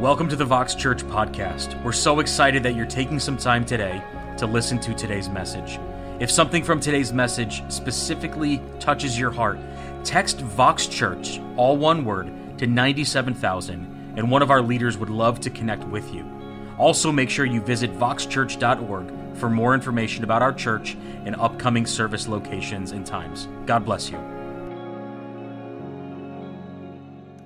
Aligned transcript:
Welcome 0.00 0.30
to 0.30 0.36
the 0.36 0.46
Vox 0.46 0.74
Church 0.74 1.02
podcast. 1.02 1.80
We're 1.84 1.92
so 1.92 2.20
excited 2.20 2.62
that 2.62 2.74
you're 2.74 2.86
taking 2.86 3.20
some 3.20 3.36
time 3.36 3.66
today 3.66 4.02
to 4.38 4.46
listen 4.46 4.78
to 4.78 4.94
today's 4.94 5.28
message. 5.28 5.78
If 6.18 6.30
something 6.30 6.64
from 6.64 6.80
today's 6.80 7.12
message 7.12 7.62
specifically 7.70 8.62
touches 8.78 9.18
your 9.18 9.30
heart, 9.30 9.58
text 10.02 10.40
Vox 10.40 10.86
Church, 10.86 11.38
all 11.58 11.76
one 11.76 12.06
word, 12.06 12.28
to 12.56 12.66
97000, 12.66 14.14
and 14.16 14.30
one 14.30 14.40
of 14.40 14.50
our 14.50 14.62
leaders 14.62 14.96
would 14.96 15.10
love 15.10 15.38
to 15.40 15.50
connect 15.50 15.84
with 15.84 16.14
you. 16.14 16.24
Also, 16.78 17.12
make 17.12 17.28
sure 17.28 17.44
you 17.44 17.60
visit 17.60 17.92
voxchurch.org 17.98 19.36
for 19.36 19.50
more 19.50 19.74
information 19.74 20.24
about 20.24 20.40
our 20.40 20.54
church 20.54 20.96
and 21.26 21.36
upcoming 21.36 21.84
service 21.84 22.26
locations 22.26 22.92
and 22.92 23.04
times. 23.04 23.48
God 23.66 23.84
bless 23.84 24.08
you. 24.08 24.16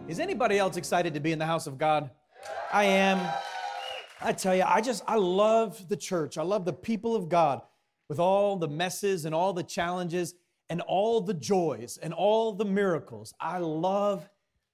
Is 0.07 0.21
anybody 0.21 0.57
else 0.57 0.77
excited 0.77 1.14
to 1.14 1.20
be 1.20 1.32
in 1.32 1.41
the 1.41 1.46
house 1.46 1.66
of 1.66 1.78
God? 1.78 2.10
I 2.74 2.87
am. 2.87 3.24
I 4.20 4.33
tell 4.33 4.52
you, 4.52 4.64
I 4.66 4.80
just, 4.80 5.05
I 5.06 5.14
love 5.14 5.88
the 5.88 5.96
church. 5.96 6.37
I 6.37 6.42
love 6.42 6.64
the 6.64 6.73
people 6.73 7.14
of 7.14 7.28
God 7.28 7.62
with 8.09 8.19
all 8.19 8.56
the 8.56 8.66
messes 8.66 9.27
and 9.27 9.33
all 9.33 9.52
the 9.52 9.62
challenges 9.62 10.34
and 10.69 10.80
all 10.80 11.20
the 11.20 11.34
joys 11.34 12.00
and 12.02 12.12
all 12.12 12.52
the 12.52 12.64
miracles. 12.64 13.33
I 13.38 13.59
love 13.59 14.28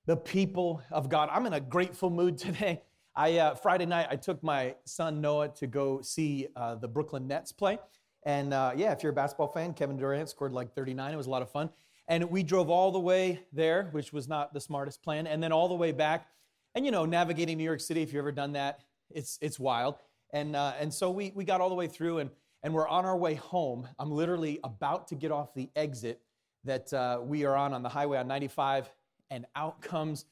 the 0.07 0.17
people 0.17 0.81
of 0.91 1.11
God. 1.11 1.29
I'm 1.31 1.45
in 1.45 1.53
a 1.53 1.61
grateful 1.61 2.09
mood 2.09 2.39
today. 2.39 2.81
I, 3.15 3.37
uh, 3.37 3.55
Friday 3.55 3.85
night, 3.85 4.07
I 4.09 4.17
took 4.17 4.43
my 4.43 4.77
son 4.87 5.21
Noah 5.21 5.51
to 5.57 5.67
go 5.67 6.01
see 6.01 6.49
uh, 6.57 6.77
the 6.77 6.89
Brooklyn 6.89 7.29
Nets 7.29 7.53
play. 7.53 7.79
And 8.23 8.55
uh, 8.55 8.73
yeah, 8.75 8.93
if 8.93 9.03
you're 9.03 9.13
a 9.13 9.15
basketball 9.15 9.53
fan, 9.53 9.75
Kevin 9.75 9.99
Durant 9.99 10.31
scored 10.31 10.55
like 10.55 10.75
39. 10.75 11.13
It 11.13 11.17
was 11.19 11.27
a 11.27 11.31
lot 11.31 11.43
of 11.43 11.51
fun. 11.51 11.69
And 12.09 12.31
we 12.31 12.45
drove 12.45 12.71
all 12.71 12.93
the 12.93 12.99
way 12.99 13.43
there, 13.53 13.91
which 13.93 14.11
was 14.11 14.27
not 14.27 14.55
the 14.55 14.61
smartest 14.61 15.03
plan, 15.03 15.27
and 15.27 15.43
then 15.43 15.53
all 15.53 15.69
the 15.69 15.75
way 15.75 15.93
back. 15.93 16.29
And 16.75 16.85
you 16.85 16.93
know, 16.93 17.05
navigating 17.05 17.59
New 17.59 17.65
York 17.65 17.81
City, 17.81 18.03
if 18.03 18.13
you've 18.13 18.21
ever 18.21 18.33
done 18.33 18.53
that, 18.53 18.81
it's, 19.11 19.39
it's 19.41 19.59
wild. 19.59 19.97
And, 20.33 20.55
uh, 20.55 20.75
and 20.79 20.93
so 20.93 21.11
we, 21.11 21.33
we 21.35 21.45
got 21.45 21.61
all 21.61 21.69
the 21.69 21.75
way 21.75 21.89
through 21.89 22.19
and, 22.19 22.31
and 22.63 22.73
we're 22.73 22.89
on 22.89 23.05
our 23.05 23.17
way 23.17 23.35
home. 23.35 23.89
I'm 23.99 24.11
literally 24.11 24.61
about 24.63 25.09
to 25.09 25.15
get 25.15 25.33
off 25.33 25.55
the 25.55 25.69
exit 25.75 26.21
that 26.65 26.93
uh, 26.93 27.21
we 27.23 27.45
are 27.45 27.57
on 27.57 27.73
on 27.73 27.83
the 27.83 27.89
highway 27.89 28.19
on 28.19 28.29
95, 28.29 28.91
and 29.31 29.47
out 29.57 29.81
comes 29.81 30.27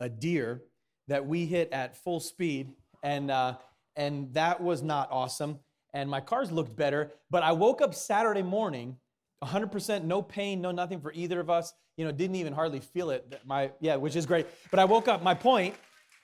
a 0.00 0.08
deer 0.08 0.62
that 1.08 1.26
we 1.26 1.46
hit 1.46 1.72
at 1.72 1.96
full 1.96 2.20
speed. 2.20 2.72
And, 3.02 3.30
uh, 3.30 3.56
and 3.96 4.32
that 4.34 4.60
was 4.60 4.82
not 4.82 5.08
awesome. 5.10 5.58
And 5.94 6.08
my 6.10 6.20
cars 6.20 6.52
looked 6.52 6.76
better. 6.76 7.12
But 7.30 7.42
I 7.42 7.52
woke 7.52 7.80
up 7.80 7.94
Saturday 7.94 8.42
morning 8.42 8.96
100% 9.42 10.04
no 10.04 10.22
pain, 10.22 10.60
no 10.60 10.70
nothing 10.70 11.00
for 11.00 11.12
either 11.12 11.40
of 11.40 11.50
us. 11.50 11.74
You 11.96 12.04
know, 12.04 12.12
didn't 12.12 12.36
even 12.36 12.52
hardly 12.52 12.80
feel 12.80 13.10
it. 13.10 13.40
My 13.44 13.70
yeah, 13.80 13.96
which 13.96 14.16
is 14.16 14.26
great. 14.26 14.46
But 14.70 14.78
I 14.80 14.84
woke 14.84 15.08
up. 15.08 15.22
My 15.22 15.34
point 15.34 15.74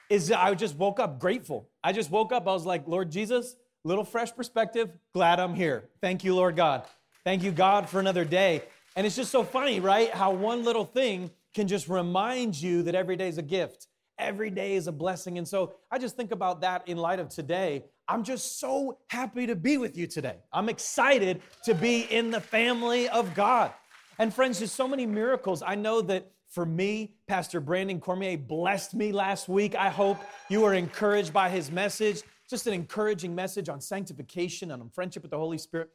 is, 0.08 0.33
I 0.33 0.55
just 0.55 0.77
woke 0.77 1.00
up 1.00 1.19
grateful. 1.19 1.69
I 1.84 1.92
just 1.92 2.10
woke 2.10 2.33
up. 2.33 2.48
I 2.48 2.52
was 2.52 2.64
like, 2.64 2.88
Lord 2.88 3.10
Jesus, 3.10 3.56
little 3.84 4.05
fresh 4.05 4.34
perspective. 4.34 4.92
Glad 5.12 5.41
I'm 5.41 5.55
here. 5.55 5.88
Thank 6.00 6.25
you, 6.25 6.34
Lord 6.34 6.56
God. 6.56 6.84
Thank 7.25 7.42
you, 7.42 7.50
God, 7.50 7.88
for 7.88 8.00
another 8.00 8.25
day. 8.25 8.62
And 8.97 9.06
it's 9.06 9.16
just 9.16 9.30
so 9.30 9.44
funny, 9.44 9.80
right? 9.80 10.10
How 10.10 10.32
one 10.32 10.64
little 10.64 10.84
thing 10.84 11.30
can 11.55 11.69
just 11.69 11.88
remind 11.88 12.60
you 12.60 12.82
that 12.84 12.94
every 12.94 13.16
day 13.16 13.28
is 13.28 13.38
a 13.38 13.42
gift. 13.42 13.86
Every 14.19 14.50
day 14.50 14.74
is 14.74 14.86
a 14.86 14.92
blessing. 14.92 15.38
And 15.38 15.47
so 15.47 15.74
I 15.91 15.98
just 15.98 16.16
think 16.16 16.33
about 16.33 16.61
that 16.62 16.88
in 16.88 16.97
light 16.97 17.20
of 17.20 17.28
today. 17.28 17.84
I'm 18.08 18.25
just 18.25 18.58
so 18.58 18.98
happy 19.08 19.47
to 19.47 19.55
be 19.55 19.78
with 19.78 19.97
you 19.97 20.06
today. 20.06 20.36
I'm 20.52 20.69
excited 20.69 21.42
to 21.64 21.75
be 21.75 22.00
in 22.10 22.30
the 22.30 22.41
family 22.41 23.08
of 23.08 23.34
God. 23.34 23.72
And 24.19 24.34
friends, 24.34 24.58
there's 24.58 24.72
so 24.72 24.88
many 24.88 25.06
miracles. 25.06 25.62
I 25.64 25.75
know 25.77 26.00
that 26.02 26.30
for 26.50 26.64
me, 26.64 27.14
Pastor 27.28 27.60
Brandon 27.60 28.00
Cormier 28.00 28.38
blessed 28.38 28.94
me 28.94 29.12
last 29.12 29.48
week. 29.48 29.77
I 29.77 29.91
hope 29.91 30.19
you 30.48 30.62
were 30.62 30.75
encouraged 30.75 31.32
by 31.32 31.50
his 31.50 31.70
message. 31.70 32.22
Just 32.48 32.66
an 32.66 32.72
encouraging 32.72 33.34
message 33.34 33.69
on 33.69 33.80
sanctification 33.80 34.70
and 34.70 34.82
on 34.82 34.88
friendship 34.88 35.22
with 35.22 35.31
the 35.31 35.38
Holy 35.38 35.59
Spirit. 35.59 35.91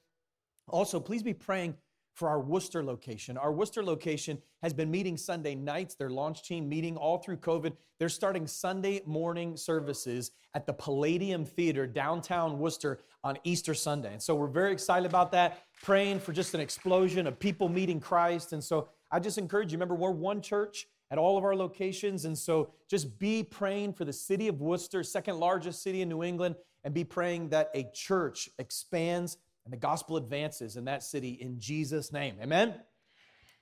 Also, 0.70 1.00
please 1.00 1.24
be 1.24 1.34
praying 1.34 1.76
for 2.14 2.30
our 2.30 2.40
Worcester 2.40 2.84
location. 2.84 3.38
Our 3.38 3.52
Worcester 3.52 3.84
location 3.84 4.42
has 4.62 4.74
been 4.74 4.92
meeting 4.92 5.18
Sunday 5.18 5.56
nights, 5.56 5.96
their 5.96 6.10
launch 6.10 6.44
team 6.44 6.70
meeting 6.70 6.96
all 6.96 7.18
through 7.18 7.38
COVID. 7.38 7.74
They're 8.00 8.10
starting 8.10 8.46
Sunday 8.46 9.02
morning 9.06 9.58
services 9.58 10.32
at 10.54 10.68
the 10.68 10.74
Palladium 10.74 11.46
Theater 11.46 11.88
downtown 11.88 12.60
Worcester 12.60 13.00
on 13.24 13.38
Easter 13.44 13.74
Sunday. 13.74 14.14
And 14.14 14.22
so 14.22 14.36
we're 14.36 14.48
very 14.48 14.72
excited 14.72 15.08
about 15.08 15.32
that, 15.32 15.64
praying 15.82 16.20
for 16.20 16.34
just 16.34 16.54
an 16.54 16.62
explosion 16.62 17.26
of 17.26 17.40
people 17.40 17.68
meeting 17.68 18.00
Christ. 18.00 18.54
And 18.54 18.64
so 18.64 18.90
I 19.12 19.20
just 19.20 19.38
encourage 19.38 19.72
you, 19.72 19.78
remember, 19.78 19.96
we're 19.96 20.12
one 20.12 20.42
church 20.42 20.88
at 21.10 21.18
all 21.18 21.38
of 21.38 21.44
our 21.44 21.56
locations. 21.56 22.26
And 22.26 22.38
so 22.38 22.72
just 22.90 23.18
be 23.18 23.44
praying 23.44 23.94
for 23.94 24.06
the 24.06 24.14
city 24.14 24.48
of 24.48 24.62
Worcester, 24.62 25.04
second 25.04 25.40
largest 25.40 25.82
city 25.82 26.02
in 26.02 26.10
New 26.10 26.24
England, 26.24 26.56
and 26.84 26.94
be 26.94 27.04
praying 27.04 27.50
that 27.50 27.70
a 27.74 27.90
church 27.94 28.50
expands 28.60 29.38
and 29.66 29.74
the 29.74 29.78
gospel 29.78 30.18
advances 30.18 30.76
in 30.76 30.86
that 30.86 31.04
city 31.04 31.38
in 31.40 31.60
Jesus' 31.60 32.12
name. 32.12 32.36
Amen? 32.42 32.76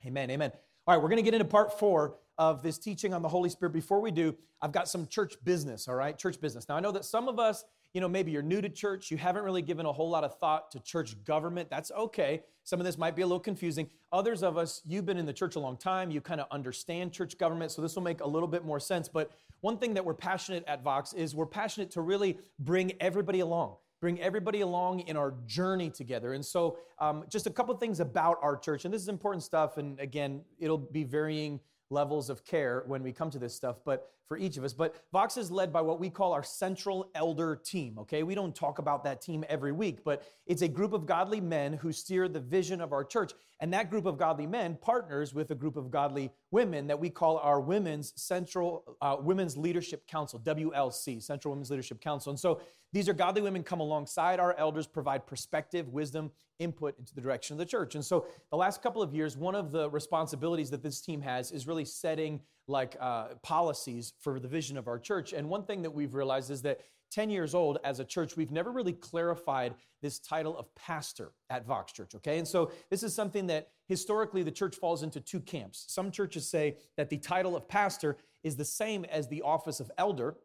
Amen. 0.06 0.32
Amen. 0.32 0.52
All 0.88 0.96
right, 0.96 1.02
we're 1.02 1.10
going 1.10 1.18
to 1.18 1.24
get 1.24 1.36
into 1.36 1.46
part 1.46 1.78
four 1.78 2.18
of 2.40 2.64
this 2.64 2.80
teaching 2.80 3.14
on 3.14 3.22
the 3.22 3.30
Holy 3.30 3.50
Spirit. 3.50 3.72
Before 3.72 4.02
we 4.02 4.10
do, 4.10 4.36
I've 4.62 4.72
got 4.72 4.90
some 4.90 5.06
church 5.06 5.36
business, 5.44 5.88
all 5.88 5.94
right? 5.94 6.18
Church 6.18 6.42
business. 6.42 6.68
Now, 6.68 6.76
I 6.76 6.80
know 6.80 6.92
that 6.92 7.06
some 7.06 7.28
of 7.28 7.38
us, 7.38 7.64
you 7.94 8.02
know, 8.02 8.08
maybe 8.08 8.32
you're 8.32 8.42
new 8.42 8.62
to 8.62 8.70
church, 8.70 9.12
you 9.12 9.18
haven't 9.18 9.44
really 9.44 9.62
given 9.62 9.86
a 9.86 9.92
whole 9.92 10.10
lot 10.10 10.24
of 10.24 10.40
thought 10.40 10.72
to 10.72 10.80
church 10.80 11.24
government. 11.24 11.70
That's 11.70 11.92
okay. 11.92 12.42
Some 12.64 12.80
of 12.80 12.86
this 12.86 12.98
might 12.98 13.16
be 13.16 13.22
a 13.22 13.28
little 13.28 13.40
confusing. 13.40 13.90
Others 14.12 14.42
of 14.42 14.58
us, 14.58 14.82
you've 14.86 15.06
been 15.06 15.18
in 15.18 15.26
the 15.28 15.34
church 15.34 15.56
a 15.56 15.60
long 15.60 15.78
time, 15.78 16.10
you 16.10 16.20
kind 16.20 16.42
of 16.42 16.48
understand 16.50 17.14
church 17.14 17.38
government, 17.38 17.72
so 17.72 17.82
this 17.82 17.96
will 17.96 18.04
make 18.04 18.22
a 18.22 18.28
little 18.28 18.48
bit 18.48 18.66
more 18.66 18.80
sense. 18.80 19.08
But 19.08 19.32
one 19.60 19.78
thing 19.78 19.94
that 19.94 20.04
we're 20.04 20.16
passionate 20.16 20.64
at 20.68 20.84
Vox 20.84 21.14
is 21.14 21.36
we're 21.36 21.46
passionate 21.46 21.92
to 21.92 22.02
really 22.02 22.40
bring 22.60 22.94
everybody 23.00 23.42
along 23.42 23.76
bring 24.02 24.20
everybody 24.20 24.62
along 24.62 25.02
in 25.02 25.16
our 25.16 25.36
journey 25.46 25.90
together. 25.90 26.34
And 26.34 26.44
so, 26.44 26.78
um, 27.00 27.24
just 27.30 27.48
a 27.48 27.52
couple 27.52 27.74
things 27.78 28.00
about 28.00 28.38
our 28.42 28.58
church, 28.58 28.84
and 28.84 28.94
this 28.94 29.02
is 29.02 29.08
important 29.08 29.44
stuff. 29.44 29.78
And 29.78 30.00
again, 30.00 30.42
it'll 30.60 30.78
be 30.78 31.04
varying 31.04 31.60
levels 31.92 32.30
of 32.30 32.44
care 32.44 32.84
when 32.88 33.04
we 33.04 33.12
come 33.12 33.30
to 33.30 33.40
this 33.40 33.56
stuff, 33.56 33.78
but 33.86 34.10
for 34.32 34.38
each 34.38 34.56
of 34.56 34.64
us. 34.64 34.72
But 34.72 34.96
Vox 35.12 35.36
is 35.36 35.52
led 35.52 35.74
by 35.74 35.82
what 35.82 36.00
we 36.00 36.10
call 36.10 36.32
our 36.32 36.42
central 36.42 37.12
elder 37.16 37.54
team, 37.54 38.00
okay? 38.00 38.24
We 38.24 38.34
don't 38.34 38.56
talk 38.56 38.80
about 38.80 39.04
that 39.04 39.22
team 39.22 39.44
every 39.50 39.74
week, 39.74 40.06
but 40.06 40.24
it's 40.48 40.62
a 40.62 40.70
group 40.70 40.94
of 40.94 41.06
godly 41.06 41.42
men 41.42 41.74
who 41.74 41.92
steer 41.92 42.30
the 42.30 42.40
vision 42.40 42.80
of 42.80 42.94
our 42.94 43.04
church. 43.04 43.34
And 43.60 43.74
that 43.74 43.90
group 43.90 44.06
of 44.06 44.18
godly 44.18 44.48
men 44.48 44.78
partners 44.82 45.34
with 45.34 45.52
a 45.52 45.56
group 45.56 45.76
of 45.76 45.92
godly 45.92 46.32
women 46.50 46.88
that 46.88 46.98
we 46.98 47.10
call 47.10 47.40
our 47.40 47.60
Women's 47.60 48.14
Central 48.16 48.98
uh, 49.02 49.18
Women's 49.20 49.58
Leadership 49.58 50.08
Council, 50.08 50.40
WLC, 50.40 51.22
Central 51.22 51.52
Women's 51.52 51.70
Leadership 51.70 52.00
Council. 52.00 52.30
And 52.30 52.40
so 52.40 52.62
these 52.94 53.10
are 53.10 53.14
godly 53.14 53.42
women 53.42 53.64
come 53.64 53.82
alongside 53.82 54.40
our 54.40 54.56
elders, 54.58 54.88
provide 54.88 55.28
perspective, 55.28 55.90
wisdom, 55.90 56.32
input 56.60 56.98
into 57.00 57.14
the 57.14 57.22
direction 57.22 57.54
of 57.54 57.58
the 57.58 57.66
church. 57.66 57.96
And 57.96 58.06
so 58.06 58.26
the 58.50 58.58
last 58.58 58.82
couple 58.82 59.02
of 59.02 59.14
years, 59.14 59.36
one 59.36 59.56
of 59.56 59.72
the 59.72 59.90
responsibilities 59.90 60.70
that 60.70 60.84
this 60.84 61.02
team 61.02 61.22
has 61.22 61.52
is 61.52 61.68
really 61.68 61.86
setting 61.86 62.40
like 62.68 62.96
uh, 63.00 63.30
policies 63.44 64.14
for 64.20 64.40
the 64.40 64.48
vision 64.48 64.78
of 64.78 64.88
our 64.88 65.00
church. 65.00 65.34
And 65.34 65.50
one 65.50 65.64
thing 65.64 65.82
that 65.82 65.92
we've 65.92 66.14
realized 66.14 66.52
is 66.52 66.62
that 66.64 66.82
10 67.12 67.30
years 67.30 67.54
old 67.54 67.78
as 67.84 68.00
a 68.00 68.06
church, 68.06 68.38
we've 68.38 68.52
never 68.52 68.72
really 68.72 68.94
clarified 68.94 69.76
this 70.02 70.18
title 70.20 70.58
of 70.58 70.74
pastor 70.76 71.34
at 71.50 71.66
Vox 71.66 71.92
Church, 71.92 72.16
okay? 72.16 72.38
And 72.40 72.48
so 72.48 72.72
this 72.90 73.04
is 73.04 73.14
something 73.14 73.48
that 73.48 73.70
historically 73.88 74.44
the 74.44 74.52
church 74.52 74.78
falls 74.78 75.04
into 75.04 75.20
two 75.20 75.42
camps. 75.42 75.86
Some 75.90 76.10
churches 76.10 76.50
say 76.50 76.78
that 76.98 77.10
the 77.10 77.18
title 77.18 77.56
of 77.56 77.68
pastor 77.68 78.18
is 78.44 78.56
the 78.56 78.66
same 78.66 79.06
as 79.06 79.28
the 79.28 79.42
office 79.42 79.80
of 79.80 79.92
elder. 79.98 80.38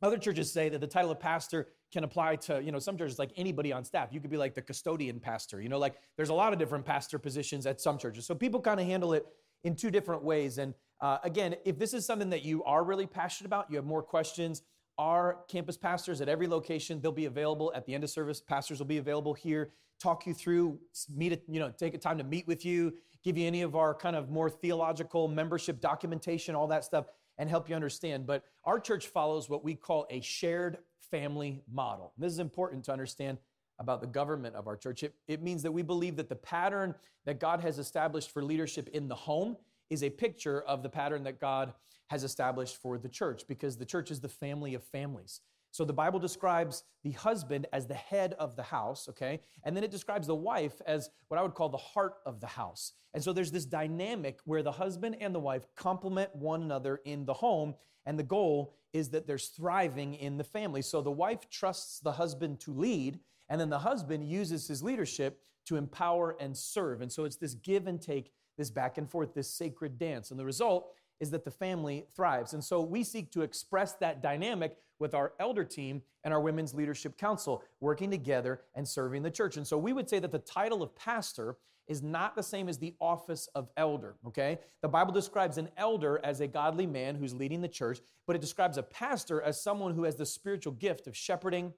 Other 0.00 0.18
churches 0.18 0.52
say 0.52 0.68
that 0.68 0.80
the 0.80 0.86
title 0.86 1.10
of 1.10 1.18
pastor 1.18 1.68
can 1.92 2.04
apply 2.04 2.36
to, 2.36 2.62
you 2.62 2.70
know, 2.70 2.78
some 2.78 2.96
churches 2.96 3.18
like 3.18 3.32
anybody 3.36 3.72
on 3.72 3.84
staff. 3.84 4.10
You 4.12 4.20
could 4.20 4.30
be 4.30 4.36
like 4.36 4.54
the 4.54 4.62
custodian 4.62 5.18
pastor, 5.18 5.60
you 5.60 5.68
know, 5.68 5.78
like 5.78 5.96
there's 6.16 6.28
a 6.28 6.34
lot 6.34 6.52
of 6.52 6.58
different 6.58 6.84
pastor 6.84 7.18
positions 7.18 7.66
at 7.66 7.80
some 7.80 7.98
churches. 7.98 8.26
So 8.26 8.34
people 8.34 8.60
kind 8.60 8.78
of 8.78 8.86
handle 8.86 9.12
it 9.12 9.26
in 9.64 9.74
two 9.74 9.90
different 9.90 10.22
ways. 10.22 10.58
And 10.58 10.74
uh, 11.00 11.18
again, 11.22 11.54
if 11.64 11.78
this 11.78 11.92
is 11.94 12.06
something 12.06 12.30
that 12.30 12.42
you 12.42 12.64
are 12.64 12.84
really 12.84 13.06
passionate 13.06 13.46
about, 13.46 13.70
you 13.70 13.76
have 13.76 13.84
more 13.84 14.02
questions, 14.02 14.62
our 14.98 15.38
campus 15.48 15.76
pastors 15.76 16.20
at 16.20 16.28
every 16.28 16.46
location, 16.46 17.00
they'll 17.00 17.12
be 17.12 17.26
available 17.26 17.72
at 17.74 17.84
the 17.84 17.94
end 17.94 18.02
of 18.02 18.10
service. 18.10 18.40
Pastors 18.40 18.78
will 18.78 18.86
be 18.86 18.98
available 18.98 19.34
here, 19.34 19.72
talk 20.00 20.26
you 20.26 20.32
through, 20.32 20.78
meet, 21.14 21.42
you 21.48 21.60
know, 21.60 21.70
take 21.70 21.94
a 21.94 21.98
time 21.98 22.16
to 22.18 22.24
meet 22.24 22.46
with 22.46 22.64
you, 22.64 22.94
give 23.22 23.36
you 23.36 23.46
any 23.46 23.62
of 23.62 23.76
our 23.76 23.94
kind 23.94 24.16
of 24.16 24.30
more 24.30 24.48
theological 24.48 25.28
membership 25.28 25.80
documentation, 25.80 26.54
all 26.54 26.66
that 26.68 26.84
stuff, 26.84 27.06
and 27.38 27.50
help 27.50 27.68
you 27.68 27.74
understand. 27.74 28.26
But 28.26 28.44
our 28.64 28.80
church 28.80 29.08
follows 29.08 29.50
what 29.50 29.62
we 29.62 29.74
call 29.74 30.06
a 30.08 30.20
shared 30.22 30.78
family 31.10 31.62
model. 31.70 32.12
This 32.16 32.32
is 32.32 32.38
important 32.38 32.84
to 32.84 32.92
understand 32.92 33.36
about 33.78 34.00
the 34.00 34.06
government 34.06 34.56
of 34.56 34.66
our 34.66 34.76
church. 34.76 35.02
It, 35.02 35.14
it 35.28 35.42
means 35.42 35.62
that 35.62 35.72
we 35.72 35.82
believe 35.82 36.16
that 36.16 36.30
the 36.30 36.36
pattern 36.36 36.94
that 37.26 37.38
God 37.38 37.60
has 37.60 37.78
established 37.78 38.30
for 38.30 38.42
leadership 38.42 38.88
in 38.88 39.08
the 39.08 39.14
home 39.14 39.56
is 39.90 40.02
a 40.02 40.10
picture 40.10 40.62
of 40.62 40.82
the 40.82 40.88
pattern 40.88 41.24
that 41.24 41.40
God 41.40 41.72
has 42.08 42.24
established 42.24 42.80
for 42.80 42.98
the 42.98 43.08
church 43.08 43.44
because 43.48 43.76
the 43.76 43.84
church 43.84 44.10
is 44.10 44.20
the 44.20 44.28
family 44.28 44.74
of 44.74 44.84
families. 44.84 45.40
So 45.72 45.84
the 45.84 45.92
Bible 45.92 46.18
describes 46.18 46.84
the 47.04 47.10
husband 47.10 47.66
as 47.72 47.86
the 47.86 47.94
head 47.94 48.34
of 48.38 48.56
the 48.56 48.62
house, 48.62 49.08
okay? 49.10 49.40
And 49.62 49.76
then 49.76 49.84
it 49.84 49.90
describes 49.90 50.26
the 50.26 50.34
wife 50.34 50.80
as 50.86 51.10
what 51.28 51.38
I 51.38 51.42
would 51.42 51.54
call 51.54 51.68
the 51.68 51.76
heart 51.76 52.14
of 52.24 52.40
the 52.40 52.46
house. 52.46 52.92
And 53.12 53.22
so 53.22 53.32
there's 53.32 53.50
this 53.50 53.66
dynamic 53.66 54.38
where 54.44 54.62
the 54.62 54.72
husband 54.72 55.16
and 55.20 55.34
the 55.34 55.40
wife 55.40 55.66
complement 55.76 56.34
one 56.34 56.62
another 56.62 57.00
in 57.04 57.26
the 57.26 57.34
home. 57.34 57.74
And 58.06 58.18
the 58.18 58.22
goal 58.22 58.72
is 58.94 59.10
that 59.10 59.26
there's 59.26 59.48
thriving 59.48 60.14
in 60.14 60.38
the 60.38 60.44
family. 60.44 60.80
So 60.80 61.02
the 61.02 61.10
wife 61.10 61.50
trusts 61.50 62.00
the 62.00 62.12
husband 62.12 62.60
to 62.60 62.72
lead, 62.72 63.18
and 63.50 63.60
then 63.60 63.68
the 63.68 63.80
husband 63.80 64.24
uses 64.26 64.66
his 64.66 64.82
leadership 64.82 65.42
to 65.66 65.76
empower 65.76 66.36
and 66.40 66.56
serve. 66.56 67.02
And 67.02 67.12
so 67.12 67.24
it's 67.24 67.36
this 67.36 67.54
give 67.54 67.86
and 67.86 68.00
take, 68.00 68.32
this 68.56 68.70
back 68.70 68.98
and 68.98 69.10
forth, 69.10 69.34
this 69.34 69.50
sacred 69.50 69.98
dance. 69.98 70.30
And 70.30 70.40
the 70.40 70.44
result 70.44 70.92
is 71.20 71.30
that 71.30 71.44
the 71.44 71.50
family 71.50 72.06
thrives. 72.14 72.52
And 72.52 72.62
so 72.62 72.80
we 72.80 73.02
seek 73.02 73.30
to 73.32 73.42
express 73.42 73.94
that 73.94 74.22
dynamic 74.22 74.76
with 74.98 75.14
our 75.14 75.32
elder 75.38 75.64
team 75.64 76.02
and 76.24 76.32
our 76.32 76.40
women's 76.40 76.74
leadership 76.74 77.18
council, 77.18 77.62
working 77.80 78.10
together 78.10 78.62
and 78.74 78.86
serving 78.86 79.22
the 79.22 79.30
church. 79.30 79.56
And 79.56 79.66
so 79.66 79.78
we 79.78 79.92
would 79.92 80.08
say 80.08 80.18
that 80.18 80.32
the 80.32 80.38
title 80.38 80.82
of 80.82 80.94
pastor 80.96 81.56
is 81.86 82.02
not 82.02 82.34
the 82.34 82.42
same 82.42 82.68
as 82.68 82.78
the 82.78 82.94
office 83.00 83.48
of 83.54 83.68
elder, 83.76 84.16
okay? 84.26 84.58
The 84.82 84.88
Bible 84.88 85.12
describes 85.12 85.56
an 85.56 85.68
elder 85.76 86.20
as 86.24 86.40
a 86.40 86.46
godly 86.46 86.86
man 86.86 87.14
who's 87.14 87.34
leading 87.34 87.60
the 87.60 87.68
church, 87.68 88.00
but 88.26 88.34
it 88.34 88.42
describes 88.42 88.76
a 88.76 88.82
pastor 88.82 89.40
as 89.40 89.62
someone 89.62 89.94
who 89.94 90.02
has 90.04 90.16
the 90.16 90.26
spiritual 90.26 90.72
gift 90.72 91.06
of 91.06 91.16
shepherding, 91.16 91.72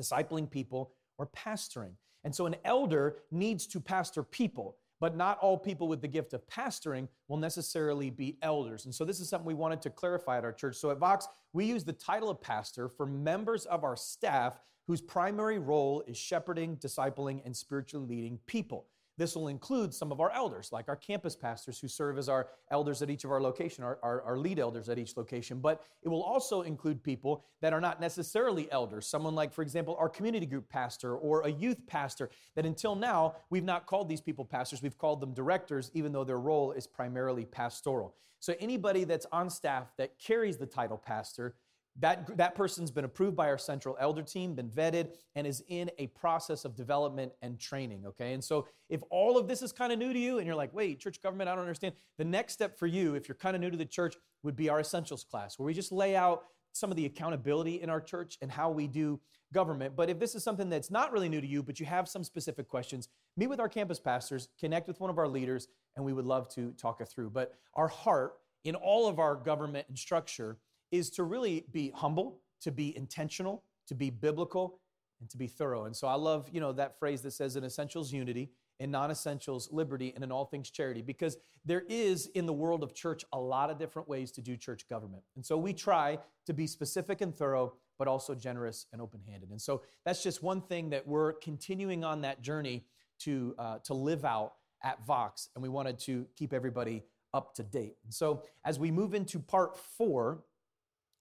discipling 0.00 0.48
people, 0.48 0.92
or 1.18 1.26
pastoring. 1.26 1.92
And 2.22 2.34
so 2.34 2.46
an 2.46 2.56
elder 2.64 3.16
needs 3.30 3.66
to 3.68 3.80
pastor 3.80 4.22
people 4.22 4.76
but 5.00 5.16
not 5.16 5.38
all 5.38 5.58
people 5.58 5.88
with 5.88 6.00
the 6.00 6.08
gift 6.08 6.32
of 6.32 6.46
pastoring 6.46 7.08
will 7.28 7.36
necessarily 7.36 8.10
be 8.10 8.38
elders. 8.42 8.84
And 8.84 8.94
so 8.94 9.04
this 9.04 9.20
is 9.20 9.28
something 9.28 9.46
we 9.46 9.54
wanted 9.54 9.82
to 9.82 9.90
clarify 9.90 10.38
at 10.38 10.44
our 10.44 10.52
church. 10.52 10.76
So 10.76 10.90
at 10.90 10.98
Vox, 10.98 11.28
we 11.52 11.64
use 11.64 11.84
the 11.84 11.92
title 11.92 12.30
of 12.30 12.40
pastor 12.40 12.88
for 12.88 13.06
members 13.06 13.66
of 13.66 13.84
our 13.84 13.96
staff 13.96 14.58
whose 14.86 15.00
primary 15.00 15.58
role 15.58 16.02
is 16.06 16.16
shepherding, 16.16 16.76
discipling, 16.76 17.40
and 17.44 17.56
spiritually 17.56 18.06
leading 18.06 18.38
people. 18.46 18.86
This 19.16 19.36
will 19.36 19.48
include 19.48 19.94
some 19.94 20.10
of 20.10 20.20
our 20.20 20.32
elders, 20.32 20.70
like 20.72 20.88
our 20.88 20.96
campus 20.96 21.36
pastors 21.36 21.78
who 21.78 21.86
serve 21.86 22.18
as 22.18 22.28
our 22.28 22.48
elders 22.70 23.00
at 23.00 23.10
each 23.10 23.24
of 23.24 23.30
our 23.30 23.40
location, 23.40 23.84
our, 23.84 23.98
our, 24.02 24.22
our, 24.22 24.36
lead 24.36 24.58
elders 24.58 24.88
at 24.88 24.98
each 24.98 25.16
location. 25.16 25.60
But 25.60 25.82
it 26.02 26.08
will 26.08 26.22
also 26.22 26.62
include 26.62 27.02
people 27.02 27.44
that 27.60 27.72
are 27.72 27.80
not 27.80 28.00
necessarily 28.00 28.70
elders. 28.72 29.06
Someone 29.06 29.34
like, 29.34 29.52
for 29.52 29.62
example, 29.62 29.96
our 30.00 30.08
community 30.08 30.46
group 30.46 30.68
pastor 30.68 31.16
or 31.16 31.42
a 31.42 31.50
youth 31.50 31.86
pastor, 31.86 32.30
that 32.56 32.66
until 32.66 32.96
now, 32.96 33.36
we've 33.50 33.64
not 33.64 33.86
called 33.86 34.08
these 34.08 34.20
people 34.20 34.44
pastors, 34.44 34.82
we've 34.82 34.98
called 34.98 35.20
them 35.20 35.32
directors, 35.32 35.90
even 35.94 36.12
though 36.12 36.24
their 36.24 36.40
role 36.40 36.72
is 36.72 36.86
primarily 36.86 37.44
pastoral. 37.44 38.14
So 38.40 38.54
anybody 38.58 39.04
that's 39.04 39.26
on 39.32 39.48
staff 39.48 39.92
that 39.96 40.18
carries 40.18 40.58
the 40.58 40.66
title 40.66 40.98
pastor 40.98 41.54
that, 42.00 42.36
that 42.36 42.54
person's 42.54 42.90
been 42.90 43.04
approved 43.04 43.36
by 43.36 43.48
our 43.48 43.58
central 43.58 43.96
elder 44.00 44.22
team, 44.22 44.54
been 44.54 44.68
vetted, 44.68 45.10
and 45.36 45.46
is 45.46 45.62
in 45.68 45.90
a 45.98 46.08
process 46.08 46.64
of 46.64 46.74
development 46.74 47.32
and 47.42 47.58
training, 47.60 48.04
okay? 48.06 48.32
And 48.32 48.42
so 48.42 48.66
if 48.88 49.00
all 49.10 49.38
of 49.38 49.46
this 49.46 49.62
is 49.62 49.72
kind 49.72 49.92
of 49.92 49.98
new 49.98 50.12
to 50.12 50.18
you 50.18 50.38
and 50.38 50.46
you're 50.46 50.56
like, 50.56 50.74
wait, 50.74 50.98
church 50.98 51.22
government, 51.22 51.48
I 51.48 51.54
don't 51.54 51.62
understand, 51.62 51.94
the 52.18 52.24
next 52.24 52.52
step 52.54 52.76
for 52.78 52.86
you, 52.86 53.14
if 53.14 53.28
you're 53.28 53.36
kind 53.36 53.54
of 53.54 53.62
new 53.62 53.70
to 53.70 53.76
the 53.76 53.84
church, 53.84 54.16
would 54.42 54.56
be 54.56 54.68
our 54.68 54.80
essentials 54.80 55.24
class, 55.24 55.58
where 55.58 55.66
we 55.66 55.72
just 55.72 55.92
lay 55.92 56.16
out 56.16 56.44
some 56.72 56.90
of 56.90 56.96
the 56.96 57.06
accountability 57.06 57.80
in 57.80 57.88
our 57.88 58.00
church 58.00 58.36
and 58.42 58.50
how 58.50 58.70
we 58.70 58.88
do 58.88 59.20
government. 59.52 59.94
But 59.94 60.10
if 60.10 60.18
this 60.18 60.34
is 60.34 60.42
something 60.42 60.68
that's 60.68 60.90
not 60.90 61.12
really 61.12 61.28
new 61.28 61.40
to 61.40 61.46
you, 61.46 61.62
but 61.62 61.78
you 61.78 61.86
have 61.86 62.08
some 62.08 62.24
specific 62.24 62.68
questions, 62.68 63.08
meet 63.36 63.46
with 63.46 63.60
our 63.60 63.68
campus 63.68 64.00
pastors, 64.00 64.48
connect 64.58 64.88
with 64.88 65.00
one 65.00 65.10
of 65.10 65.18
our 65.18 65.28
leaders, 65.28 65.68
and 65.94 66.04
we 66.04 66.12
would 66.12 66.26
love 66.26 66.48
to 66.56 66.72
talk 66.72 67.00
it 67.00 67.08
through. 67.08 67.30
But 67.30 67.54
our 67.74 67.88
heart 67.88 68.34
in 68.64 68.74
all 68.74 69.06
of 69.06 69.20
our 69.20 69.36
government 69.36 69.86
and 69.88 69.96
structure 69.96 70.58
is 70.98 71.10
to 71.10 71.22
really 71.24 71.64
be 71.72 71.92
humble, 71.94 72.40
to 72.60 72.70
be 72.70 72.96
intentional, 72.96 73.64
to 73.86 73.94
be 73.94 74.10
biblical, 74.10 74.78
and 75.20 75.28
to 75.30 75.36
be 75.36 75.46
thorough. 75.46 75.84
And 75.84 75.96
so 75.96 76.06
I 76.08 76.14
love, 76.14 76.48
you 76.52 76.60
know, 76.60 76.72
that 76.72 76.98
phrase 76.98 77.22
that 77.22 77.32
says 77.32 77.56
in 77.56 77.64
essentials 77.64 78.12
unity, 78.12 78.50
in 78.80 78.90
non-essentials 78.90 79.68
liberty, 79.70 80.12
and 80.14 80.24
in 80.24 80.32
all 80.32 80.44
things 80.44 80.70
charity, 80.70 81.02
because 81.02 81.36
there 81.64 81.84
is 81.88 82.26
in 82.34 82.46
the 82.46 82.52
world 82.52 82.82
of 82.82 82.94
church 82.94 83.24
a 83.32 83.38
lot 83.38 83.70
of 83.70 83.78
different 83.78 84.08
ways 84.08 84.32
to 84.32 84.40
do 84.40 84.56
church 84.56 84.88
government. 84.88 85.22
And 85.36 85.44
so 85.46 85.56
we 85.56 85.72
try 85.72 86.18
to 86.46 86.52
be 86.52 86.66
specific 86.66 87.20
and 87.20 87.34
thorough, 87.34 87.74
but 87.98 88.08
also 88.08 88.34
generous 88.34 88.86
and 88.92 89.00
open-handed. 89.00 89.50
And 89.50 89.60
so 89.60 89.82
that's 90.04 90.22
just 90.22 90.42
one 90.42 90.60
thing 90.60 90.90
that 90.90 91.06
we're 91.06 91.34
continuing 91.34 92.04
on 92.04 92.22
that 92.22 92.42
journey 92.42 92.84
to 93.20 93.54
uh, 93.58 93.78
to 93.84 93.94
live 93.94 94.24
out 94.24 94.54
at 94.82 95.04
Vox, 95.06 95.48
and 95.54 95.62
we 95.62 95.68
wanted 95.68 95.98
to 95.98 96.26
keep 96.36 96.52
everybody 96.52 97.04
up 97.32 97.54
to 97.54 97.62
date. 97.62 97.96
And 98.04 98.12
so 98.12 98.42
as 98.64 98.78
we 98.78 98.90
move 98.90 99.14
into 99.14 99.38
part 99.38 99.76
four 99.76 100.42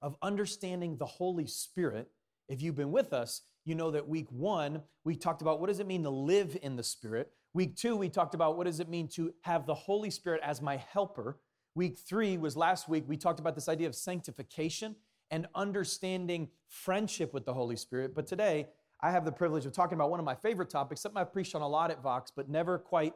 of 0.03 0.17
understanding 0.21 0.97
the 0.97 1.05
Holy 1.05 1.47
Spirit, 1.47 2.09
if 2.50 2.61
you've 2.61 2.75
been 2.75 2.91
with 2.91 3.13
us, 3.13 3.41
you 3.63 3.73
know 3.73 3.89
that 3.91 4.07
week 4.07 4.27
one, 4.29 4.81
we 5.05 5.15
talked 5.15 5.41
about 5.41 5.61
what 5.61 5.67
does 5.67 5.79
it 5.79 5.88
mean 5.88 6.03
to 6.03 6.09
live 6.09 6.57
in 6.61 6.75
the 6.75 6.83
Spirit. 6.83 7.31
Week 7.53 7.77
two, 7.77 7.95
we 7.95 8.09
talked 8.09 8.35
about 8.35 8.57
what 8.57 8.65
does 8.65 8.81
it 8.81 8.89
mean 8.89 9.07
to 9.07 9.33
have 9.41 9.65
the 9.65 9.73
Holy 9.73 10.09
Spirit 10.09 10.41
as 10.44 10.61
my 10.61 10.75
helper. 10.75 11.39
Week 11.73 11.97
three 11.97 12.38
was 12.38 12.57
last 12.57 12.89
week, 12.89 13.05
we 13.07 13.15
talked 13.15 13.39
about 13.39 13.55
this 13.55 13.69
idea 13.69 13.88
of 13.88 13.95
sanctification 13.95 14.97
and 15.31 15.47
understanding 15.55 16.50
friendship 16.67 17.33
with 17.33 17.45
the 17.45 17.53
Holy 17.53 17.77
Spirit. 17.77 18.13
But 18.13 18.27
today, 18.27 18.67
I 19.00 19.09
have 19.11 19.23
the 19.23 19.31
privilege 19.31 19.65
of 19.65 19.71
talking 19.71 19.95
about 19.95 20.11
one 20.11 20.19
of 20.19 20.25
my 20.25 20.35
favorite 20.35 20.69
topics, 20.69 21.00
something 21.00 21.19
I've 21.19 21.31
preached 21.31 21.55
on 21.55 21.61
a 21.61 21.67
lot 21.67 21.91
at 21.91 22.03
Vox, 22.03 22.29
but 22.35 22.50
never 22.50 22.77
quite 22.77 23.13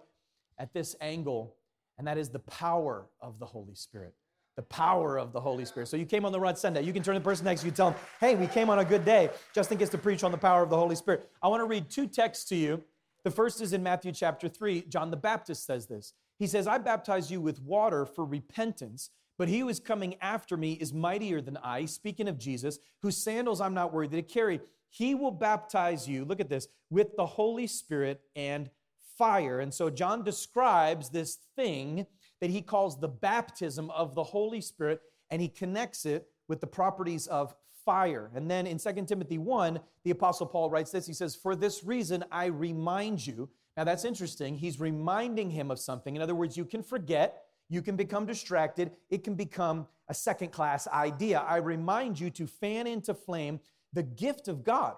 at 0.58 0.74
this 0.74 0.96
angle, 1.02 1.58
and 1.98 2.08
that 2.08 2.18
is 2.18 2.30
the 2.30 2.40
power 2.40 3.10
of 3.20 3.40
the 3.40 3.46
Holy 3.46 3.76
Spirit 3.76 4.14
the 4.58 4.64
power 4.64 5.18
of 5.18 5.32
the 5.32 5.40
Holy 5.40 5.64
Spirit. 5.64 5.88
So 5.88 5.96
you 5.96 6.06
came 6.06 6.26
on 6.26 6.32
the 6.32 6.40
right 6.40 6.58
Sunday. 6.58 6.82
You 6.82 6.92
can 6.92 7.04
turn 7.04 7.14
to 7.14 7.20
the 7.20 7.24
person 7.24 7.46
next 7.46 7.62
to 7.62 7.68
you 7.68 7.70
and 7.70 7.78
tell 7.78 7.92
them, 7.92 8.00
hey, 8.20 8.36
we 8.36 8.48
came 8.48 8.70
on 8.70 8.80
a 8.80 8.86
good 8.86 9.06
day. 9.06 9.30
Justin 9.54 9.78
gets 9.78 9.92
to 9.92 10.00
preach 10.00 10.24
on 10.24 10.32
the 10.32 10.38
power 10.38 10.64
of 10.64 10.70
the 10.70 10.76
Holy 10.76 10.96
Spirit. 10.96 11.30
I 11.42 11.48
want 11.48 11.62
to 11.62 11.66
read 11.66 11.90
two 11.90 12.08
texts 12.08 12.50
to 12.50 12.56
you. 12.56 12.84
The 13.24 13.32
first 13.32 13.62
is 13.62 13.72
in 13.72 13.84
Matthew 13.84 14.12
chapter 14.12 14.50
3. 14.50 14.86
John 14.90 15.12
the 15.12 15.18
Baptist 15.18 15.66
says 15.66 15.86
this. 15.86 16.14
He 16.40 16.48
says, 16.48 16.68
I 16.68 16.80
baptize 16.80 17.30
you 17.30 17.40
with 17.40 17.62
water 17.62 18.06
for 18.06 18.26
repentance, 18.26 19.12
but 19.38 19.48
he 19.48 19.60
who 19.60 19.70
is 19.70 19.80
coming 19.80 20.16
after 20.22 20.58
me 20.58 20.74
is 20.74 20.92
mightier 20.92 21.40
than 21.40 21.58
I, 21.58 21.86
speaking 21.86 22.28
of 22.28 22.40
Jesus, 22.40 22.80
whose 23.04 23.18
sandals 23.18 23.62
I'm 23.62 23.76
not 23.76 23.94
worthy 23.94 24.22
to 24.22 24.28
carry. 24.28 24.60
He 24.90 25.14
will 25.14 25.32
baptize 25.32 26.08
you, 26.08 26.26
look 26.26 26.40
at 26.40 26.50
this, 26.50 26.68
with 26.90 27.16
the 27.16 27.26
Holy 27.26 27.68
Spirit 27.68 28.22
and 28.36 28.72
fire. 29.18 29.60
And 29.60 29.74
so 29.74 29.90
John 29.92 30.24
describes 30.24 31.10
this 31.10 31.38
thing 31.56 32.08
that 32.42 32.50
he 32.50 32.62
calls 32.62 33.00
the 33.00 33.08
baptism 33.08 33.90
of 33.92 34.16
the 34.16 34.24
Holy 34.24 34.62
Spirit, 34.62 35.02
and 35.30 35.42
he 35.42 35.48
connects 35.48 36.06
it 36.06 36.28
with 36.48 36.62
the 36.62 36.68
properties 36.68 37.28
of 37.28 37.56
fire. 37.86 38.30
And 38.36 38.52
then 38.52 38.68
in 38.68 38.78
2 38.78 39.06
Timothy 39.06 39.38
1, 39.38 39.80
the 40.04 40.12
Apostle 40.12 40.46
Paul 40.46 40.70
writes 40.70 40.92
this 40.92 41.08
He 41.08 41.14
says, 41.14 41.36
For 41.36 41.56
this 41.56 41.84
reason 41.84 42.24
I 42.32 42.46
remind 42.46 43.26
you. 43.26 43.50
Now 43.76 43.84
that's 43.84 44.06
interesting. 44.06 44.56
He's 44.56 44.80
reminding 44.80 45.52
him 45.52 45.72
of 45.72 45.80
something. 45.80 46.16
In 46.16 46.22
other 46.22 46.36
words, 46.36 46.58
you 46.58 46.66
can 46.66 46.84
forget, 46.84 47.46
you 47.70 47.82
can 47.82 47.96
become 47.96 48.26
distracted, 48.26 48.92
it 49.10 49.24
can 49.24 49.36
become 49.36 49.88
a 50.10 50.14
second 50.14 50.52
class 50.52 50.88
idea. 50.88 51.40
I 51.40 51.58
remind 51.58 52.20
you 52.20 52.30
to 52.32 52.48
fan 52.48 52.88
into 52.88 53.14
flame 53.14 53.60
the 53.94 54.04
gift 54.04 54.48
of 54.48 54.64
God, 54.64 54.96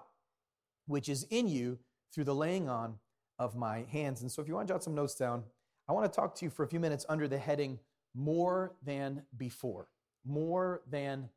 which 0.86 1.08
is 1.08 1.24
in 1.30 1.46
you 1.46 1.78
through 2.12 2.24
the 2.24 2.34
laying 2.34 2.68
on 2.68 2.96
of 3.38 3.56
my 3.56 3.84
hands. 3.90 4.22
And 4.22 4.30
so 4.30 4.42
if 4.42 4.48
you 4.48 4.54
want 4.54 4.68
to 4.68 4.74
jot 4.74 4.84
some 4.84 4.94
notes 4.94 5.14
down, 5.14 5.44
I 5.90 5.92
want 5.92 6.10
to 6.10 6.16
talk 6.16 6.36
to 6.36 6.44
you 6.44 6.50
for 6.50 6.62
a 6.62 6.68
few 6.68 6.78
minutes 6.78 7.04
under 7.08 7.26
the 7.26 7.36
heading 7.36 7.80
More 8.14 8.76
Than 8.84 9.24
Before. 9.36 9.88
More 10.24 10.82
than 10.88 11.28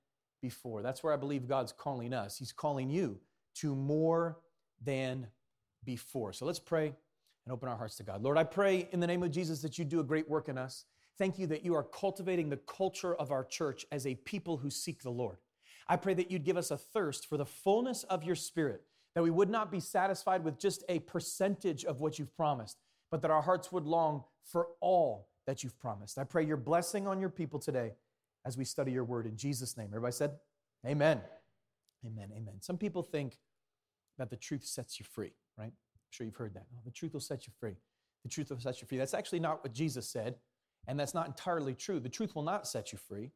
before. 0.44 0.84
That's 0.84 1.02
where 1.02 1.12
I 1.12 1.18
believe 1.18 1.48
God's 1.48 1.72
calling 1.72 2.14
us. 2.14 2.38
He's 2.38 2.52
calling 2.52 2.92
you 2.92 3.18
to 3.56 3.76
more 3.76 4.38
than 4.80 5.26
before. 5.84 6.34
So 6.34 6.46
let's 6.46 6.60
pray 6.60 6.94
and 7.46 7.52
open 7.52 7.68
our 7.68 7.76
hearts 7.76 7.96
to 7.96 8.04
God. 8.04 8.22
Lord, 8.22 8.38
I 8.38 8.44
pray 8.44 8.88
in 8.92 9.00
the 9.00 9.08
name 9.08 9.24
of 9.24 9.32
Jesus 9.32 9.64
that 9.64 9.80
you 9.80 9.86
do 9.86 10.02
a 10.02 10.04
great 10.04 10.30
work 10.30 10.50
in 10.50 10.60
us. 10.60 10.86
Thank 11.18 11.40
you 11.40 11.48
that 11.48 11.66
you 11.66 11.74
are 11.74 11.84
cultivating 11.84 12.50
the 12.52 12.58
culture 12.58 13.16
of 13.16 13.32
our 13.32 13.44
church 13.44 13.88
as 13.92 14.06
a 14.06 14.14
people 14.14 14.58
who 14.58 14.70
seek 14.70 15.02
the 15.02 15.10
Lord. 15.10 15.38
I 15.88 15.96
pray 15.96 16.14
that 16.14 16.30
you'd 16.30 16.46
give 16.46 16.58
us 16.58 16.70
a 16.70 16.78
thirst 16.78 17.28
for 17.28 17.38
the 17.38 17.46
fullness 17.48 18.04
of 18.04 18.24
your 18.24 18.36
spirit, 18.36 18.84
that 19.16 19.24
we 19.24 19.32
would 19.32 19.50
not 19.50 19.72
be 19.72 19.80
satisfied 19.80 20.44
with 20.44 20.60
just 20.60 20.84
a 20.90 21.00
percentage 21.00 21.86
of 21.86 22.02
what 22.02 22.20
you've 22.20 22.38
promised, 22.38 22.78
but 23.14 23.22
that 23.22 23.30
our 23.30 23.44
hearts 23.44 23.72
would 23.72 23.86
long 23.86 24.24
for 24.44 24.70
all 24.82 25.30
that 25.46 25.64
you've 25.64 25.78
promised. 25.78 26.18
I 26.18 26.24
pray 26.24 26.44
your 26.44 26.58
blessing 26.58 27.06
on 27.06 27.20
your 27.20 27.30
people 27.30 27.60
today 27.60 27.92
as 28.44 28.58
we 28.58 28.66
study 28.66 28.92
your 28.92 29.04
word 29.04 29.28
in 29.28 29.38
Jesus' 29.38 29.78
name. 29.78 29.90
Everybody 29.90 30.14
said, 30.14 30.32
Amen. 30.84 31.22
Amen. 32.04 32.32
Amen. 32.36 32.56
Some 32.62 32.80
people 32.80 33.04
think 33.04 33.38
that 34.18 34.32
the 34.32 34.36
truth 34.36 34.66
sets 34.66 35.00
you 35.00 35.06
free, 35.06 35.32
right? 35.60 35.68
I'm 35.68 36.10
sure 36.10 36.26
you've 36.26 36.38
heard 36.38 36.56
that. 36.56 36.66
Oh, 36.76 36.80
the 36.84 36.90
truth 36.90 37.14
will 37.14 37.20
set 37.20 37.46
you 37.46 37.54
free. 37.60 37.76
The 38.24 38.30
truth 38.30 38.50
will 38.50 38.60
set 38.60 38.82
you 38.82 38.88
free. 38.88 38.98
That's 38.98 39.14
actually 39.14 39.42
not 39.42 39.64
what 39.64 39.74
Jesus 39.74 40.10
said, 40.10 40.38
and 40.88 41.00
that's 41.00 41.14
not 41.14 41.28
entirely 41.28 41.76
true. 41.76 42.00
The 42.00 42.10
truth 42.10 42.34
will 42.34 42.42
not 42.42 42.68
set 42.68 42.92
you 42.92 42.98
free. 42.98 43.30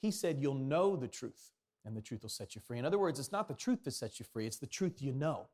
He 0.00 0.12
said, 0.12 0.38
You'll 0.38 0.54
know 0.54 0.94
the 0.94 1.08
truth, 1.08 1.50
and 1.84 1.96
the 1.96 2.00
truth 2.00 2.22
will 2.22 2.28
set 2.28 2.54
you 2.54 2.60
free. 2.60 2.78
In 2.78 2.84
other 2.84 3.00
words, 3.00 3.18
it's 3.18 3.32
not 3.32 3.48
the 3.48 3.54
truth 3.54 3.82
that 3.86 3.90
sets 3.90 4.20
you 4.20 4.26
free, 4.32 4.46
it's 4.46 4.58
the 4.58 4.68
truth 4.68 5.02
you 5.02 5.10
know. 5.10 5.48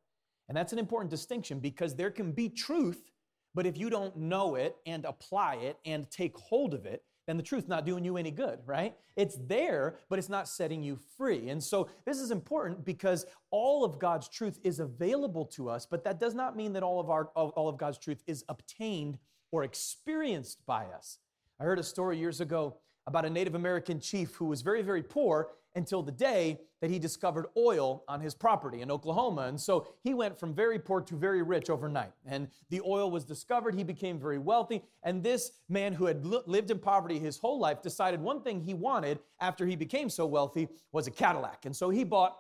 And 0.51 0.55
that's 0.59 0.75
an 0.75 0.79
important 0.79 1.11
distinction 1.11 1.59
because 1.59 1.97
there 1.97 2.11
can 2.11 2.33
be 2.33 2.51
truth 2.51 3.12
but 3.55 3.67
if 3.67 3.77
you 3.77 3.91
don't 3.91 4.17
know 4.17 4.55
it 4.55 4.77
and 4.87 5.05
apply 5.05 5.57
it 5.57 5.79
and 5.85 6.11
take 6.11 6.37
hold 6.37 6.75
of 6.75 6.87
it, 6.87 7.05
then 7.27 7.37
the 7.37 7.43
truth's 7.43 7.69
not 7.69 7.87
doing 7.87 8.05
you 8.05 8.17
any 8.17 8.31
good, 8.31 8.59
right? 8.67 8.97
It's 9.17 9.39
there, 9.47 9.99
but 10.09 10.19
it's 10.19 10.29
not 10.29 10.49
setting 10.49 10.83
you 10.83 10.99
free. 11.17 11.51
And 11.51 11.63
so 11.63 11.89
this 12.05 12.19
is 12.19 12.31
important 12.31 12.85
because 12.85 13.27
all 13.51 13.85
of 13.85 13.99
God's 13.99 14.29
truth 14.29 14.59
is 14.65 14.81
available 14.81 15.45
to 15.47 15.69
us, 15.69 15.87
but 15.87 16.03
that 16.05 16.19
does 16.19 16.35
not 16.35 16.57
mean 16.57 16.73
that 16.73 16.83
all 16.83 16.99
of 16.99 17.11
our 17.11 17.27
all 17.35 17.69
of 17.69 17.77
God's 17.77 17.99
truth 17.99 18.23
is 18.27 18.45
obtained 18.49 19.19
or 19.53 19.63
experienced 19.63 20.65
by 20.67 20.87
us. 20.87 21.19
I 21.61 21.65
heard 21.65 21.79
a 21.79 21.85
story 21.85 22.19
years 22.19 22.41
ago 22.41 22.79
about 23.07 23.25
a 23.25 23.31
Native 23.31 23.55
American 23.55 24.01
chief 24.01 24.35
who 24.35 24.47
was 24.47 24.63
very, 24.63 24.83
very 24.83 25.03
poor 25.03 25.51
until 25.75 26.03
the 26.03 26.13
day 26.13 26.61
that 26.81 26.91
he 26.91 26.99
discovered 26.99 27.47
oil 27.57 28.05
on 28.09 28.21
his 28.21 28.35
property 28.35 28.83
in 28.83 28.91
Oklahoma. 28.91 29.43
And 29.43 29.61
so 29.61 29.87
he 30.03 30.15
went 30.15 30.37
from 30.37 30.53
very 30.53 30.79
poor 30.79 31.01
to 31.01 31.17
very 31.17 31.43
rich 31.43 31.71
overnight. 31.71 32.13
And 32.27 32.49
the 32.71 32.81
oil 32.85 33.11
was 33.11 33.25
discovered, 33.25 33.75
he 33.75 33.85
became 33.85 34.19
very 34.19 34.39
wealthy. 34.39 34.83
And 35.03 35.23
this 35.23 35.53
man 35.69 35.93
who 35.95 36.07
had 36.07 36.27
lived 36.27 36.71
in 36.71 36.79
poverty 36.79 37.19
his 37.19 37.39
whole 37.39 37.59
life 37.59 37.83
decided 37.83 38.21
one 38.21 38.43
thing 38.43 38.61
he 38.61 38.75
wanted 38.75 39.21
after 39.41 39.65
he 39.65 39.77
became 39.77 40.11
so 40.11 40.27
wealthy 40.27 40.69
was 40.91 41.07
a 41.07 41.11
Cadillac. 41.11 41.65
And 41.65 41.75
so 41.75 41.89
he 41.89 42.05
bought 42.05 42.37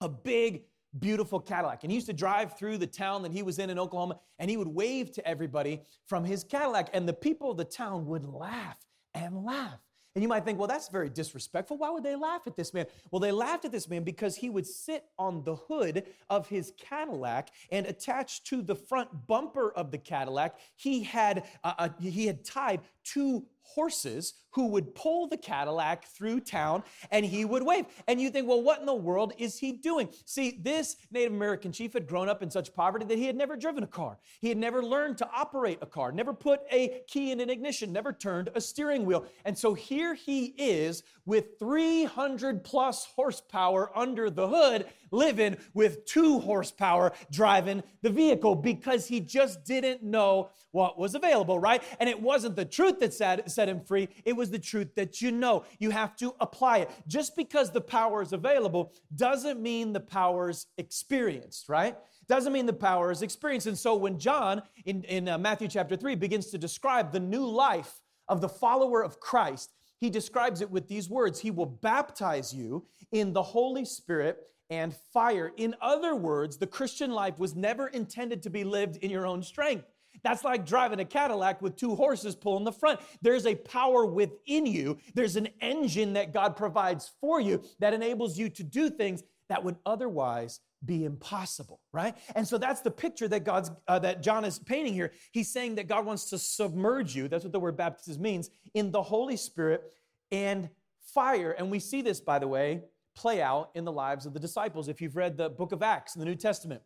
a 0.00 0.08
big, 0.08 0.64
beautiful 0.98 1.40
Cadillac. 1.40 1.84
And 1.84 1.90
he 1.90 1.96
used 1.96 2.08
to 2.08 2.12
drive 2.12 2.58
through 2.58 2.78
the 2.78 2.86
town 2.86 3.22
that 3.22 3.32
he 3.32 3.42
was 3.42 3.58
in 3.58 3.70
in 3.70 3.78
Oklahoma 3.78 4.18
and 4.38 4.50
he 4.50 4.56
would 4.56 4.68
wave 4.68 5.12
to 5.12 5.26
everybody 5.26 5.82
from 6.06 6.24
his 6.24 6.44
Cadillac. 6.44 6.90
And 6.92 7.08
the 7.08 7.14
people 7.14 7.52
of 7.52 7.56
the 7.56 7.64
town 7.64 8.06
would 8.06 8.26
laugh 8.26 8.78
and 9.14 9.44
laugh 9.44 9.78
and 10.18 10.22
you 10.24 10.28
might 10.28 10.44
think, 10.44 10.58
well, 10.58 10.66
that's 10.66 10.88
very 10.88 11.08
disrespectful. 11.08 11.78
Why 11.78 11.90
would 11.90 12.02
they 12.02 12.16
laugh 12.16 12.40
at 12.48 12.56
this 12.56 12.74
man? 12.74 12.86
Well, 13.12 13.20
they 13.20 13.30
laughed 13.30 13.64
at 13.64 13.70
this 13.70 13.88
man 13.88 14.02
because 14.02 14.34
he 14.34 14.50
would 14.50 14.66
sit 14.66 15.04
on 15.16 15.44
the 15.44 15.54
hood 15.54 16.06
of 16.28 16.48
his 16.48 16.72
Cadillac 16.76 17.50
and 17.70 17.86
attached 17.86 18.44
to 18.48 18.60
the 18.60 18.74
front 18.74 19.28
bumper 19.28 19.70
of 19.76 19.92
the 19.92 19.98
Cadillac, 19.98 20.58
he 20.74 21.04
had, 21.04 21.44
uh, 21.62 21.74
uh, 21.78 21.88
he 22.00 22.26
had 22.26 22.44
tied 22.44 22.80
two 23.04 23.46
horses 23.74 24.34
who 24.50 24.66
would 24.66 24.94
pull 24.94 25.28
the 25.28 25.36
Cadillac 25.36 26.06
through 26.06 26.40
town 26.40 26.82
and 27.10 27.24
he 27.24 27.44
would 27.44 27.62
wave. 27.62 27.86
And 28.06 28.20
you 28.20 28.30
think, 28.30 28.48
well, 28.48 28.62
what 28.62 28.80
in 28.80 28.86
the 28.86 28.94
world 28.94 29.32
is 29.38 29.58
he 29.58 29.72
doing? 29.72 30.08
See, 30.24 30.58
this 30.60 30.96
Native 31.10 31.32
American 31.32 31.70
chief 31.70 31.92
had 31.92 32.06
grown 32.06 32.28
up 32.28 32.42
in 32.42 32.50
such 32.50 32.74
poverty 32.74 33.04
that 33.04 33.18
he 33.18 33.26
had 33.26 33.36
never 33.36 33.56
driven 33.56 33.84
a 33.84 33.86
car. 33.88 34.18
He 34.40 34.48
had 34.48 34.58
never 34.58 34.82
learned 34.82 35.18
to 35.18 35.28
operate 35.32 35.78
a 35.82 35.86
car, 35.86 36.12
never 36.12 36.32
put 36.32 36.60
a 36.72 37.02
key 37.06 37.30
in 37.30 37.40
an 37.40 37.50
ignition, 37.50 37.92
never 37.92 38.12
turned 38.12 38.50
a 38.54 38.60
steering 38.60 39.04
wheel. 39.04 39.26
And 39.44 39.56
so 39.56 39.74
here 39.74 40.14
he 40.14 40.54
is 40.56 41.02
with 41.26 41.58
300 41.58 42.64
plus 42.64 43.04
horsepower 43.14 43.90
under 43.94 44.30
the 44.30 44.48
hood, 44.48 44.86
living 45.10 45.56
with 45.74 46.04
two 46.04 46.38
horsepower 46.40 47.12
driving 47.30 47.82
the 48.02 48.10
vehicle 48.10 48.54
because 48.54 49.06
he 49.06 49.20
just 49.20 49.64
didn't 49.64 50.02
know 50.02 50.50
what 50.70 50.98
was 50.98 51.14
available, 51.14 51.58
right? 51.58 51.82
And 52.00 52.08
it 52.08 52.20
wasn't 52.20 52.56
the 52.56 52.64
truth 52.64 53.00
that 53.00 53.14
set, 53.14 53.50
set 53.50 53.68
him 53.68 53.80
free, 53.80 54.08
it 54.24 54.34
was 54.34 54.50
the 54.50 54.58
truth 54.58 54.94
that 54.96 55.20
you 55.20 55.30
know. 55.30 55.64
You 55.78 55.90
have 55.90 56.16
to 56.16 56.34
apply 56.40 56.78
it. 56.78 56.90
Just 57.06 57.36
because 57.36 57.70
the 57.70 57.80
power 57.80 58.22
is 58.22 58.32
available 58.32 58.92
doesn't 59.14 59.60
mean 59.60 59.92
the 59.92 60.00
power's 60.00 60.66
experienced, 60.76 61.68
right? 61.68 61.96
Doesn't 62.28 62.52
mean 62.52 62.66
the 62.66 62.72
power 62.72 63.10
is 63.10 63.22
experienced. 63.22 63.66
And 63.66 63.78
so 63.78 63.94
when 63.94 64.18
John 64.18 64.62
in, 64.84 65.04
in 65.04 65.28
uh, 65.28 65.38
Matthew 65.38 65.68
chapter 65.68 65.96
3 65.96 66.14
begins 66.14 66.50
to 66.50 66.58
describe 66.58 67.10
the 67.12 67.20
new 67.20 67.46
life 67.46 68.00
of 68.28 68.42
the 68.42 68.48
follower 68.48 69.02
of 69.02 69.18
Christ, 69.18 69.72
he 69.98 70.10
describes 70.10 70.60
it 70.60 70.70
with 70.70 70.88
these 70.88 71.08
words 71.08 71.40
He 71.40 71.50
will 71.50 71.66
baptize 71.66 72.54
you 72.54 72.86
in 73.10 73.32
the 73.32 73.42
Holy 73.42 73.84
Spirit 73.84 74.38
and 74.70 74.94
fire. 75.12 75.52
In 75.56 75.74
other 75.80 76.14
words, 76.14 76.58
the 76.58 76.66
Christian 76.66 77.10
life 77.10 77.38
was 77.38 77.56
never 77.56 77.88
intended 77.88 78.42
to 78.42 78.50
be 78.50 78.64
lived 78.64 78.96
in 78.98 79.10
your 79.10 79.26
own 79.26 79.42
strength. 79.42 79.84
That's 80.22 80.44
like 80.44 80.66
driving 80.66 81.00
a 81.00 81.04
Cadillac 81.04 81.62
with 81.62 81.76
two 81.76 81.94
horses 81.94 82.34
pulling 82.34 82.64
the 82.64 82.72
front. 82.72 83.00
There's 83.22 83.46
a 83.46 83.54
power 83.54 84.04
within 84.04 84.66
you. 84.66 84.98
There's 85.14 85.36
an 85.36 85.48
engine 85.60 86.14
that 86.14 86.32
God 86.32 86.56
provides 86.56 87.12
for 87.20 87.40
you 87.40 87.62
that 87.78 87.94
enables 87.94 88.36
you 88.36 88.48
to 88.50 88.64
do 88.64 88.90
things 88.90 89.22
that 89.48 89.62
would 89.62 89.76
otherwise 89.86 90.60
be 90.84 91.04
impossible, 91.04 91.80
right? 91.92 92.16
And 92.36 92.46
so 92.46 92.58
that's 92.58 92.82
the 92.82 92.90
picture 92.90 93.26
that 93.28 93.44
God's 93.44 93.70
uh, 93.88 93.98
that 94.00 94.22
John 94.22 94.44
is 94.44 94.58
painting 94.58 94.94
here. 94.94 95.12
He's 95.32 95.50
saying 95.50 95.76
that 95.76 95.88
God 95.88 96.04
wants 96.06 96.30
to 96.30 96.38
submerge 96.38 97.14
you. 97.16 97.28
That's 97.28 97.44
what 97.44 97.52
the 97.52 97.60
word 97.60 97.76
baptism 97.76 98.22
means 98.22 98.50
in 98.74 98.90
the 98.90 99.02
Holy 99.02 99.36
Spirit 99.36 99.82
and 100.30 100.68
fire. 101.14 101.52
And 101.52 101.70
we 101.70 101.80
see 101.80 102.02
this, 102.02 102.20
by 102.20 102.38
the 102.38 102.48
way, 102.48 102.82
play 103.18 103.42
out 103.42 103.70
in 103.74 103.84
the 103.84 103.90
lives 103.90 104.26
of 104.26 104.32
the 104.32 104.38
disciples. 104.38 104.88
If 104.88 105.00
you've 105.00 105.16
read 105.16 105.36
the 105.36 105.50
book 105.50 105.72
of 105.72 105.82
Acts 105.82 106.14
in 106.14 106.20
the 106.20 106.24
New 106.24 106.36
Testament, 106.36 106.82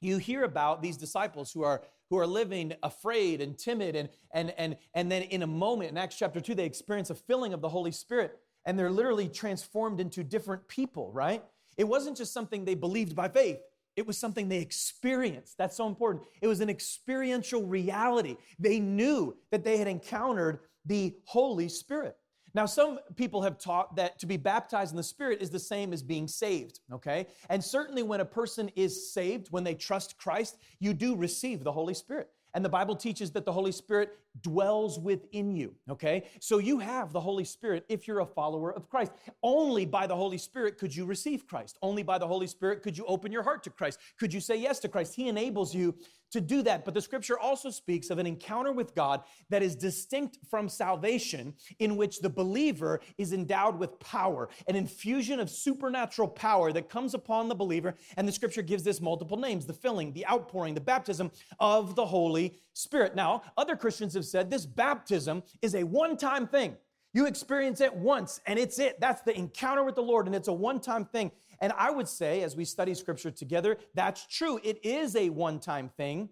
you 0.00 0.18
hear 0.18 0.44
about 0.44 0.82
these 0.82 0.96
disciples 0.96 1.52
who 1.52 1.64
are 1.64 1.82
who 2.10 2.16
are 2.16 2.28
living 2.28 2.74
afraid 2.84 3.40
and 3.40 3.58
timid 3.58 3.96
and 3.96 4.08
and 4.32 4.54
and 4.56 4.76
and 4.94 5.10
then 5.10 5.22
in 5.22 5.42
a 5.42 5.48
moment 5.48 5.90
in 5.90 5.98
Acts 5.98 6.16
chapter 6.16 6.40
2 6.40 6.54
they 6.54 6.64
experience 6.64 7.10
a 7.10 7.16
filling 7.16 7.52
of 7.52 7.60
the 7.60 7.68
Holy 7.68 7.90
Spirit 7.90 8.38
and 8.66 8.78
they're 8.78 8.90
literally 8.90 9.28
transformed 9.28 9.98
into 9.98 10.22
different 10.22 10.68
people, 10.68 11.10
right? 11.12 11.42
It 11.76 11.88
wasn't 11.88 12.16
just 12.16 12.32
something 12.32 12.64
they 12.64 12.76
believed 12.76 13.16
by 13.16 13.28
faith. 13.28 13.58
It 13.96 14.06
was 14.06 14.16
something 14.16 14.48
they 14.48 14.58
experienced. 14.58 15.58
That's 15.58 15.76
so 15.76 15.88
important. 15.88 16.24
It 16.40 16.46
was 16.46 16.60
an 16.60 16.70
experiential 16.70 17.66
reality. 17.66 18.36
They 18.60 18.78
knew 18.78 19.36
that 19.50 19.64
they 19.64 19.76
had 19.76 19.88
encountered 19.88 20.60
the 20.86 21.16
Holy 21.24 21.68
Spirit. 21.68 22.16
Now, 22.54 22.66
some 22.66 22.98
people 23.16 23.42
have 23.42 23.58
taught 23.58 23.96
that 23.96 24.18
to 24.20 24.26
be 24.26 24.36
baptized 24.36 24.92
in 24.92 24.96
the 24.96 25.02
Spirit 25.02 25.42
is 25.42 25.50
the 25.50 25.58
same 25.58 25.92
as 25.92 26.02
being 26.02 26.26
saved, 26.26 26.80
okay? 26.92 27.26
And 27.50 27.62
certainly 27.62 28.02
when 28.02 28.20
a 28.20 28.24
person 28.24 28.70
is 28.74 29.12
saved, 29.12 29.48
when 29.50 29.64
they 29.64 29.74
trust 29.74 30.16
Christ, 30.18 30.56
you 30.80 30.94
do 30.94 31.14
receive 31.14 31.62
the 31.62 31.72
Holy 31.72 31.94
Spirit. 31.94 32.30
And 32.54 32.64
the 32.64 32.70
Bible 32.70 32.96
teaches 32.96 33.30
that 33.32 33.44
the 33.44 33.52
Holy 33.52 33.72
Spirit 33.72 34.18
dwells 34.42 34.98
within 34.98 35.54
you, 35.54 35.74
okay? 35.90 36.24
So 36.40 36.58
you 36.58 36.78
have 36.78 37.12
the 37.12 37.20
Holy 37.20 37.44
Spirit 37.44 37.84
if 37.88 38.06
you're 38.06 38.20
a 38.20 38.26
follower 38.26 38.72
of 38.72 38.88
Christ. 38.88 39.12
Only 39.42 39.84
by 39.84 40.06
the 40.06 40.16
Holy 40.16 40.38
Spirit 40.38 40.78
could 40.78 40.94
you 40.94 41.04
receive 41.04 41.46
Christ. 41.46 41.78
Only 41.82 42.02
by 42.02 42.18
the 42.18 42.26
Holy 42.26 42.46
Spirit 42.46 42.82
could 42.82 42.96
you 42.96 43.04
open 43.06 43.32
your 43.32 43.42
heart 43.42 43.62
to 43.64 43.70
Christ. 43.70 43.98
Could 44.18 44.32
you 44.32 44.40
say 44.40 44.56
yes 44.56 44.78
to 44.80 44.88
Christ? 44.88 45.14
He 45.14 45.28
enables 45.28 45.74
you 45.74 45.94
to 46.30 46.40
do 46.40 46.62
that. 46.62 46.84
But 46.84 46.94
the 46.94 47.00
scripture 47.00 47.38
also 47.38 47.70
speaks 47.70 48.10
of 48.10 48.18
an 48.18 48.26
encounter 48.26 48.72
with 48.72 48.94
God 48.94 49.22
that 49.48 49.62
is 49.62 49.74
distinct 49.74 50.38
from 50.50 50.68
salvation, 50.68 51.54
in 51.78 51.96
which 51.96 52.20
the 52.20 52.28
believer 52.28 53.00
is 53.16 53.32
endowed 53.32 53.78
with 53.78 53.98
power, 53.98 54.48
an 54.66 54.76
infusion 54.76 55.40
of 55.40 55.50
supernatural 55.50 56.28
power 56.28 56.72
that 56.72 56.90
comes 56.90 57.14
upon 57.14 57.48
the 57.48 57.54
believer. 57.54 57.94
And 58.16 58.28
the 58.28 58.32
scripture 58.32 58.62
gives 58.62 58.82
this 58.82 59.00
multiple 59.00 59.38
names 59.38 59.66
the 59.66 59.72
filling, 59.72 60.12
the 60.12 60.26
outpouring, 60.26 60.74
the 60.74 60.80
baptism 60.80 61.30
of 61.60 61.94
the 61.94 62.06
Holy 62.06 62.58
Spirit. 62.74 63.16
Now, 63.16 63.42
other 63.56 63.74
Christians 63.74 64.14
have 64.18 64.26
said 64.26 64.50
this 64.50 64.66
baptism 64.66 65.42
is 65.62 65.74
a 65.74 65.84
one 65.84 66.16
time 66.16 66.46
thing. 66.46 66.76
You 67.14 67.26
experience 67.26 67.80
it 67.80 67.94
once 67.94 68.40
and 68.46 68.58
it's 68.58 68.78
it. 68.78 69.00
That's 69.00 69.22
the 69.22 69.36
encounter 69.36 69.82
with 69.82 69.94
the 69.94 70.02
Lord 70.02 70.26
and 70.26 70.34
it's 70.34 70.48
a 70.48 70.52
one 70.52 70.80
time 70.80 71.04
thing. 71.04 71.32
And 71.60 71.72
I 71.76 71.90
would 71.90 72.08
say, 72.08 72.42
as 72.42 72.54
we 72.54 72.64
study 72.64 72.94
scripture 72.94 73.30
together, 73.30 73.78
that's 73.94 74.26
true. 74.26 74.60
It 74.62 74.84
is 74.84 75.16
a 75.16 75.30
one 75.30 75.58
time 75.58 75.88
thing 75.96 76.28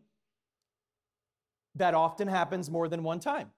that 1.74 1.94
often 1.94 2.28
happens 2.28 2.70
more 2.70 2.88
than 2.88 3.02
one 3.02 3.20
time. 3.20 3.50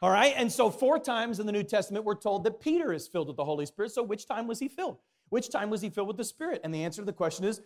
All 0.00 0.10
right, 0.10 0.32
and 0.36 0.50
so 0.50 0.70
four 0.70 1.00
times 1.00 1.40
in 1.40 1.46
the 1.46 1.52
New 1.52 1.64
Testament, 1.64 2.04
we're 2.04 2.14
told 2.14 2.44
that 2.44 2.60
Peter 2.60 2.92
is 2.92 3.08
filled 3.08 3.26
with 3.26 3.36
the 3.36 3.44
Holy 3.44 3.66
Spirit. 3.66 3.90
So, 3.90 4.02
which 4.02 4.26
time 4.26 4.46
was 4.46 4.60
he 4.60 4.68
filled? 4.68 4.98
Which 5.28 5.50
time 5.50 5.70
was 5.70 5.80
he 5.80 5.90
filled 5.90 6.06
with 6.06 6.16
the 6.16 6.24
Spirit? 6.24 6.60
And 6.62 6.72
the 6.72 6.84
answer 6.84 7.02
to 7.02 7.06
the 7.06 7.12
question 7.12 7.44
is 7.44 7.60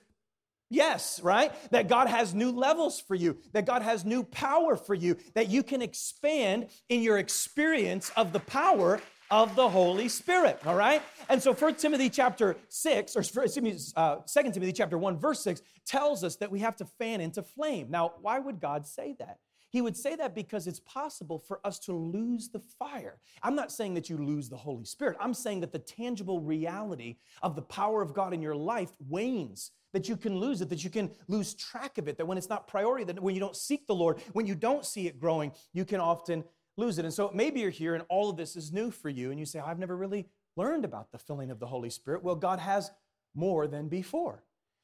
Yes, 0.72 1.20
right? 1.22 1.52
That 1.70 1.86
God 1.86 2.08
has 2.08 2.34
new 2.34 2.50
levels 2.50 2.98
for 2.98 3.14
you, 3.14 3.36
that 3.52 3.66
God 3.66 3.82
has 3.82 4.06
new 4.06 4.24
power 4.24 4.74
for 4.74 4.94
you, 4.94 5.18
that 5.34 5.50
you 5.50 5.62
can 5.62 5.82
expand 5.82 6.68
in 6.88 7.02
your 7.02 7.18
experience 7.18 8.10
of 8.16 8.32
the 8.32 8.40
power 8.40 8.98
of 9.30 9.54
the 9.54 9.68
Holy 9.68 10.08
Spirit, 10.08 10.58
all 10.64 10.74
right? 10.74 11.02
And 11.28 11.42
so 11.42 11.52
1 11.52 11.74
Timothy 11.74 12.08
chapter 12.08 12.56
6, 12.70 13.16
or 13.16 13.20
excuse 13.20 13.60
me, 13.60 13.76
uh, 13.96 14.16
2 14.26 14.42
Timothy 14.44 14.72
chapter 14.72 14.96
1, 14.96 15.18
verse 15.18 15.40
6, 15.40 15.60
tells 15.84 16.24
us 16.24 16.36
that 16.36 16.50
we 16.50 16.60
have 16.60 16.76
to 16.76 16.86
fan 16.86 17.20
into 17.20 17.42
flame. 17.42 17.88
Now, 17.90 18.14
why 18.22 18.38
would 18.38 18.58
God 18.58 18.86
say 18.86 19.14
that? 19.18 19.40
He 19.68 19.82
would 19.82 19.96
say 19.96 20.16
that 20.16 20.34
because 20.34 20.66
it's 20.66 20.80
possible 20.80 21.38
for 21.38 21.60
us 21.66 21.78
to 21.80 21.92
lose 21.92 22.48
the 22.48 22.60
fire. 22.78 23.18
I'm 23.42 23.54
not 23.54 23.72
saying 23.72 23.92
that 23.94 24.08
you 24.08 24.16
lose 24.16 24.48
the 24.48 24.56
Holy 24.56 24.84
Spirit. 24.84 25.18
I'm 25.20 25.34
saying 25.34 25.60
that 25.60 25.72
the 25.72 25.78
tangible 25.78 26.40
reality 26.40 27.16
of 27.42 27.56
the 27.56 27.62
power 27.62 28.00
of 28.00 28.14
God 28.14 28.32
in 28.32 28.40
your 28.40 28.56
life 28.56 28.92
wanes 29.06 29.70
that 29.92 30.08
you 30.08 30.16
can 30.16 30.38
lose 30.38 30.60
it, 30.60 30.68
that 30.68 30.84
you 30.84 30.90
can 30.90 31.10
lose 31.28 31.54
track 31.54 31.98
of 31.98 32.08
it, 32.08 32.16
that 32.18 32.26
when 32.26 32.38
it's 32.38 32.48
not 32.48 32.66
priority, 32.66 33.04
that 33.04 33.20
when 33.20 33.34
you 33.34 33.40
don't 33.40 33.56
seek 33.56 33.86
the 33.86 33.94
Lord, 33.94 34.20
when 34.32 34.46
you 34.46 34.54
don't 34.54 34.84
see 34.84 35.06
it 35.06 35.18
growing, 35.18 35.52
you 35.72 35.84
can 35.84 36.00
often 36.00 36.44
lose 36.76 36.98
it. 36.98 37.04
And 37.04 37.12
so 37.12 37.30
maybe 37.34 37.60
you're 37.60 37.70
here 37.70 37.94
and 37.94 38.04
all 38.08 38.30
of 38.30 38.36
this 38.36 38.56
is 38.56 38.72
new 38.72 38.90
for 38.90 39.08
you, 39.08 39.30
and 39.30 39.38
you 39.38 39.46
say, 39.46 39.58
I've 39.58 39.78
never 39.78 39.96
really 39.96 40.28
learned 40.56 40.84
about 40.84 41.12
the 41.12 41.18
filling 41.18 41.50
of 41.50 41.60
the 41.60 41.66
Holy 41.66 41.90
Spirit. 41.90 42.22
Well, 42.22 42.34
God 42.34 42.58
has 42.58 42.90
more 43.34 43.66
than 43.66 43.88
before. 43.88 44.42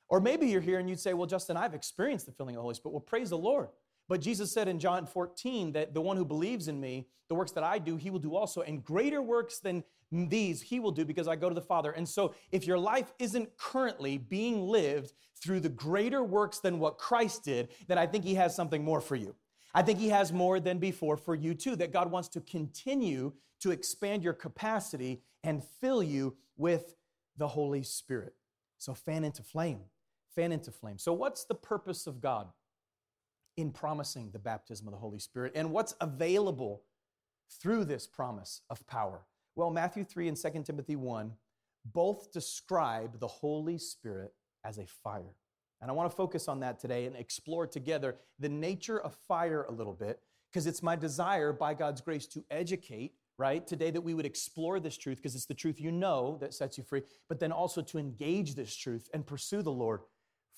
Or 0.08 0.20
maybe 0.20 0.46
you're 0.46 0.60
here 0.60 0.78
and 0.78 0.88
you'd 0.88 1.00
say, 1.00 1.12
Well, 1.12 1.26
Justin, 1.26 1.56
I've 1.56 1.74
experienced 1.74 2.26
the 2.26 2.32
filling 2.32 2.54
of 2.54 2.60
the 2.60 2.62
Holy 2.62 2.74
Spirit. 2.74 2.92
Well, 2.92 3.00
praise 3.00 3.30
the 3.30 3.38
Lord. 3.38 3.68
But 4.08 4.20
Jesus 4.20 4.50
said 4.50 4.68
in 4.68 4.78
John 4.78 5.06
14 5.06 5.72
that 5.72 5.94
the 5.94 6.00
one 6.00 6.16
who 6.16 6.24
believes 6.24 6.68
in 6.68 6.80
me, 6.80 7.06
the 7.28 7.34
works 7.34 7.52
that 7.52 7.64
I 7.64 7.78
do, 7.78 7.96
he 7.96 8.10
will 8.10 8.18
do 8.18 8.34
also. 8.34 8.62
And 8.62 8.82
greater 8.82 9.20
works 9.20 9.58
than 9.58 9.84
these 10.10 10.62
he 10.62 10.80
will 10.80 10.92
do 10.92 11.04
because 11.04 11.28
I 11.28 11.36
go 11.36 11.48
to 11.48 11.54
the 11.54 11.60
Father. 11.60 11.90
And 11.90 12.08
so 12.08 12.34
if 12.50 12.66
your 12.66 12.78
life 12.78 13.12
isn't 13.18 13.56
currently 13.58 14.16
being 14.16 14.66
lived 14.66 15.12
through 15.42 15.60
the 15.60 15.68
greater 15.68 16.24
works 16.24 16.58
than 16.60 16.78
what 16.78 16.96
Christ 16.96 17.44
did, 17.44 17.68
then 17.86 17.98
I 17.98 18.06
think 18.06 18.24
he 18.24 18.34
has 18.36 18.56
something 18.56 18.82
more 18.82 19.02
for 19.02 19.16
you. 19.16 19.34
I 19.74 19.82
think 19.82 19.98
He 19.98 20.08
has 20.08 20.32
more 20.32 20.60
than 20.60 20.78
before 20.78 21.16
for 21.16 21.34
you 21.34 21.54
too, 21.54 21.76
that 21.76 21.92
God 21.92 22.10
wants 22.10 22.28
to 22.30 22.40
continue 22.40 23.32
to 23.60 23.70
expand 23.70 24.22
your 24.22 24.32
capacity 24.32 25.22
and 25.44 25.62
fill 25.80 26.02
you 26.02 26.36
with 26.56 26.94
the 27.36 27.48
Holy 27.48 27.82
Spirit. 27.82 28.34
So 28.78 28.94
fan 28.94 29.24
into 29.24 29.42
flame, 29.42 29.80
fan 30.34 30.52
into 30.52 30.70
flame. 30.70 30.98
So, 30.98 31.12
what's 31.12 31.44
the 31.44 31.54
purpose 31.54 32.06
of 32.06 32.20
God 32.20 32.48
in 33.58 33.72
promising 33.72 34.30
the 34.30 34.38
baptism 34.38 34.86
of 34.86 34.92
the 34.92 34.98
Holy 34.98 35.18
Spirit? 35.18 35.52
And 35.56 35.72
what's 35.72 35.92
available 36.00 36.82
through 37.60 37.84
this 37.84 38.06
promise 38.06 38.62
of 38.70 38.86
power? 38.86 39.26
Well, 39.56 39.70
Matthew 39.70 40.04
3 40.04 40.28
and 40.28 40.36
2 40.36 40.62
Timothy 40.64 40.94
1 40.94 41.32
both 41.84 42.32
describe 42.32 43.18
the 43.18 43.26
Holy 43.26 43.76
Spirit 43.76 44.32
as 44.64 44.78
a 44.78 44.86
fire. 44.86 45.34
And 45.80 45.90
I 45.90 45.94
want 45.94 46.08
to 46.08 46.16
focus 46.16 46.46
on 46.46 46.60
that 46.60 46.78
today 46.78 47.06
and 47.06 47.16
explore 47.16 47.66
together 47.66 48.16
the 48.38 48.48
nature 48.48 49.00
of 49.00 49.14
fire 49.26 49.64
a 49.68 49.72
little 49.72 49.92
bit, 49.92 50.20
because 50.52 50.68
it's 50.68 50.82
my 50.82 50.94
desire 50.94 51.52
by 51.52 51.74
God's 51.74 52.00
grace 52.00 52.26
to 52.28 52.44
educate, 52.50 53.14
right? 53.38 53.66
Today 53.66 53.90
that 53.90 54.00
we 54.00 54.14
would 54.14 54.26
explore 54.26 54.78
this 54.78 54.96
truth, 54.96 55.18
because 55.18 55.34
it's 55.34 55.46
the 55.46 55.54
truth 55.54 55.80
you 55.80 55.90
know 55.90 56.38
that 56.40 56.54
sets 56.54 56.78
you 56.78 56.84
free, 56.84 57.02
but 57.28 57.40
then 57.40 57.50
also 57.50 57.82
to 57.82 57.98
engage 57.98 58.54
this 58.54 58.74
truth 58.74 59.08
and 59.12 59.26
pursue 59.26 59.62
the 59.62 59.72
Lord 59.72 60.00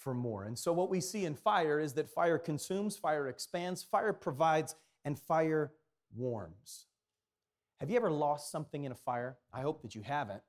for 0.01 0.15
more. 0.15 0.45
And 0.45 0.59
so, 0.59 0.73
what 0.73 0.91
we 0.91 1.01
see 1.01 1.25
in 1.25 1.35
fire 1.35 1.79
is 1.79 1.93
that 1.95 2.09
fire 2.09 2.39
consumes, 2.39 2.97
fire 2.97 3.29
expands, 3.29 3.83
fire 3.83 4.13
provides, 4.13 4.75
and 5.05 5.19
fire 5.19 5.73
warms. 6.17 6.87
Have 7.79 7.91
you 7.91 7.97
ever 7.97 8.11
lost 8.11 8.51
something 8.51 8.85
in 8.85 8.93
a 8.93 8.97
fire? 8.97 9.37
I 9.53 9.61
hope 9.61 9.83
that 9.83 9.95
you 9.95 10.03
haven't. 10.03 10.43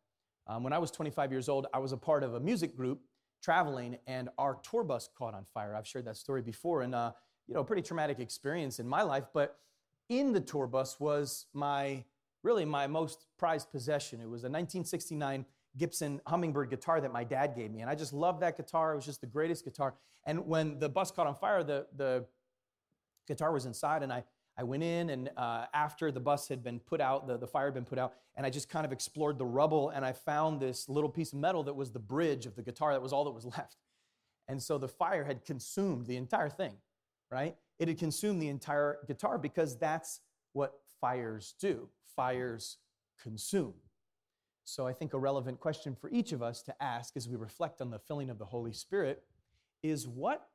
Um, 0.47 0.63
when 0.63 0.73
I 0.73 0.79
was 0.79 0.91
25 0.91 1.31
years 1.31 1.47
old, 1.47 1.67
I 1.73 1.79
was 1.79 1.91
a 1.91 1.97
part 1.97 2.23
of 2.23 2.33
a 2.33 2.39
music 2.39 2.75
group 2.75 3.01
traveling, 3.41 3.97
and 4.07 4.29
our 4.37 4.55
tour 4.55 4.83
bus 4.83 5.09
caught 5.15 5.33
on 5.33 5.45
fire. 5.53 5.75
I've 5.75 5.87
shared 5.87 6.05
that 6.05 6.17
story 6.17 6.41
before, 6.41 6.81
and 6.81 6.95
uh, 6.95 7.11
you 7.47 7.53
know, 7.53 7.63
pretty 7.63 7.81
traumatic 7.81 8.19
experience 8.19 8.79
in 8.79 8.87
my 8.87 9.01
life. 9.01 9.25
But 9.33 9.57
in 10.09 10.33
the 10.33 10.41
tour 10.41 10.67
bus 10.67 10.99
was 10.99 11.45
my 11.53 12.03
really 12.43 12.65
my 12.65 12.87
most 12.87 13.25
prized 13.37 13.71
possession. 13.71 14.19
It 14.19 14.29
was 14.29 14.43
a 14.43 14.49
1969 14.49 15.45
Gibson 15.77 16.21
Hummingbird 16.27 16.69
guitar 16.69 16.99
that 17.01 17.11
my 17.11 17.23
dad 17.23 17.55
gave 17.55 17.71
me, 17.71 17.81
and 17.81 17.89
I 17.89 17.95
just 17.95 18.13
loved 18.13 18.41
that 18.41 18.57
guitar. 18.57 18.93
It 18.93 18.95
was 18.95 19.05
just 19.05 19.21
the 19.21 19.27
greatest 19.27 19.63
guitar. 19.63 19.93
And 20.25 20.45
when 20.47 20.79
the 20.79 20.89
bus 20.89 21.11
caught 21.11 21.27
on 21.27 21.35
fire, 21.35 21.63
the 21.63 21.87
the 21.95 22.25
guitar 23.27 23.51
was 23.51 23.65
inside, 23.65 24.03
and 24.03 24.11
I 24.11 24.23
I 24.57 24.63
went 24.63 24.83
in, 24.83 25.09
and 25.09 25.29
uh, 25.37 25.65
after 25.73 26.11
the 26.11 26.19
bus 26.19 26.47
had 26.47 26.63
been 26.63 26.79
put 26.79 26.99
out, 26.99 27.27
the, 27.27 27.37
the 27.37 27.47
fire 27.47 27.65
had 27.65 27.73
been 27.73 27.85
put 27.85 27.97
out, 27.97 28.13
and 28.35 28.45
I 28.45 28.49
just 28.49 28.69
kind 28.69 28.85
of 28.85 28.91
explored 28.91 29.37
the 29.37 29.45
rubble, 29.45 29.89
and 29.89 30.05
I 30.05 30.11
found 30.11 30.59
this 30.59 30.89
little 30.89 31.09
piece 31.09 31.31
of 31.33 31.39
metal 31.39 31.63
that 31.63 31.73
was 31.73 31.91
the 31.91 31.99
bridge 31.99 32.45
of 32.45 32.55
the 32.55 32.61
guitar. 32.61 32.91
That 32.93 33.01
was 33.01 33.13
all 33.13 33.23
that 33.25 33.31
was 33.31 33.45
left. 33.57 33.77
And 34.47 34.61
so 34.61 34.77
the 34.77 34.87
fire 34.87 35.23
had 35.23 35.45
consumed 35.45 36.07
the 36.07 36.17
entire 36.17 36.49
thing, 36.49 36.73
right? 37.31 37.55
It 37.79 37.87
had 37.87 37.97
consumed 37.97 38.41
the 38.41 38.49
entire 38.49 38.99
guitar 39.07 39.37
because 39.37 39.77
that's 39.77 40.19
what 40.53 40.73
fires 40.99 41.55
do. 41.59 41.87
Fires 42.15 42.77
consume. 43.21 43.73
So 44.63 44.87
I 44.87 44.93
think 44.93 45.13
a 45.13 45.19
relevant 45.19 45.59
question 45.59 45.95
for 45.95 46.09
each 46.11 46.31
of 46.31 46.41
us 46.41 46.61
to 46.63 46.83
ask 46.83 47.17
as 47.17 47.27
we 47.27 47.35
reflect 47.35 47.81
on 47.81 47.89
the 47.89 47.99
filling 47.99 48.29
of 48.29 48.37
the 48.37 48.45
Holy 48.45 48.73
Spirit 48.73 49.23
is 49.83 50.07
what 50.07 50.47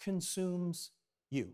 consumes 0.00 0.90
you? 1.30 1.50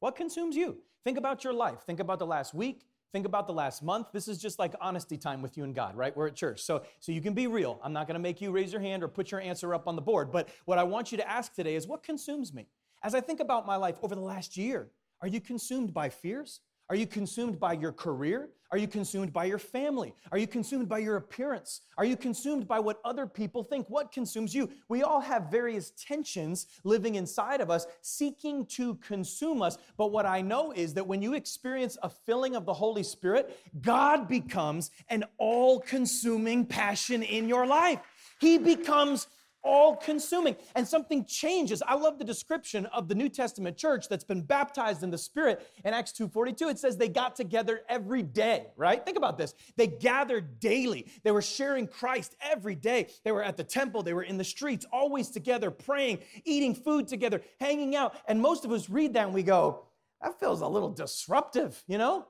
What 0.00 0.16
consumes 0.16 0.56
you? 0.56 0.78
Think 1.04 1.18
about 1.18 1.44
your 1.44 1.52
life. 1.52 1.80
Think 1.86 2.00
about 2.00 2.18
the 2.18 2.26
last 2.26 2.54
week. 2.54 2.82
Think 3.12 3.24
about 3.24 3.46
the 3.46 3.52
last 3.54 3.82
month. 3.82 4.08
This 4.12 4.28
is 4.28 4.38
just 4.38 4.58
like 4.58 4.74
honesty 4.80 5.16
time 5.16 5.40
with 5.40 5.56
you 5.56 5.64
and 5.64 5.74
God, 5.74 5.96
right? 5.96 6.14
We're 6.14 6.26
at 6.26 6.36
church. 6.36 6.60
So, 6.62 6.82
so 7.00 7.10
you 7.10 7.22
can 7.22 7.32
be 7.32 7.46
real. 7.46 7.80
I'm 7.82 7.92
not 7.92 8.06
going 8.06 8.16
to 8.16 8.20
make 8.20 8.40
you 8.40 8.50
raise 8.50 8.70
your 8.72 8.82
hand 8.82 9.02
or 9.02 9.08
put 9.08 9.30
your 9.30 9.40
answer 9.40 9.74
up 9.74 9.88
on 9.88 9.96
the 9.96 10.02
board. 10.02 10.30
But 10.30 10.50
what 10.66 10.78
I 10.78 10.82
want 10.82 11.10
you 11.10 11.18
to 11.18 11.28
ask 11.28 11.54
today 11.54 11.74
is 11.74 11.86
what 11.86 12.02
consumes 12.02 12.52
me? 12.52 12.66
As 13.02 13.14
I 13.14 13.20
think 13.20 13.40
about 13.40 13.66
my 13.66 13.76
life 13.76 13.96
over 14.02 14.14
the 14.14 14.20
last 14.20 14.56
year, 14.56 14.90
are 15.22 15.28
you 15.28 15.40
consumed 15.40 15.94
by 15.94 16.10
fears? 16.10 16.60
Are 16.90 16.96
you 16.96 17.06
consumed 17.06 17.60
by 17.60 17.74
your 17.74 17.92
career? 17.92 18.48
Are 18.70 18.78
you 18.78 18.86
consumed 18.86 19.32
by 19.32 19.46
your 19.46 19.58
family? 19.58 20.14
Are 20.30 20.36
you 20.36 20.46
consumed 20.46 20.88
by 20.88 20.98
your 20.98 21.16
appearance? 21.16 21.80
Are 21.96 22.04
you 22.04 22.16
consumed 22.16 22.68
by 22.68 22.80
what 22.80 23.00
other 23.02 23.26
people 23.26 23.64
think? 23.64 23.88
What 23.88 24.12
consumes 24.12 24.54
you? 24.54 24.70
We 24.88 25.02
all 25.02 25.20
have 25.20 25.50
various 25.50 25.92
tensions 25.96 26.66
living 26.84 27.14
inside 27.14 27.62
of 27.62 27.70
us, 27.70 27.86
seeking 28.02 28.66
to 28.66 28.96
consume 28.96 29.62
us. 29.62 29.78
But 29.96 30.12
what 30.12 30.26
I 30.26 30.42
know 30.42 30.72
is 30.72 30.92
that 30.94 31.06
when 31.06 31.22
you 31.22 31.32
experience 31.32 31.96
a 32.02 32.10
filling 32.10 32.56
of 32.56 32.66
the 32.66 32.74
Holy 32.74 33.02
Spirit, 33.02 33.58
God 33.80 34.28
becomes 34.28 34.90
an 35.08 35.24
all 35.38 35.80
consuming 35.80 36.66
passion 36.66 37.22
in 37.22 37.48
your 37.48 37.66
life. 37.66 38.00
He 38.38 38.58
becomes 38.58 39.28
all 39.62 39.96
consuming 39.96 40.56
and 40.74 40.86
something 40.86 41.24
changes. 41.24 41.82
I 41.86 41.94
love 41.94 42.18
the 42.18 42.24
description 42.24 42.86
of 42.86 43.08
the 43.08 43.14
new 43.14 43.28
testament 43.28 43.76
church 43.76 44.08
that's 44.08 44.24
been 44.24 44.42
baptized 44.42 45.02
in 45.02 45.10
the 45.10 45.18
spirit 45.18 45.68
in 45.84 45.92
acts 45.92 46.12
2.42 46.12 46.70
it 46.70 46.78
says 46.78 46.96
they 46.96 47.08
got 47.08 47.36
together 47.36 47.82
every 47.88 48.22
day 48.22 48.66
right? 48.76 49.04
Think 49.04 49.16
about 49.16 49.38
this. 49.38 49.54
They 49.76 49.86
gathered 49.86 50.60
daily. 50.60 51.06
They 51.22 51.30
were 51.30 51.42
sharing 51.42 51.86
christ 51.86 52.36
every 52.40 52.74
day. 52.74 53.08
They 53.24 53.32
were 53.32 53.42
at 53.42 53.56
the 53.56 53.64
temple. 53.64 54.02
They 54.02 54.14
were 54.14 54.22
in 54.22 54.38
the 54.38 54.44
streets 54.44 54.86
always 54.92 55.30
together 55.30 55.70
praying 55.70 56.18
eating 56.44 56.74
food 56.74 57.08
together 57.08 57.42
hanging 57.60 57.96
out. 57.96 58.14
And 58.26 58.40
most 58.40 58.64
of 58.64 58.72
us 58.72 58.88
read 58.88 59.14
that 59.14 59.26
and 59.26 59.34
we 59.34 59.42
go 59.42 59.84
that 60.22 60.38
feels 60.40 60.60
a 60.60 60.68
little 60.68 60.90
disruptive 60.90 61.82
you 61.86 61.98
know? 61.98 62.26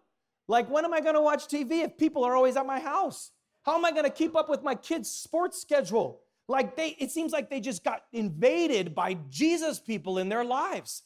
Like 0.48 0.70
when 0.70 0.84
am 0.84 0.94
i 0.94 1.00
going 1.00 1.14
to 1.14 1.22
watch 1.22 1.46
tv 1.46 1.84
if 1.84 1.96
people 1.96 2.24
are 2.24 2.34
always 2.34 2.56
at 2.56 2.66
my 2.66 2.80
house? 2.80 3.32
How 3.64 3.76
am 3.76 3.84
i 3.84 3.90
going 3.90 4.04
to 4.04 4.10
keep 4.10 4.34
up 4.34 4.48
with 4.48 4.62
my 4.62 4.74
kids 4.74 5.10
sports 5.10 5.60
schedule 5.60 6.22
like 6.48 6.76
they, 6.76 6.96
it 6.98 7.10
seems 7.10 7.32
like 7.32 7.50
they 7.50 7.60
just 7.60 7.84
got 7.84 8.02
invaded 8.12 8.94
by 8.94 9.14
Jesus 9.28 9.78
people 9.78 10.18
in 10.18 10.28
their 10.28 10.44
lives. 10.44 11.02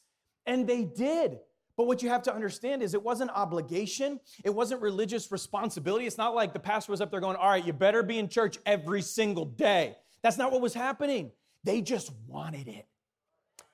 And 0.46 0.66
they 0.66 0.84
did. 0.84 1.38
But 1.76 1.86
what 1.86 2.02
you 2.02 2.10
have 2.10 2.22
to 2.24 2.34
understand 2.34 2.82
is 2.82 2.94
it 2.94 3.02
wasn't 3.02 3.30
obligation, 3.30 4.20
it 4.44 4.50
wasn't 4.50 4.82
religious 4.82 5.32
responsibility. 5.32 6.06
It's 6.06 6.18
not 6.18 6.34
like 6.34 6.52
the 6.52 6.60
pastor 6.60 6.92
was 6.92 7.00
up 7.00 7.10
there 7.10 7.20
going, 7.20 7.36
All 7.36 7.48
right, 7.48 7.64
you 7.64 7.72
better 7.72 8.02
be 8.02 8.18
in 8.18 8.28
church 8.28 8.58
every 8.66 9.02
single 9.02 9.44
day. 9.44 9.96
That's 10.22 10.38
not 10.38 10.52
what 10.52 10.60
was 10.60 10.74
happening. 10.74 11.32
They 11.64 11.80
just 11.80 12.12
wanted 12.26 12.68
it. 12.68 12.86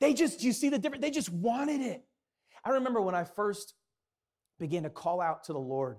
They 0.01 0.15
just, 0.15 0.43
you 0.43 0.53
see 0.53 0.69
the 0.69 0.79
difference? 0.79 1.03
They 1.03 1.11
just 1.11 1.31
wanted 1.31 1.81
it. 1.81 2.05
I 2.65 2.71
remember 2.71 3.01
when 3.01 3.15
I 3.15 3.25
first 3.25 3.75
began 4.59 4.85
to 4.85 4.91
call 4.91 5.21
out 5.21 5.45
to 5.45 5.53
the 5.53 5.59
Lord 5.59 5.99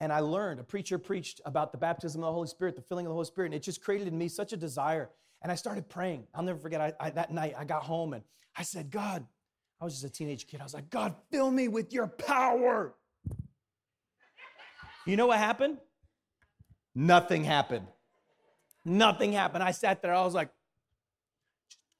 and 0.00 0.12
I 0.12 0.20
learned, 0.20 0.60
a 0.60 0.64
preacher 0.64 0.98
preached 0.98 1.40
about 1.44 1.72
the 1.72 1.78
baptism 1.78 2.22
of 2.22 2.28
the 2.28 2.32
Holy 2.32 2.48
Spirit, 2.48 2.76
the 2.76 2.82
filling 2.82 3.06
of 3.06 3.10
the 3.10 3.14
Holy 3.14 3.26
Spirit, 3.26 3.48
and 3.48 3.54
it 3.54 3.62
just 3.62 3.82
created 3.82 4.08
in 4.08 4.18
me 4.18 4.28
such 4.28 4.52
a 4.52 4.56
desire. 4.56 5.10
And 5.42 5.50
I 5.50 5.54
started 5.54 5.88
praying. 5.88 6.26
I'll 6.34 6.42
never 6.42 6.58
forget, 6.58 6.80
I, 6.80 6.92
I, 7.00 7.10
that 7.10 7.32
night 7.32 7.54
I 7.56 7.64
got 7.64 7.82
home 7.82 8.12
and 8.12 8.22
I 8.56 8.62
said, 8.62 8.90
God, 8.90 9.24
I 9.80 9.84
was 9.84 9.94
just 9.94 10.04
a 10.04 10.10
teenage 10.10 10.46
kid. 10.46 10.60
I 10.60 10.64
was 10.64 10.74
like, 10.74 10.90
God, 10.90 11.14
fill 11.30 11.50
me 11.50 11.68
with 11.68 11.92
your 11.92 12.06
power. 12.06 12.94
You 15.06 15.16
know 15.16 15.26
what 15.26 15.38
happened? 15.38 15.78
Nothing 16.94 17.44
happened. 17.44 17.86
Nothing 18.84 19.32
happened. 19.32 19.62
I 19.62 19.70
sat 19.70 20.02
there, 20.02 20.14
I 20.14 20.24
was 20.24 20.34
like, 20.34 20.50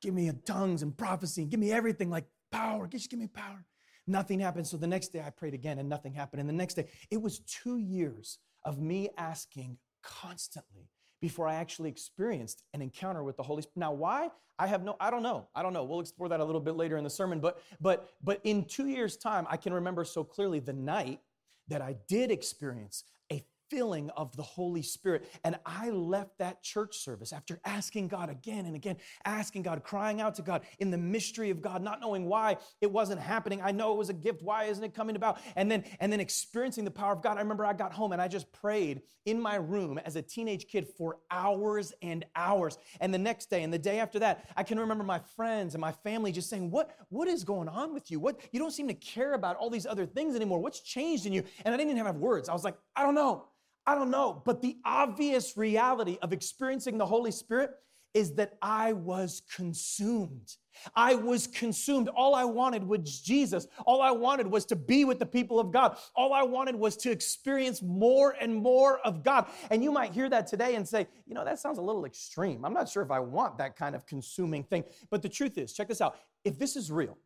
give 0.03 0.15
me 0.15 0.31
tongues 0.45 0.83
and 0.83 0.97
prophecy, 0.97 1.43
and 1.43 1.51
give 1.51 1.61
me 1.61 1.73
everything 1.73 2.11
like 2.11 2.25
power. 2.51 2.87
Just 2.87 3.11
give 3.11 3.19
me 3.19 3.27
power. 3.27 3.65
Nothing 4.07 4.41
happened. 4.41 4.67
So 4.67 4.77
the 4.77 4.87
next 4.87 5.09
day 5.09 5.23
I 5.25 5.31
prayed 5.31 5.55
again 5.55 5.79
and 5.79 5.89
nothing 5.89 6.13
happened. 6.15 6.41
And 6.41 6.49
the 6.49 6.55
next 6.55 6.75
day, 6.75 6.87
it 7.11 7.21
was 7.21 7.41
two 7.41 7.79
years 7.79 8.39
of 8.65 8.81
me 8.81 9.09
asking 9.19 9.79
constantly 10.03 10.89
before 11.21 11.49
I 11.49 11.55
actually 11.55 11.89
experienced 11.89 12.63
an 12.75 12.83
encounter 12.83 13.25
with 13.25 13.37
the 13.37 13.43
Holy 13.43 13.63
Spirit. 13.63 13.79
Now, 13.79 13.93
why? 13.93 14.31
I 14.59 14.67
have 14.69 14.83
no, 14.83 14.97
I 15.01 15.11
don't 15.11 15.23
know. 15.23 15.49
I 15.55 15.63
don't 15.63 15.73
know. 15.73 15.85
We'll 15.85 16.01
explore 16.01 16.29
that 16.29 16.41
a 16.41 16.45
little 16.45 16.61
bit 16.61 16.77
later 16.77 16.97
in 16.97 17.05
the 17.05 17.11
sermon. 17.11 17.41
But 17.41 17.61
but 17.81 18.09
but 18.23 18.41
in 18.45 18.65
two 18.65 18.87
years' 18.87 19.17
time, 19.17 19.47
I 19.51 19.57
can 19.57 19.73
remember 19.73 20.05
so 20.05 20.25
clearly 20.25 20.61
the 20.61 20.73
night 20.73 21.21
that 21.69 21.83
I 21.83 21.97
did 22.09 22.31
experience 22.31 23.05
filling 23.71 24.11
of 24.11 24.37
the 24.37 24.43
Holy 24.43 24.83
Spirit. 24.83 25.29
And 25.45 25.57
I 25.65 25.91
left 25.91 26.39
that 26.39 26.63
church 26.63 26.99
service 26.99 27.33
after 27.33 27.61
asking 27.65 28.09
God 28.09 28.31
again 28.31 28.67
and 28.67 28.75
again, 28.75 28.97
asking 29.25 29.63
God, 29.63 29.83
crying 29.83 30.21
out 30.21 30.35
to 30.37 30.43
God 30.43 30.63
in 30.79 30.91
the 30.91 30.99
mystery 30.99 31.51
of 31.51 31.61
God, 31.61 31.83
not 31.83 32.01
knowing 32.01 32.27
why 32.27 32.57
it 32.81 32.91
wasn't 32.91 33.21
happening. 33.21 33.61
I 33.63 33.73
know 33.73 33.93
it 33.93 33.99
was 33.99 34.09
a 34.09 34.15
gift. 34.15 34.43
Why 34.43 34.65
isn't 34.65 34.83
it 34.83 34.95
coming 34.95 35.17
about? 35.17 35.39
And 35.57 35.71
then, 35.71 35.85
and 36.01 36.13
then 36.13 36.21
experiencing 36.21 36.85
the 36.85 36.91
power 36.91 37.13
of 37.13 37.23
God. 37.23 37.39
I 37.39 37.41
remember 37.41 37.65
I 37.65 37.73
got 37.73 37.93
home 37.93 38.13
and 38.13 38.23
I 38.23 38.29
just 38.29 38.53
prayed 38.53 39.03
in 39.25 39.41
my 39.41 39.57
room 39.57 39.99
as 39.99 40.17
a 40.17 40.23
teenage 40.23 40.69
kid 40.69 40.87
for 40.97 41.19
hours 41.31 41.93
and 42.03 42.25
hours. 42.35 42.79
And 43.01 43.13
the 43.13 43.19
next 43.19 43.51
day 43.51 43.63
and 43.63 43.73
the 43.73 43.79
day 43.79 43.99
after 43.99 44.19
that, 44.21 44.49
I 44.57 44.63
can 44.63 44.79
remember 44.79 45.05
my 45.05 45.21
friends 45.37 45.75
and 45.75 45.81
my 45.81 45.93
family 45.93 46.33
just 46.33 46.49
saying, 46.49 46.71
What, 46.71 46.97
what 47.09 47.29
is 47.29 47.45
going 47.45 47.69
on 47.69 47.93
with 47.93 48.11
you? 48.11 48.21
What 48.21 48.41
you 48.53 48.61
don't 48.61 48.73
seem 48.73 48.89
to 48.89 48.95
care 48.95 49.35
about 49.35 49.57
all 49.57 49.71
these 49.71 49.87
other 49.87 50.07
things 50.07 50.37
anymore. 50.37 50.61
What's 50.61 50.81
changed 50.81 51.27
in 51.27 51.33
you? 51.33 51.43
And 51.65 51.75
I 51.75 51.77
didn't 51.77 51.91
even 51.91 52.07
have 52.07 52.17
words. 52.17 52.49
I 52.49 52.53
was 52.53 52.65
like, 52.65 52.77
I 52.95 53.03
don't 53.03 53.15
know. 53.15 53.45
I 53.87 53.95
don't 53.95 54.11
know, 54.11 54.43
but 54.45 54.63
the 54.63 54.79
obvious 54.85 55.57
reality 55.57 56.19
of 56.21 56.33
experiencing 56.33 56.99
the 56.99 57.07
Holy 57.07 57.31
Spirit 57.31 57.71
is 58.17 58.35
that 58.35 58.55
I 58.63 58.95
was 58.95 59.43
consumed. 59.55 60.57
I 60.95 61.15
was 61.15 61.47
consumed. 61.47 62.09
All 62.09 62.35
I 62.35 62.45
wanted 62.45 62.83
was 62.83 63.21
Jesus. 63.21 63.67
All 63.85 64.01
I 64.01 64.11
wanted 64.11 64.47
was 64.47 64.65
to 64.67 64.77
be 64.77 65.05
with 65.05 65.19
the 65.19 65.27
people 65.27 65.61
of 65.61 65.71
God. 65.71 65.99
All 66.15 66.33
I 66.33 66.43
wanted 66.43 66.77
was 66.77 66.97
to 66.99 67.11
experience 67.11 67.83
more 67.83 68.35
and 68.41 68.55
more 68.55 69.01
of 69.01 69.23
God. 69.23 69.47
And 69.71 69.85
you 69.85 69.93
might 69.93 70.13
hear 70.13 70.31
that 70.31 70.47
today 70.47 70.77
and 70.77 70.89
say, 70.89 71.07
you 71.27 71.35
know, 71.35 71.45
that 71.45 71.59
sounds 71.59 71.77
a 71.77 71.83
little 71.83 72.07
extreme. 72.07 72.65
I'm 72.65 72.73
not 72.73 72.89
sure 72.89 73.03
if 73.03 73.11
I 73.11 73.21
want 73.21 73.59
that 73.59 73.77
kind 73.77 73.95
of 73.95 74.07
consuming 74.07 74.65
thing. 74.65 74.85
But 75.11 75.21
the 75.21 75.29
truth 75.29 75.59
is, 75.59 75.75
check 75.75 75.89
this 75.89 76.01
out. 76.01 76.17
If 76.43 76.59
this 76.59 76.75
is 76.75 76.91
real, 76.91 77.19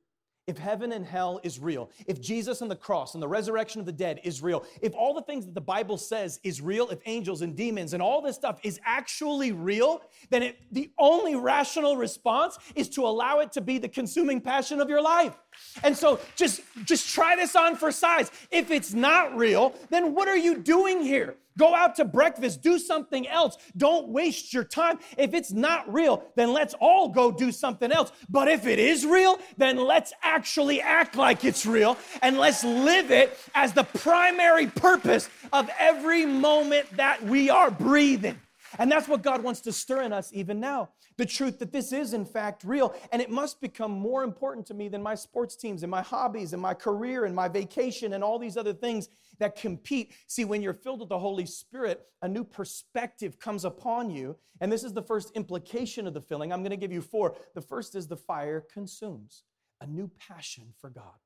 if 0.50 0.58
heaven 0.58 0.90
and 0.92 1.06
hell 1.06 1.40
is 1.44 1.60
real, 1.60 1.90
if 2.06 2.20
Jesus 2.20 2.60
and 2.60 2.68
the 2.68 2.76
cross 2.76 3.14
and 3.14 3.22
the 3.22 3.28
resurrection 3.28 3.78
of 3.78 3.86
the 3.86 3.92
dead 3.92 4.20
is 4.24 4.42
real, 4.42 4.64
if 4.82 4.92
all 4.94 5.14
the 5.14 5.22
things 5.22 5.46
that 5.46 5.54
the 5.54 5.60
Bible 5.60 5.96
says 5.96 6.40
is 6.42 6.60
real, 6.60 6.88
if 6.90 6.98
angels 7.06 7.42
and 7.42 7.56
demons 7.56 7.94
and 7.94 8.02
all 8.02 8.20
this 8.20 8.34
stuff 8.34 8.58
is 8.64 8.80
actually 8.84 9.52
real, 9.52 10.02
then 10.28 10.42
it, 10.42 10.58
the 10.72 10.90
only 10.98 11.36
rational 11.36 11.96
response 11.96 12.58
is 12.74 12.88
to 12.88 13.02
allow 13.06 13.38
it 13.38 13.52
to 13.52 13.60
be 13.60 13.78
the 13.78 13.88
consuming 13.88 14.40
passion 14.40 14.80
of 14.80 14.88
your 14.88 15.00
life. 15.00 15.38
And 15.84 15.96
so 15.96 16.18
just 16.34 16.62
just 16.84 17.14
try 17.14 17.36
this 17.36 17.54
on 17.54 17.76
for 17.76 17.92
size. 17.92 18.30
If 18.50 18.72
it's 18.72 18.92
not 18.92 19.36
real, 19.36 19.74
then 19.88 20.14
what 20.14 20.26
are 20.26 20.36
you 20.36 20.58
doing 20.58 21.00
here? 21.00 21.36
Go 21.60 21.74
out 21.74 21.96
to 21.96 22.06
breakfast, 22.06 22.62
do 22.62 22.78
something 22.78 23.28
else. 23.28 23.58
Don't 23.76 24.08
waste 24.08 24.54
your 24.54 24.64
time. 24.64 24.98
If 25.18 25.34
it's 25.34 25.52
not 25.52 25.92
real, 25.92 26.24
then 26.34 26.54
let's 26.54 26.72
all 26.80 27.10
go 27.10 27.30
do 27.30 27.52
something 27.52 27.92
else. 27.92 28.12
But 28.30 28.48
if 28.48 28.66
it 28.66 28.78
is 28.78 29.04
real, 29.04 29.38
then 29.58 29.76
let's 29.76 30.14
actually 30.22 30.80
act 30.80 31.16
like 31.16 31.44
it's 31.44 31.66
real 31.66 31.98
and 32.22 32.38
let's 32.38 32.64
live 32.64 33.10
it 33.10 33.38
as 33.54 33.74
the 33.74 33.84
primary 33.84 34.68
purpose 34.68 35.28
of 35.52 35.68
every 35.78 36.24
moment 36.24 36.96
that 36.96 37.22
we 37.22 37.50
are 37.50 37.70
breathing. 37.70 38.40
And 38.78 38.90
that's 38.90 39.06
what 39.06 39.20
God 39.20 39.42
wants 39.42 39.60
to 39.62 39.72
stir 39.72 40.00
in 40.00 40.14
us 40.14 40.30
even 40.32 40.60
now. 40.60 40.88
The 41.20 41.26
truth 41.26 41.59
that 41.59 41.70
this 41.70 41.92
is, 41.92 42.14
in 42.14 42.24
fact, 42.24 42.64
real. 42.64 42.94
And 43.12 43.20
it 43.20 43.28
must 43.28 43.61
become 43.61 43.90
more 43.90 44.24
important 44.24 44.66
to 44.68 44.72
me 44.72 44.88
than 44.88 45.02
my 45.02 45.14
sports 45.14 45.54
teams 45.54 45.83
and 45.83 45.90
my 45.90 46.00
hobbies 46.00 46.54
and 46.54 46.62
my 46.62 46.72
career 46.72 47.26
and 47.26 47.37
my 47.37 47.46
vacation 47.46 48.14
and 48.14 48.24
all 48.24 48.38
these 48.38 48.56
other 48.56 48.72
things 48.72 49.11
that 49.38 49.54
compete. 49.54 50.14
See, 50.28 50.46
when 50.46 50.62
you're 50.62 50.72
filled 50.72 51.00
with 51.00 51.11
the 51.11 51.18
Holy 51.18 51.44
Spirit, 51.44 52.06
a 52.22 52.28
new 52.28 52.42
perspective 52.42 53.38
comes 53.38 53.66
upon 53.66 54.09
you. 54.09 54.35
And 54.62 54.72
this 54.72 54.83
is 54.83 54.94
the 54.94 55.02
first 55.02 55.30
implication 55.33 56.06
of 56.06 56.14
the 56.14 56.22
filling. 56.22 56.54
I'm 56.54 56.62
going 56.62 56.70
to 56.70 56.78
give 56.78 56.90
you 56.90 57.02
four. 57.02 57.37
The 57.54 57.61
first 57.61 57.94
is 57.94 58.09
the 58.09 58.16
fire 58.16 58.64
consumes, 58.72 59.44
a 59.83 59.87
new 59.87 60.11
passion 60.26 60.72
for 60.80 60.88
God. 60.88 61.18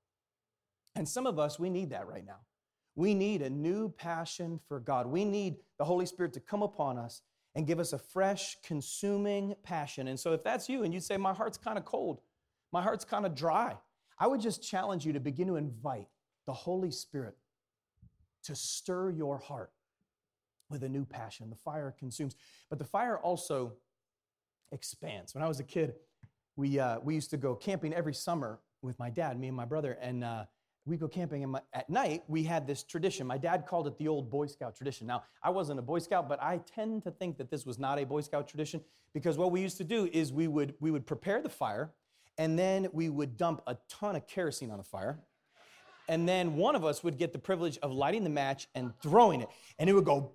And 0.96 1.08
some 1.08 1.24
of 1.24 1.38
us, 1.38 1.60
we 1.60 1.70
need 1.70 1.90
that 1.90 2.08
right 2.08 2.26
now. 2.26 2.40
We 2.96 3.14
need 3.14 3.42
a 3.42 3.50
new 3.50 3.90
passion 3.90 4.58
for 4.66 4.80
God. 4.80 5.06
We 5.06 5.24
need 5.24 5.54
the 5.78 5.84
Holy 5.84 6.06
Spirit 6.06 6.32
to 6.32 6.40
come 6.40 6.62
upon 6.62 6.98
us 6.98 7.22
and 7.54 7.66
give 7.66 7.78
us 7.78 7.92
a 7.92 7.98
fresh, 7.98 8.56
consuming 8.64 9.54
passion. 9.62 10.08
And 10.08 10.18
so, 10.18 10.32
if 10.32 10.42
that's 10.42 10.68
you 10.68 10.82
and 10.82 10.92
you 10.92 11.00
say, 11.00 11.16
My 11.16 11.32
heart's 11.32 11.58
kind 11.58 11.78
of 11.78 11.84
cold, 11.84 12.20
my 12.72 12.82
heart's 12.82 13.04
kind 13.04 13.26
of 13.26 13.34
dry, 13.34 13.76
I 14.18 14.26
would 14.26 14.40
just 14.40 14.62
challenge 14.62 15.04
you 15.04 15.12
to 15.12 15.20
begin 15.20 15.46
to 15.48 15.56
invite 15.56 16.08
the 16.46 16.52
Holy 16.52 16.90
Spirit 16.90 17.36
to 18.44 18.54
stir 18.54 19.10
your 19.10 19.38
heart 19.38 19.72
with 20.70 20.82
a 20.82 20.88
new 20.88 21.04
passion. 21.04 21.50
The 21.50 21.56
fire 21.56 21.94
consumes, 21.98 22.36
but 22.68 22.78
the 22.78 22.84
fire 22.84 23.18
also 23.18 23.74
expands. 24.72 25.34
When 25.34 25.42
I 25.42 25.48
was 25.48 25.60
a 25.60 25.64
kid, 25.64 25.94
we, 26.56 26.78
uh, 26.78 26.98
we 27.02 27.14
used 27.14 27.30
to 27.30 27.36
go 27.36 27.54
camping 27.54 27.92
every 27.92 28.14
summer 28.14 28.60
with 28.82 28.98
my 28.98 29.10
dad, 29.10 29.38
me 29.38 29.48
and 29.48 29.56
my 29.56 29.64
brother, 29.64 29.98
and 30.00 30.22
uh, 30.22 30.44
we 30.86 30.96
go 30.96 31.08
camping 31.08 31.42
and 31.42 31.52
my, 31.52 31.60
at 31.72 31.88
night 31.88 32.22
we 32.28 32.42
had 32.42 32.66
this 32.66 32.82
tradition. 32.82 33.26
My 33.26 33.38
dad 33.38 33.66
called 33.66 33.86
it 33.86 33.96
the 33.98 34.08
old 34.08 34.30
boy 34.30 34.46
scout 34.46 34.76
tradition. 34.76 35.06
Now 35.06 35.24
i 35.42 35.50
wasn't 35.50 35.78
a 35.78 35.82
boy 35.82 35.98
scout 35.98 36.28
but 36.28 36.42
i 36.42 36.58
tend 36.58 37.02
to 37.04 37.10
think 37.10 37.38
that 37.38 37.50
this 37.50 37.64
was 37.64 37.78
not 37.78 37.98
a 37.98 38.04
boy 38.04 38.20
scout 38.20 38.48
tradition 38.48 38.80
because 39.12 39.38
what 39.38 39.50
we 39.50 39.60
used 39.60 39.78
to 39.78 39.84
do 39.84 40.08
is 40.12 40.32
we 40.32 40.48
would 40.48 40.74
we 40.80 40.90
would 40.90 41.06
prepare 41.06 41.40
the 41.40 41.48
fire 41.48 41.92
and 42.38 42.58
then 42.58 42.88
we 42.92 43.08
would 43.08 43.36
dump 43.36 43.62
a 43.66 43.76
ton 43.88 44.16
of 44.16 44.26
kerosene 44.26 44.70
on 44.70 44.78
the 44.78 44.84
fire. 44.84 45.20
And 46.08 46.28
then 46.28 46.56
one 46.56 46.76
of 46.76 46.84
us 46.84 47.02
would 47.02 47.16
get 47.16 47.32
the 47.32 47.38
privilege 47.38 47.78
of 47.78 47.90
lighting 47.90 48.24
the 48.24 48.30
match 48.30 48.68
and 48.74 48.92
throwing 49.00 49.40
it. 49.40 49.48
And 49.78 49.88
it 49.88 49.94
would 49.94 50.04
go 50.04 50.32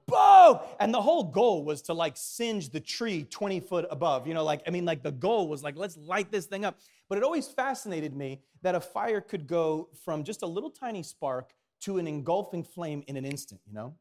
and 0.79 0.93
the 0.93 1.01
whole 1.01 1.23
goal 1.23 1.63
was 1.63 1.81
to 1.83 1.93
like 1.93 2.13
singe 2.15 2.69
the 2.69 2.79
tree 2.79 3.23
20 3.23 3.59
foot 3.59 3.85
above 3.89 4.27
you 4.27 4.33
know 4.33 4.43
like 4.43 4.61
i 4.67 4.69
mean 4.69 4.85
like 4.85 5.03
the 5.03 5.11
goal 5.11 5.47
was 5.47 5.63
like 5.63 5.75
let's 5.77 5.97
light 5.97 6.31
this 6.31 6.45
thing 6.45 6.65
up. 6.65 6.77
But 7.07 7.17
it 7.17 7.23
always 7.23 7.47
fascinated 7.47 8.15
me 8.15 8.41
that 8.61 8.75
a 8.75 8.79
fire 8.79 9.19
could 9.19 9.47
go 9.47 9.89
from 10.03 10.23
just 10.23 10.43
a 10.43 10.45
little 10.45 10.69
tiny 10.69 11.01
spark 11.01 11.53
to 11.81 11.97
an 11.97 12.07
engulfing 12.07 12.63
flame 12.63 13.03
in 13.07 13.17
an 13.17 13.25
instant 13.25 13.61
you 13.65 13.73
know? 13.73 13.95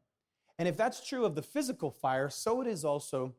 And 0.57 0.67
if 0.67 0.75
that's 0.77 1.07
true 1.07 1.25
of 1.25 1.35
the 1.35 1.41
physical 1.41 1.91
fire 1.91 2.29
so 2.29 2.61
it 2.61 2.67
is 2.67 2.85
also 2.85 3.33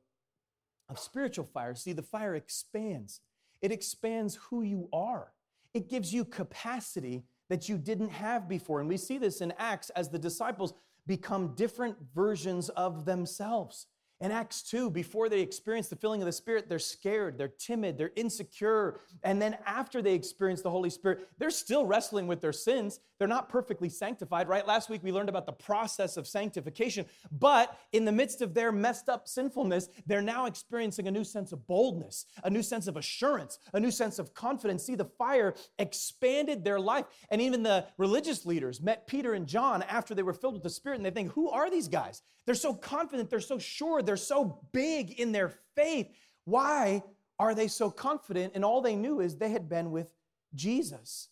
of 0.91 0.99
spiritual 0.99 1.45
fire. 1.45 1.75
See 1.75 1.93
the 1.93 2.03
fire 2.03 2.35
expands. 2.35 3.21
It 3.63 3.73
expands 3.73 4.35
who 4.35 4.63
you 4.63 4.89
are. 4.93 5.33
It 5.73 5.89
gives 5.89 6.13
you 6.13 6.25
capacity 6.25 7.25
that 7.49 7.69
you 7.69 7.79
didn't 7.79 8.11
have 8.11 8.49
before. 8.49 8.81
And 8.81 8.89
we 8.89 8.97
see 8.97 9.19
this 9.19 9.41
in 9.41 9.53
Acts 9.59 9.91
as 9.91 10.09
the 10.09 10.19
disciples 10.19 10.75
become 11.07 11.55
different 11.55 11.97
versions 12.15 12.69
of 12.71 13.05
themselves. 13.05 13.87
In 14.21 14.33
Acts 14.33 14.61
2, 14.63 14.91
before 14.91 15.31
they 15.31 15.41
experience 15.41 15.89
the 15.89 15.97
filling 15.97 16.21
of 16.21 16.27
the 16.27 16.33
Spirit, 16.33 16.69
they're 16.69 16.79
scared, 16.79 17.39
they're 17.39 17.49
timid, 17.49 17.97
they're 17.97 18.13
insecure. 18.17 19.01
And 19.23 19.41
then 19.41 19.57
after 19.65 20.03
they 20.03 20.13
experience 20.13 20.61
the 20.61 20.69
Holy 20.71 20.91
Spirit, 20.91 21.27
they're 21.39 21.51
still 21.51 21.87
wrestling 21.87 22.27
with 22.27 22.43
their 22.43 22.53
sins. 22.53 23.01
They're 23.19 23.27
not 23.29 23.49
perfectly 23.49 23.89
sanctified, 23.89 24.47
right? 24.47 24.67
Last 24.67 24.91
week 24.91 25.03
we 25.03 25.11
learned 25.11 25.31
about 25.31 25.47
the 25.47 25.53
process 25.53 26.19
of 26.19 26.27
sanctification. 26.27 27.07
But 27.33 27.79
in 27.93 28.05
the 28.05 28.13
midst 28.13 28.43
of 28.43 28.53
their 28.53 28.73
messed 28.73 29.09
up 29.09 29.27
sinfulness, 29.27 29.89
they're 30.07 30.21
now 30.21 30.45
experiencing 30.45 31.09
a 31.09 31.11
new 31.11 31.25
sense 31.25 31.53
of 31.53 31.67
boldness, 31.67 32.27
a 32.45 32.51
new 32.51 32.63
sense 32.63 32.89
of 32.89 32.99
assurance, 32.99 33.59
a 33.73 33.81
new 33.81 33.91
sense 33.91 34.19
of 34.19 34.35
confidence. 34.35 34.85
See, 34.85 34.97
the 34.97 35.07
fire 35.07 35.55
expanded 35.79 36.63
their 36.63 36.79
life. 36.79 37.07
And 37.31 37.41
even 37.41 37.63
the 37.63 37.87
religious 37.97 38.45
leaders 38.45 38.83
met 38.83 39.07
Peter 39.07 39.33
and 39.33 39.47
John 39.47 39.83
after 39.85 40.15
they 40.15 40.23
were 40.23 40.35
filled 40.35 40.55
with 40.55 40.63
the 40.63 40.69
Spirit, 40.69 40.97
and 40.97 41.07
they 41.07 41.11
think, 41.11 41.33
who 41.33 41.49
are 41.49 41.71
these 41.71 41.89
guys? 41.89 42.21
They're 42.47 42.55
so 42.55 42.75
confident, 42.75 43.31
they're 43.31 43.41
so 43.41 43.59
sure, 43.59 44.03
they're 44.11 44.17
so 44.17 44.59
big 44.73 45.21
in 45.21 45.31
their 45.31 45.53
faith. 45.77 46.09
Why 46.45 47.05
are 47.39 47.55
they 47.55 47.69
so 47.69 47.93
confident? 47.93 48.55
And 48.57 48.65
all 48.65 48.81
they 48.81 48.97
knew 48.97 49.21
is 49.21 49.37
they 49.37 49.51
had 49.51 49.69
been 49.69 49.93
with 49.93 50.09
Jesus. 50.53 51.29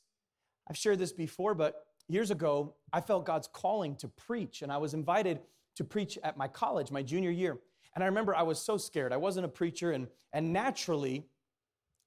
I've 0.70 0.76
shared 0.76 1.00
this 1.00 1.10
before, 1.10 1.56
but 1.56 1.86
years 2.06 2.30
ago, 2.30 2.76
I 2.92 3.00
felt 3.00 3.26
God's 3.26 3.48
calling 3.48 3.96
to 3.96 4.06
preach, 4.06 4.62
and 4.62 4.70
I 4.70 4.76
was 4.76 4.94
invited 4.94 5.40
to 5.74 5.82
preach 5.82 6.20
at 6.22 6.36
my 6.36 6.46
college, 6.46 6.92
my 6.92 7.02
junior 7.02 7.32
year. 7.32 7.58
And 7.96 8.04
I 8.04 8.06
remember 8.06 8.32
I 8.32 8.42
was 8.42 8.60
so 8.60 8.76
scared. 8.76 9.12
I 9.12 9.16
wasn't 9.16 9.46
a 9.46 9.48
preacher, 9.48 9.90
and, 9.90 10.06
and 10.32 10.52
naturally, 10.52 11.26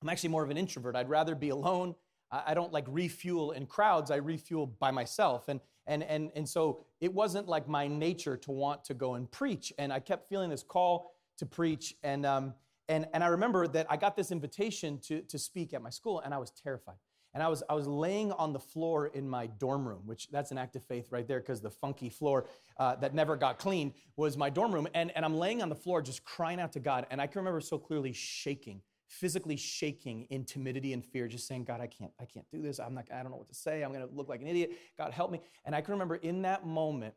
I'm 0.02 0.08
actually 0.08 0.30
more 0.30 0.44
of 0.46 0.52
an 0.52 0.58
introvert. 0.58 0.96
I'd 0.96 1.10
rather 1.10 1.36
be 1.36 1.50
alone. 1.50 1.96
I, 2.32 2.54
don't 2.54 2.72
like 2.72 2.86
refuel 2.88 3.52
in 3.52 3.66
crowds, 3.66 4.10
I 4.10 4.16
refuel 4.16 4.68
by 4.68 4.92
myself. 4.92 5.50
And 5.50 5.60
and, 5.92 6.04
and, 6.04 6.32
and 6.38 6.48
so 6.48 6.80
it 7.02 7.14
wasn't 7.14 7.50
like 7.50 7.68
my 7.68 7.86
nature 7.88 8.38
to 8.38 8.52
want 8.52 8.86
to 8.86 8.94
go 8.94 9.16
and 9.16 9.30
preach. 9.30 9.74
And 9.78 9.92
I 9.92 10.00
kept 10.00 10.30
feeling 10.30 10.50
this 10.50 10.64
call 10.64 11.12
to 11.38 11.46
preach. 11.46 11.96
And, 12.02 12.26
um, 12.26 12.54
and, 12.88 13.08
and 13.14 13.24
I 13.24 13.28
remember 13.28 13.68
that 13.68 13.88
I 13.90 13.98
got 13.98 14.16
this 14.16 14.32
invitation 14.32 15.00
to, 15.08 15.22
to 15.24 15.38
speak 15.38 15.74
at 15.74 15.82
my 15.82 15.90
school, 15.90 16.22
and 16.22 16.34
I 16.34 16.38
was 16.38 16.52
terrified. 16.52 16.96
And 17.34 17.44
I 17.44 17.50
was, 17.50 17.62
I 17.70 17.74
was 17.74 17.88
laying 17.88 18.32
on 18.34 18.54
the 18.54 18.60
floor 18.60 19.08
in 19.08 19.30
my 19.30 19.48
dorm 19.48 19.88
room, 19.88 20.02
which 20.06 20.30
that's 20.32 20.52
an 20.52 20.58
act 20.58 20.76
of 20.78 20.84
faith 20.84 21.08
right 21.12 21.28
there, 21.28 21.40
because 21.40 21.62
the 21.62 21.70
funky 21.70 22.10
floor 22.10 22.48
uh, 22.78 22.96
that 22.96 23.14
never 23.14 23.36
got 23.36 23.60
cleaned 23.60 23.94
was 24.16 24.38
my 24.38 24.50
dorm 24.50 24.74
room. 24.74 24.88
And, 24.94 25.12
and 25.16 25.26
I'm 25.26 25.36
laying 25.36 25.62
on 25.62 25.70
the 25.70 25.76
floor 25.76 26.02
just 26.02 26.24
crying 26.24 26.60
out 26.60 26.72
to 26.74 26.80
God. 26.80 27.06
And 27.12 27.22
I 27.22 27.28
can 27.28 27.40
remember 27.40 27.62
so 27.62 27.78
clearly 27.78 28.14
shaking 28.14 28.82
physically 29.12 29.58
shaking 29.58 30.26
in 30.30 30.46
timidity 30.46 30.94
and 30.94 31.06
fear, 31.06 31.28
just 31.28 31.46
saying, 31.46 31.66
God, 31.66 31.82
I 31.82 31.88
can't, 31.88 32.14
I 32.20 32.24
can't 32.24 32.50
do 32.50 32.62
this. 32.62 32.80
I'm 32.80 32.94
not, 32.94 33.08
I 33.14 33.22
don't 33.22 33.32
know 33.32 33.38
what 33.38 33.50
to 33.50 33.56
say. 33.56 33.84
I'm 33.84 33.92
going 33.92 34.08
to 34.08 34.16
look 34.16 34.30
like 34.30 34.42
an 34.42 34.48
idiot. 34.48 34.72
God, 34.98 35.12
help 35.12 35.32
me. 35.32 35.42
And 35.66 35.76
I 35.76 35.82
can 35.82 35.92
remember 35.92 36.16
in 36.16 36.44
that 36.44 36.66
moment, 36.66 37.14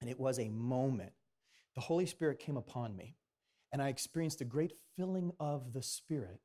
and 0.00 0.08
it 0.08 0.18
was 0.18 0.38
a 0.38 0.48
moment, 0.48 1.12
the 1.74 1.82
Holy 1.82 2.06
Spirit 2.06 2.38
came 2.38 2.56
upon 2.56 2.96
me, 2.96 3.16
and 3.70 3.82
I 3.82 3.88
experienced 3.88 4.40
a 4.40 4.46
great 4.46 4.72
filling 4.96 5.32
of 5.38 5.74
the 5.74 5.82
Spirit. 5.82 6.40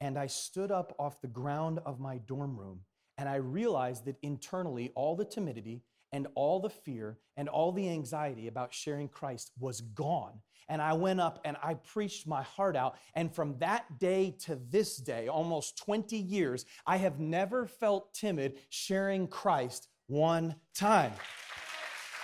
And 0.00 0.16
I 0.16 0.28
stood 0.28 0.70
up 0.70 0.94
off 0.98 1.20
the 1.20 1.26
ground 1.26 1.80
of 1.84 1.98
my 1.98 2.18
dorm 2.18 2.56
room, 2.56 2.80
and 3.18 3.28
I 3.28 3.36
realized 3.36 4.04
that 4.04 4.16
internally, 4.22 4.92
all 4.94 5.16
the 5.16 5.24
timidity 5.24 5.82
and 6.14 6.28
all 6.36 6.60
the 6.60 6.70
fear 6.70 7.18
and 7.36 7.48
all 7.48 7.72
the 7.72 7.88
anxiety 7.88 8.46
about 8.46 8.72
sharing 8.72 9.08
Christ 9.08 9.50
was 9.58 9.80
gone. 9.80 10.38
And 10.68 10.80
I 10.80 10.92
went 10.92 11.20
up 11.20 11.40
and 11.44 11.56
I 11.60 11.74
preached 11.74 12.28
my 12.28 12.44
heart 12.44 12.76
out. 12.76 12.96
And 13.14 13.34
from 13.34 13.58
that 13.58 13.98
day 13.98 14.36
to 14.44 14.56
this 14.70 14.96
day, 14.96 15.26
almost 15.26 15.76
20 15.78 16.16
years, 16.16 16.66
I 16.86 16.98
have 16.98 17.18
never 17.18 17.66
felt 17.66 18.14
timid 18.14 18.60
sharing 18.68 19.26
Christ 19.26 19.88
one 20.06 20.54
time. 20.72 21.12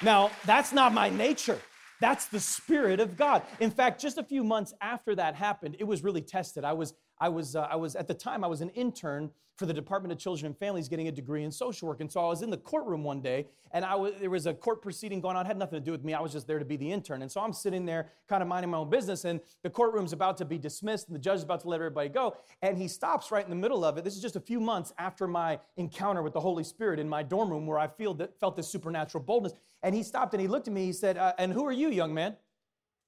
Now, 0.02 0.30
that's 0.46 0.72
not 0.72 0.94
my 0.94 1.10
nature. 1.10 1.60
That's 2.00 2.26
the 2.26 2.40
Spirit 2.40 3.00
of 3.00 3.16
God. 3.16 3.42
In 3.58 3.72
fact, 3.72 4.00
just 4.00 4.18
a 4.18 4.22
few 4.22 4.44
months 4.44 4.72
after 4.80 5.16
that 5.16 5.34
happened, 5.34 5.76
it 5.80 5.84
was 5.84 6.04
really 6.04 6.22
tested. 6.22 6.64
I 6.64 6.74
was, 6.74 6.94
I 7.20 7.28
was, 7.28 7.54
uh, 7.54 7.68
I 7.70 7.76
was 7.76 7.96
at 7.96 8.06
the 8.08 8.14
time, 8.14 8.42
I 8.42 8.46
was 8.46 8.60
an 8.60 8.70
intern 8.70 9.30
for 9.60 9.66
the 9.66 9.74
Department 9.74 10.10
of 10.10 10.18
Children 10.18 10.46
and 10.46 10.58
Families 10.58 10.88
getting 10.88 11.08
a 11.08 11.12
degree 11.12 11.44
in 11.44 11.52
social 11.52 11.86
work. 11.86 12.00
And 12.00 12.10
so 12.10 12.24
I 12.24 12.28
was 12.28 12.40
in 12.40 12.48
the 12.48 12.56
courtroom 12.56 13.04
one 13.04 13.20
day 13.20 13.46
and 13.72 13.84
I 13.84 13.94
was, 13.94 14.14
there 14.18 14.30
was 14.30 14.46
a 14.46 14.54
court 14.54 14.80
proceeding 14.80 15.20
going 15.20 15.36
on, 15.36 15.44
it 15.44 15.48
had 15.48 15.58
nothing 15.58 15.78
to 15.78 15.84
do 15.84 15.92
with 15.92 16.02
me. 16.02 16.14
I 16.14 16.20
was 16.22 16.32
just 16.32 16.46
there 16.46 16.58
to 16.58 16.64
be 16.64 16.78
the 16.78 16.90
intern. 16.90 17.20
And 17.20 17.30
so 17.30 17.42
I'm 17.42 17.52
sitting 17.52 17.84
there 17.84 18.08
kind 18.26 18.42
of 18.42 18.48
minding 18.48 18.70
my 18.70 18.78
own 18.78 18.88
business 18.88 19.26
and 19.26 19.38
the 19.62 19.68
courtroom's 19.68 20.14
about 20.14 20.38
to 20.38 20.46
be 20.46 20.56
dismissed 20.56 21.08
and 21.08 21.14
the 21.14 21.20
judge 21.20 21.36
is 21.36 21.42
about 21.42 21.60
to 21.60 21.68
let 21.68 21.76
everybody 21.76 22.08
go. 22.08 22.38
And 22.62 22.78
he 22.78 22.88
stops 22.88 23.30
right 23.30 23.44
in 23.44 23.50
the 23.50 23.56
middle 23.56 23.84
of 23.84 23.98
it. 23.98 24.04
This 24.04 24.16
is 24.16 24.22
just 24.22 24.36
a 24.36 24.40
few 24.40 24.60
months 24.60 24.94
after 24.98 25.28
my 25.28 25.60
encounter 25.76 26.22
with 26.22 26.32
the 26.32 26.40
Holy 26.40 26.64
Spirit 26.64 26.98
in 26.98 27.06
my 27.06 27.22
dorm 27.22 27.50
room 27.50 27.66
where 27.66 27.78
I 27.78 27.86
feel 27.86 28.14
that, 28.14 28.40
felt 28.40 28.56
this 28.56 28.68
supernatural 28.68 29.22
boldness. 29.22 29.52
And 29.82 29.94
he 29.94 30.02
stopped 30.02 30.32
and 30.32 30.40
he 30.40 30.48
looked 30.48 30.68
at 30.68 30.72
me, 30.72 30.86
he 30.86 30.92
said, 30.94 31.18
uh, 31.18 31.34
and 31.36 31.52
who 31.52 31.66
are 31.66 31.72
you, 31.72 31.90
young 31.90 32.14
man? 32.14 32.34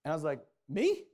And 0.05 0.12
I 0.12 0.14
was 0.14 0.22
like, 0.22 0.44
me? 0.68 1.05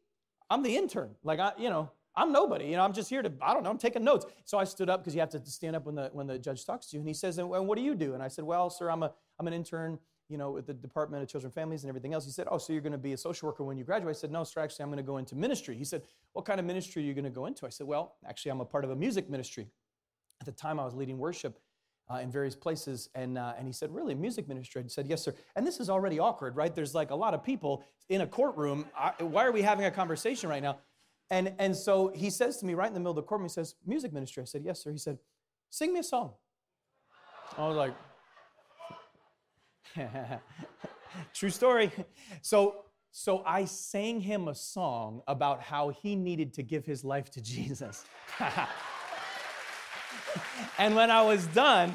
I'm 0.50 0.64
the 0.64 0.76
intern. 0.76 1.10
Like, 1.22 1.38
I, 1.38 1.52
you 1.58 1.70
know, 1.70 1.90
I'm 2.18 2.32
nobody. 2.32 2.66
You 2.66 2.76
know, 2.76 2.82
I'm 2.82 2.92
just 2.92 3.08
here 3.08 3.22
to, 3.22 3.32
I 3.40 3.54
don't 3.54 3.62
know, 3.62 3.70
I'm 3.70 3.78
taking 3.78 4.02
notes. 4.02 4.26
So 4.44 4.58
I 4.58 4.64
stood 4.64 4.90
up 4.90 5.00
because 5.00 5.14
you 5.14 5.20
have 5.20 5.30
to 5.30 5.40
stand 5.46 5.76
up 5.76 5.86
when 5.86 5.94
the, 5.94 6.10
when 6.12 6.26
the 6.26 6.38
judge 6.38 6.66
talks 6.66 6.86
to 6.86 6.96
you. 6.96 7.00
And 7.00 7.08
he 7.08 7.14
says, 7.14 7.38
and 7.38 7.48
what 7.48 7.76
do 7.76 7.82
you 7.82 7.94
do? 7.94 8.14
And 8.14 8.22
I 8.22 8.28
said, 8.28 8.44
well, 8.44 8.68
sir, 8.70 8.90
I'm, 8.90 9.04
a, 9.04 9.12
I'm 9.38 9.46
an 9.46 9.52
intern, 9.52 10.00
you 10.28 10.36
know, 10.36 10.50
with 10.50 10.66
the 10.66 10.74
Department 10.74 11.22
of 11.22 11.28
Children 11.28 11.46
and 11.46 11.54
Families 11.54 11.84
and 11.84 11.88
everything 11.88 12.14
else. 12.14 12.24
He 12.24 12.32
said, 12.32 12.48
oh, 12.50 12.58
so 12.58 12.72
you're 12.72 12.82
going 12.82 12.92
to 12.92 12.98
be 12.98 13.12
a 13.12 13.16
social 13.16 13.46
worker 13.46 13.62
when 13.62 13.78
you 13.78 13.84
graduate? 13.84 14.16
I 14.16 14.18
said, 14.18 14.32
no, 14.32 14.42
sir, 14.42 14.60
actually, 14.60 14.82
I'm 14.82 14.88
going 14.88 14.98
to 14.98 15.04
go 15.04 15.18
into 15.18 15.36
ministry. 15.36 15.76
He 15.76 15.84
said, 15.84 16.02
what 16.32 16.44
kind 16.44 16.58
of 16.58 16.66
ministry 16.66 17.04
are 17.04 17.06
you 17.06 17.14
going 17.14 17.24
to 17.24 17.30
go 17.30 17.46
into? 17.46 17.66
I 17.66 17.70
said, 17.70 17.86
well, 17.86 18.16
actually, 18.28 18.50
I'm 18.50 18.60
a 18.60 18.64
part 18.64 18.84
of 18.84 18.90
a 18.90 18.96
music 18.96 19.30
ministry. 19.30 19.68
At 20.40 20.46
the 20.46 20.52
time, 20.52 20.80
I 20.80 20.84
was 20.84 20.94
leading 20.94 21.18
worship 21.18 21.60
uh, 22.10 22.16
in 22.16 22.30
various 22.30 22.56
places. 22.56 23.10
And, 23.14 23.38
uh, 23.38 23.54
and 23.58 23.66
he 23.66 23.72
said, 23.72 23.92
Really, 23.92 24.14
music 24.14 24.48
ministry? 24.48 24.82
I 24.84 24.88
said, 24.88 25.06
Yes, 25.06 25.22
sir. 25.22 25.34
And 25.56 25.66
this 25.66 25.80
is 25.80 25.90
already 25.90 26.18
awkward, 26.18 26.56
right? 26.56 26.74
There's 26.74 26.94
like 26.94 27.10
a 27.10 27.14
lot 27.14 27.34
of 27.34 27.42
people 27.42 27.84
in 28.08 28.22
a 28.22 28.26
courtroom. 28.26 28.86
I, 28.96 29.12
why 29.22 29.44
are 29.44 29.52
we 29.52 29.62
having 29.62 29.84
a 29.84 29.90
conversation 29.90 30.48
right 30.48 30.62
now? 30.62 30.78
And, 31.30 31.52
and 31.58 31.76
so 31.76 32.10
he 32.14 32.30
says 32.30 32.56
to 32.58 32.66
me 32.66 32.74
right 32.74 32.88
in 32.88 32.94
the 32.94 33.00
middle 33.00 33.12
of 33.12 33.16
the 33.16 33.22
courtroom, 33.22 33.48
he 33.48 33.52
says, 33.52 33.74
Music 33.86 34.12
ministry. 34.12 34.42
I 34.42 34.46
said, 34.46 34.62
Yes, 34.64 34.82
sir. 34.82 34.90
He 34.90 34.98
said, 34.98 35.18
Sing 35.70 35.92
me 35.92 36.00
a 36.00 36.04
song. 36.04 36.32
I 37.56 37.68
was 37.68 37.76
like, 37.76 37.94
True 41.34 41.50
story. 41.50 41.92
So, 42.42 42.84
so 43.10 43.42
I 43.46 43.64
sang 43.64 44.20
him 44.20 44.48
a 44.48 44.54
song 44.54 45.22
about 45.26 45.62
how 45.62 45.90
he 45.90 46.14
needed 46.14 46.54
to 46.54 46.62
give 46.62 46.84
his 46.86 47.04
life 47.04 47.30
to 47.32 47.42
Jesus. 47.42 48.04
and 50.78 50.94
when 50.94 51.10
I 51.10 51.22
was 51.22 51.46
done, 51.48 51.94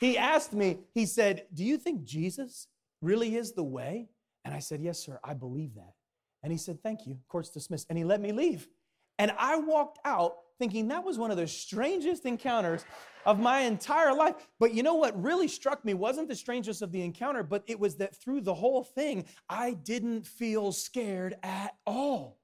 he 0.00 0.18
asked 0.18 0.52
me, 0.52 0.78
he 0.92 1.06
said, 1.06 1.46
Do 1.54 1.64
you 1.64 1.78
think 1.78 2.04
Jesus 2.04 2.66
really 3.00 3.36
is 3.36 3.52
the 3.52 3.64
way? 3.64 4.08
And 4.44 4.54
I 4.54 4.58
said, 4.58 4.80
Yes, 4.82 4.98
sir, 4.98 5.18
I 5.24 5.32
believe 5.34 5.74
that. 5.76 5.94
And 6.44 6.52
he 6.52 6.58
said, 6.58 6.80
Thank 6.82 7.06
you. 7.06 7.18
Court's 7.26 7.50
dismissed. 7.50 7.86
And 7.88 7.98
he 7.98 8.04
let 8.04 8.20
me 8.20 8.30
leave. 8.30 8.68
And 9.18 9.32
I 9.38 9.56
walked 9.56 9.98
out 10.04 10.36
thinking 10.58 10.88
that 10.88 11.04
was 11.04 11.18
one 11.18 11.30
of 11.30 11.36
the 11.36 11.46
strangest 11.48 12.24
encounters 12.26 12.84
of 13.26 13.40
my 13.40 13.60
entire 13.60 14.14
life. 14.14 14.34
But 14.60 14.72
you 14.72 14.82
know 14.82 14.94
what 14.94 15.20
really 15.20 15.48
struck 15.48 15.84
me 15.84 15.94
wasn't 15.94 16.28
the 16.28 16.36
strangeness 16.36 16.82
of 16.82 16.92
the 16.92 17.02
encounter, 17.02 17.42
but 17.42 17.64
it 17.66 17.80
was 17.80 17.96
that 17.96 18.14
through 18.14 18.42
the 18.42 18.54
whole 18.54 18.84
thing, 18.84 19.24
I 19.48 19.72
didn't 19.72 20.26
feel 20.26 20.70
scared 20.70 21.36
at 21.42 21.74
all. 21.86 22.38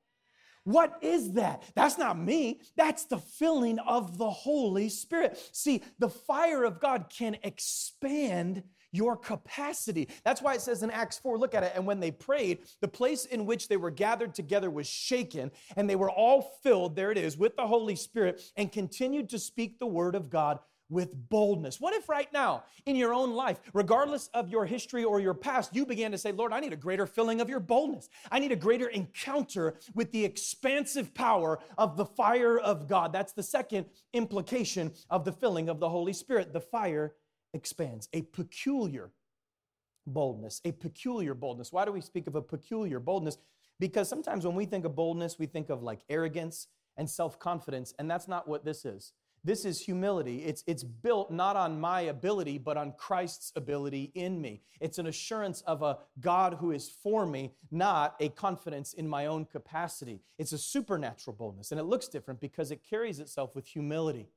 What 0.65 0.99
is 1.03 1.33
that? 1.33 1.63
That's 1.75 1.99
not 1.99 2.19
me. 2.19 2.61
That's 2.77 3.05
the 3.05 3.19
filling 3.19 3.79
of 3.79 4.19
the 4.19 4.31
Holy 4.31 4.89
Spirit. 4.89 5.39
See, 5.53 5.83
the 5.99 6.11
fire 6.11 6.65
of 6.65 6.81
God 6.81 7.07
can 7.17 7.37
expand 7.43 8.63
your 8.93 9.17
capacity. 9.17 10.09
That's 10.25 10.43
why 10.43 10.55
it 10.55 10.61
says 10.61 10.83
in 10.83 10.91
Acts 10.91 11.19
4, 11.19 11.39
look 11.39 11.55
at 11.55 11.63
it. 11.63 11.73
And 11.75 11.87
when 11.87 12.01
they 12.01 12.11
prayed, 12.11 12.61
the 12.81 12.89
place 12.89 13.25
in 13.25 13.47
which 13.47 13.69
they 13.69 13.77
were 13.77 13.91
gathered 13.91 14.35
together 14.35 14.71
was 14.71 14.87
shaken, 14.87 15.51
and 15.77 15.89
they 15.89 15.97
were 15.97 16.11
all 16.11 16.59
filled, 16.63 16.97
there 16.97 17.13
it 17.13 17.19
is, 17.19 17.37
with 17.37 17.57
the 17.57 17.67
Holy 17.67 17.97
Spirit, 17.97 18.43
and 18.57 18.73
continued 18.73 19.29
to 19.31 19.39
speak 19.39 19.79
the 19.79 19.87
word 19.87 20.15
of 20.15 20.31
God 20.31 20.59
with 20.91 21.15
boldness. 21.29 21.81
What 21.81 21.95
if 21.95 22.09
right 22.09 22.31
now, 22.33 22.65
in 22.85 22.97
your 22.97 23.15
own 23.15 23.33
life, 23.33 23.61
regardless 23.73 24.29
of 24.35 24.51
your 24.51 24.67
history 24.67 25.05
or 25.05 25.21
your 25.21 25.35
past, 25.35 25.75
you 25.75 25.87
began 25.87 26.11
to 26.11 26.19
say, 26.19 26.33
Lord, 26.33 26.53
I 26.53 26.61
need 26.61 26.73
a 26.73 26.77
greater 26.77 27.07
filling 27.07 27.41
of 27.41 27.49
your 27.49 27.61
boldness. 27.61 28.09
I 28.31 28.41
need 28.41 28.53
a 28.53 28.57
greater 28.57 28.89
encounter 28.89 29.77
with 29.95 30.11
the 30.11 30.25
expansive 30.25 31.15
power 31.15 31.61
of 31.79 31.97
the 31.97 32.05
fire 32.05 32.59
of 32.59 32.89
God. 32.89 33.13
That's 33.13 33.33
the 33.33 33.43
second 33.43 33.87
implication 34.13 34.93
of 35.09 35.25
the 35.25 35.33
filling 35.33 35.69
of 35.69 35.79
the 35.79 35.89
Holy 35.89 36.13
Spirit. 36.13 36.53
The 36.53 36.61
fire 36.61 37.15
expands, 37.55 38.09
a 38.13 38.23
peculiar 38.23 39.11
boldness, 40.07 40.61
a 40.65 40.73
peculiar 40.73 41.35
boldness. 41.35 41.73
Why 41.73 41.85
do 41.85 41.93
we 41.93 42.01
speak 42.01 42.27
of 42.27 42.35
a 42.35 42.43
peculiar 42.43 43.01
boldness? 43.01 43.39
Because 43.79 44.09
sometimes 44.09 44.47
when 44.47 44.57
we 44.57 44.67
think 44.67 44.85
of 44.85 44.95
boldness, 44.95 45.39
we 45.39 45.47
think 45.47 45.71
of 45.71 45.83
like 45.83 46.01
arrogance 46.09 46.69
and 46.97 47.09
self 47.09 47.39
confidence, 47.39 47.95
and 47.99 48.11
that's 48.11 48.29
not 48.29 48.47
what 48.49 48.65
this 48.65 48.85
is. 48.85 49.13
This 49.43 49.65
is 49.65 49.81
humility. 49.81 50.45
It's, 50.45 50.63
it's 50.67 50.85
built 50.85 51.31
not 51.31 51.57
on 51.57 51.81
my 51.81 52.03
ability, 52.03 52.59
but 52.59 52.77
on 52.77 52.93
Christ's 52.93 53.53
ability 53.57 54.13
in 54.15 54.39
me. 54.39 54.61
It's 54.81 54.99
an 54.99 55.07
assurance 55.07 55.63
of 55.63 55.83
a 55.83 55.99
God 56.21 56.59
who 56.61 56.73
is 56.73 56.91
for 56.91 57.25
me, 57.25 57.53
not 57.71 58.17
a 58.21 58.29
confidence 58.29 58.93
in 58.93 59.09
my 59.09 59.25
own 59.27 59.47
capacity. 59.47 60.21
It's 60.39 60.53
a 60.53 60.59
supernatural 60.59 61.37
boldness, 61.37 61.71
and 61.71 61.81
it 61.81 61.85
looks 61.85 62.07
different 62.07 62.41
because 62.41 62.71
it 62.71 62.83
carries 62.89 63.19
itself 63.19 63.57
with 63.57 63.67
humility. 63.67 64.29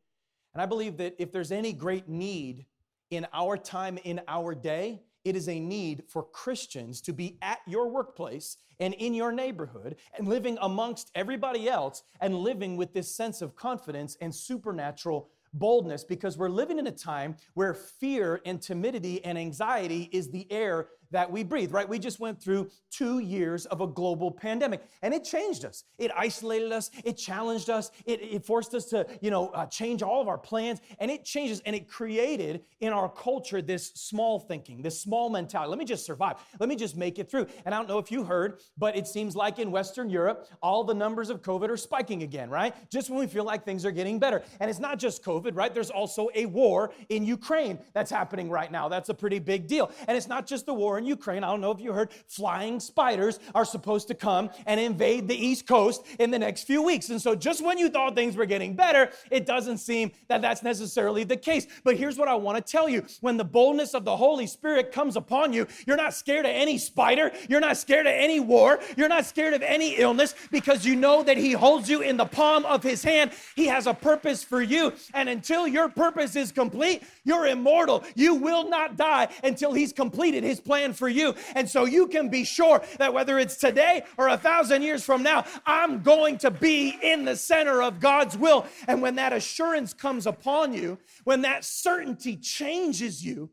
And 0.54 0.62
I 0.62 0.66
believe 0.66 0.96
that 0.98 1.16
if 1.20 1.34
there's 1.34 1.52
any 1.52 1.74
great 1.74 2.08
need 2.08 2.66
in 3.12 3.28
our 3.34 3.58
time, 3.58 3.98
in 4.04 4.22
our 4.28 4.56
day, 4.56 5.02
it 5.24 5.36
is 5.36 5.48
a 5.48 5.60
need 5.60 6.04
for 6.08 6.24
Christians 6.24 7.00
to 7.02 7.14
be 7.14 7.38
at 7.42 7.60
your 7.66 7.88
workplace 7.90 8.58
and 8.80 8.94
in 8.96 9.14
your 9.14 9.32
neighborhood 9.32 9.96
and 10.18 10.28
living 10.28 10.58
amongst 10.62 11.12
everybody 11.16 11.70
else 11.70 12.04
and 12.20 12.36
living 12.36 12.76
with 12.76 12.94
this 12.94 13.14
sense 13.14 13.42
of 13.42 13.56
confidence 13.56 14.18
and 14.20 14.34
supernatural 14.34 15.30
boldness 15.54 16.04
because 16.04 16.38
we're 16.38 16.50
living 16.50 16.80
in 16.80 16.88
a 16.88 16.92
time 16.92 17.36
where 17.54 17.74
fear 17.74 18.42
and 18.46 18.62
timidity 18.62 19.24
and 19.24 19.38
anxiety 19.38 20.10
is 20.12 20.30
the 20.32 20.52
air 20.52 20.88
that 21.14 21.32
we 21.32 21.44
breathe, 21.44 21.72
right? 21.72 21.88
We 21.88 22.00
just 22.00 22.20
went 22.20 22.42
through 22.42 22.70
two 22.92 23.20
years 23.20 23.66
of 23.68 23.82
a 23.82 23.88
global 23.88 24.30
pandemic 24.30 24.82
and 25.02 25.14
it 25.14 25.24
changed 25.24 25.64
us. 25.64 25.84
It 25.98 26.12
isolated 26.16 26.72
us, 26.72 26.92
it 27.04 27.14
challenged 27.14 27.70
us, 27.70 27.92
it, 28.06 28.22
it 28.22 28.46
forced 28.46 28.74
us 28.74 28.86
to, 28.86 29.06
you 29.22 29.32
know, 29.32 29.50
uh, 29.50 29.66
change 29.68 30.02
all 30.04 30.22
of 30.22 30.28
our 30.28 30.38
plans 30.38 30.82
and 31.00 31.10
it 31.10 31.24
changes 31.24 31.62
and 31.66 31.76
it 31.76 31.88
created 31.88 32.64
in 32.82 32.92
our 32.92 33.08
culture 33.08 33.62
this 33.62 33.92
small 33.94 34.40
thinking, 34.40 34.82
this 34.82 35.00
small 35.00 35.30
mentality. 35.30 35.70
Let 35.70 35.80
me 35.80 35.86
just 35.86 36.06
survive. 36.06 36.38
Let 36.60 36.68
me 36.68 36.76
just 36.76 36.98
make 36.98 37.20
it 37.20 37.30
through. 37.30 37.48
And 37.66 37.74
I 37.74 37.78
don't 37.78 37.88
know 37.88 38.00
if 38.00 38.12
you 38.12 38.24
heard, 38.24 38.60
but 38.78 38.98
it 38.98 39.08
seems 39.08 39.36
like 39.36 39.60
in 39.60 39.72
Western 39.72 40.10
Europe, 40.10 40.48
all 40.62 40.84
the 40.84 40.94
numbers 40.94 41.30
of 41.30 41.42
COVID 41.42 41.70
are 41.70 41.78
spiking 41.78 42.24
again, 42.24 42.50
right? 42.50 42.74
Just 42.90 43.10
when 43.10 43.20
we 43.20 43.28
feel 43.28 43.44
like 43.44 43.64
things 43.64 43.86
are 43.86 43.92
getting 43.92 44.18
better. 44.18 44.42
And 44.60 44.70
it's 44.70 44.80
not 44.80 44.98
just 44.98 45.24
COVID, 45.24 45.56
right? 45.56 45.74
There's 45.74 45.92
also 45.92 46.30
a 46.34 46.48
war 46.48 46.92
in 47.10 47.24
Ukraine 47.24 47.78
that's 47.94 48.10
happening 48.10 48.50
right 48.50 48.72
now. 48.72 48.90
That's 48.90 49.10
a 49.10 49.14
pretty 49.14 49.40
big 49.40 49.68
deal. 49.68 49.92
And 50.08 50.18
it's 50.18 50.28
not 50.28 50.48
just 50.48 50.66
the 50.66 50.74
war 50.74 50.98
in 50.98 51.03
in 51.04 51.10
Ukraine, 51.10 51.44
I 51.44 51.48
don't 51.48 51.62
know 51.62 51.72
if 51.72 51.80
you 51.80 51.92
heard, 51.92 52.10
flying 52.28 52.80
spiders 52.80 53.40
are 53.54 53.66
supposed 53.66 54.08
to 54.08 54.16
come 54.16 54.50
and 54.66 54.80
invade 54.80 55.28
the 55.28 55.36
East 55.36 55.68
Coast 55.68 56.06
in 56.20 56.32
the 56.32 56.40
next 56.40 56.64
few 56.64 56.82
weeks. 56.82 57.10
And 57.10 57.22
so, 57.22 57.36
just 57.36 57.64
when 57.64 57.78
you 57.78 57.90
thought 57.90 58.16
things 58.16 58.36
were 58.36 58.46
getting 58.46 58.76
better, 58.76 59.12
it 59.30 59.46
doesn't 59.46 59.80
seem 59.80 60.12
that 60.30 60.42
that's 60.42 60.64
necessarily 60.64 61.24
the 61.24 61.38
case. 61.38 61.68
But 61.84 61.98
here's 61.98 62.18
what 62.18 62.28
I 62.28 62.36
want 62.36 62.64
to 62.64 62.72
tell 62.72 62.88
you 62.88 63.06
when 63.22 63.38
the 63.38 63.44
boldness 63.44 63.94
of 63.94 64.06
the 64.06 64.16
Holy 64.16 64.48
Spirit 64.48 64.92
comes 64.92 65.16
upon 65.16 65.54
you, 65.54 65.68
you're 65.86 65.98
not 65.98 66.14
scared 66.14 66.46
of 66.46 66.52
any 66.52 66.78
spider, 66.78 67.32
you're 67.50 67.60
not 67.60 67.78
scared 67.78 68.08
of 68.08 68.14
any 68.14 68.40
war, 68.40 68.80
you're 68.96 69.10
not 69.10 69.26
scared 69.26 69.54
of 69.54 69.62
any 69.62 69.96
illness 69.96 70.36
because 70.52 70.86
you 70.86 70.96
know 70.96 71.24
that 71.24 71.38
He 71.38 71.52
holds 71.52 71.90
you 71.90 72.02
in 72.02 72.18
the 72.18 72.26
palm 72.26 72.66
of 72.66 72.84
His 72.84 73.04
hand. 73.04 73.32
He 73.56 73.68
has 73.68 73.88
a 73.88 73.94
purpose 73.94 74.44
for 74.44 74.62
you. 74.62 74.94
And 75.14 75.28
until 75.28 75.68
your 75.68 75.90
purpose 75.90 76.36
is 76.36 76.52
complete, 76.52 77.04
you're 77.24 77.48
immortal. 77.48 78.04
You 78.16 78.36
will 78.36 78.70
not 78.70 78.96
die 78.96 79.28
until 79.44 79.74
He's 79.74 79.92
completed 79.92 80.44
His 80.44 80.60
plan 80.60 80.93
for 80.94 81.10
you. 81.10 81.36
And 81.56 81.70
so 81.70 81.86
you 81.86 82.08
can 82.08 82.30
be 82.30 82.44
sure 82.44 82.84
that 82.98 83.14
whether 83.14 83.40
it's 83.40 83.58
today 83.58 84.04
or 84.18 84.30
a 84.30 84.38
thousand 84.38 84.82
years 84.82 85.04
from 85.04 85.24
now, 85.24 85.46
I'm 85.66 86.02
going 86.02 86.38
to 86.40 86.52
be 86.52 86.98
in 87.02 87.26
the 87.26 87.36
center 87.36 87.82
of 87.82 88.00
God's 88.00 88.38
will. 88.38 88.66
And 88.88 89.02
when 89.02 89.16
that 89.16 89.34
assurance 89.34 89.94
comes 89.94 90.28
upon 90.28 90.74
you, 90.74 90.98
when 91.24 91.42
that 91.42 91.66
certainty 91.66 92.38
changes 92.38 93.26
you, 93.26 93.50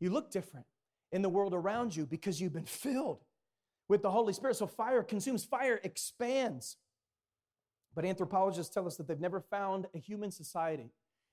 you 0.00 0.10
look 0.10 0.30
different 0.30 0.66
in 1.12 1.22
the 1.22 1.28
world 1.28 1.54
around 1.54 1.94
you 1.94 2.06
because 2.06 2.40
you've 2.40 2.52
been 2.52 2.64
filled 2.64 3.24
with 3.88 4.02
the 4.02 4.10
Holy 4.10 4.32
Spirit. 4.32 4.56
So 4.56 4.66
fire 4.66 5.02
consumes, 5.02 5.44
fire 5.44 5.80
expands. 5.82 6.76
But 7.94 8.04
anthropologists 8.04 8.72
tell 8.72 8.86
us 8.86 8.96
that 8.96 9.08
they've 9.08 9.18
never 9.18 9.40
found 9.40 9.86
a 9.94 9.98
human 9.98 10.30
society 10.30 10.92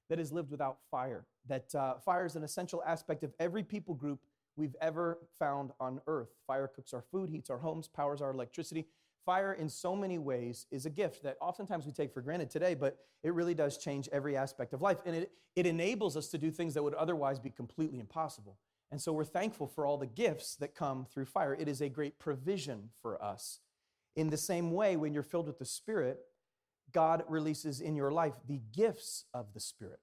that 0.10 0.20
has 0.20 0.32
lived 0.32 0.52
without 0.52 0.78
fire, 0.90 1.26
that 1.48 1.74
uh, 1.76 1.96
fire 1.96 2.26
is 2.26 2.36
an 2.36 2.44
essential 2.44 2.82
aspect 2.86 3.24
of 3.24 3.34
every 3.40 3.64
people 3.64 3.94
group 3.94 4.20
we've 4.56 4.76
ever 4.82 5.20
found 5.38 5.72
on 5.80 6.02
earth. 6.08 6.30
Fire 6.48 6.68
cooks 6.68 6.94
our 6.94 7.02
food, 7.02 7.30
heats 7.30 7.50
our 7.50 7.58
homes, 7.58 7.88
powers 7.88 8.22
our 8.22 8.32
electricity. 8.32 8.86
Fire, 9.26 9.54
in 9.54 9.70
so 9.70 9.96
many 9.96 10.18
ways, 10.18 10.68
is 10.72 10.86
a 10.86 10.90
gift 10.90 11.24
that 11.24 11.38
oftentimes 11.42 11.86
we 11.86 11.92
take 11.92 12.14
for 12.14 12.22
granted 12.22 12.50
today, 12.50 12.76
but 12.76 12.98
it 13.24 13.34
really 13.34 13.56
does 13.56 13.78
change 13.78 14.08
every 14.12 14.38
aspect 14.38 14.74
of 14.74 14.82
life. 14.82 14.98
And 15.06 15.16
it, 15.16 15.32
it 15.56 15.66
enables 15.66 16.16
us 16.16 16.28
to 16.28 16.38
do 16.38 16.52
things 16.52 16.76
that 16.76 16.84
would 16.84 16.94
otherwise 16.94 17.40
be 17.40 17.50
completely 17.50 18.00
impossible. 18.00 18.58
And 18.92 19.02
so 19.02 19.12
we're 19.12 19.26
thankful 19.26 19.68
for 19.68 19.86
all 19.86 19.98
the 19.98 20.06
gifts 20.06 20.56
that 20.58 20.76
come 20.76 21.06
through 21.06 21.26
fire. 21.26 21.56
It 21.56 21.68
is 21.68 21.82
a 21.82 21.90
great 21.90 22.20
provision 22.20 22.90
for 23.02 23.22
us. 23.22 23.60
In 24.16 24.30
the 24.30 24.38
same 24.38 24.72
way, 24.72 24.96
when 24.96 25.14
you're 25.14 25.24
filled 25.24 25.48
with 25.48 25.60
the 25.60 25.66
Spirit, 25.66 26.20
God 26.94 27.24
releases 27.28 27.82
in 27.82 27.96
your 27.96 28.12
life 28.12 28.34
the 28.48 28.62
gifts 28.72 29.26
of 29.34 29.54
the 29.54 29.60
Spirit. 29.60 30.00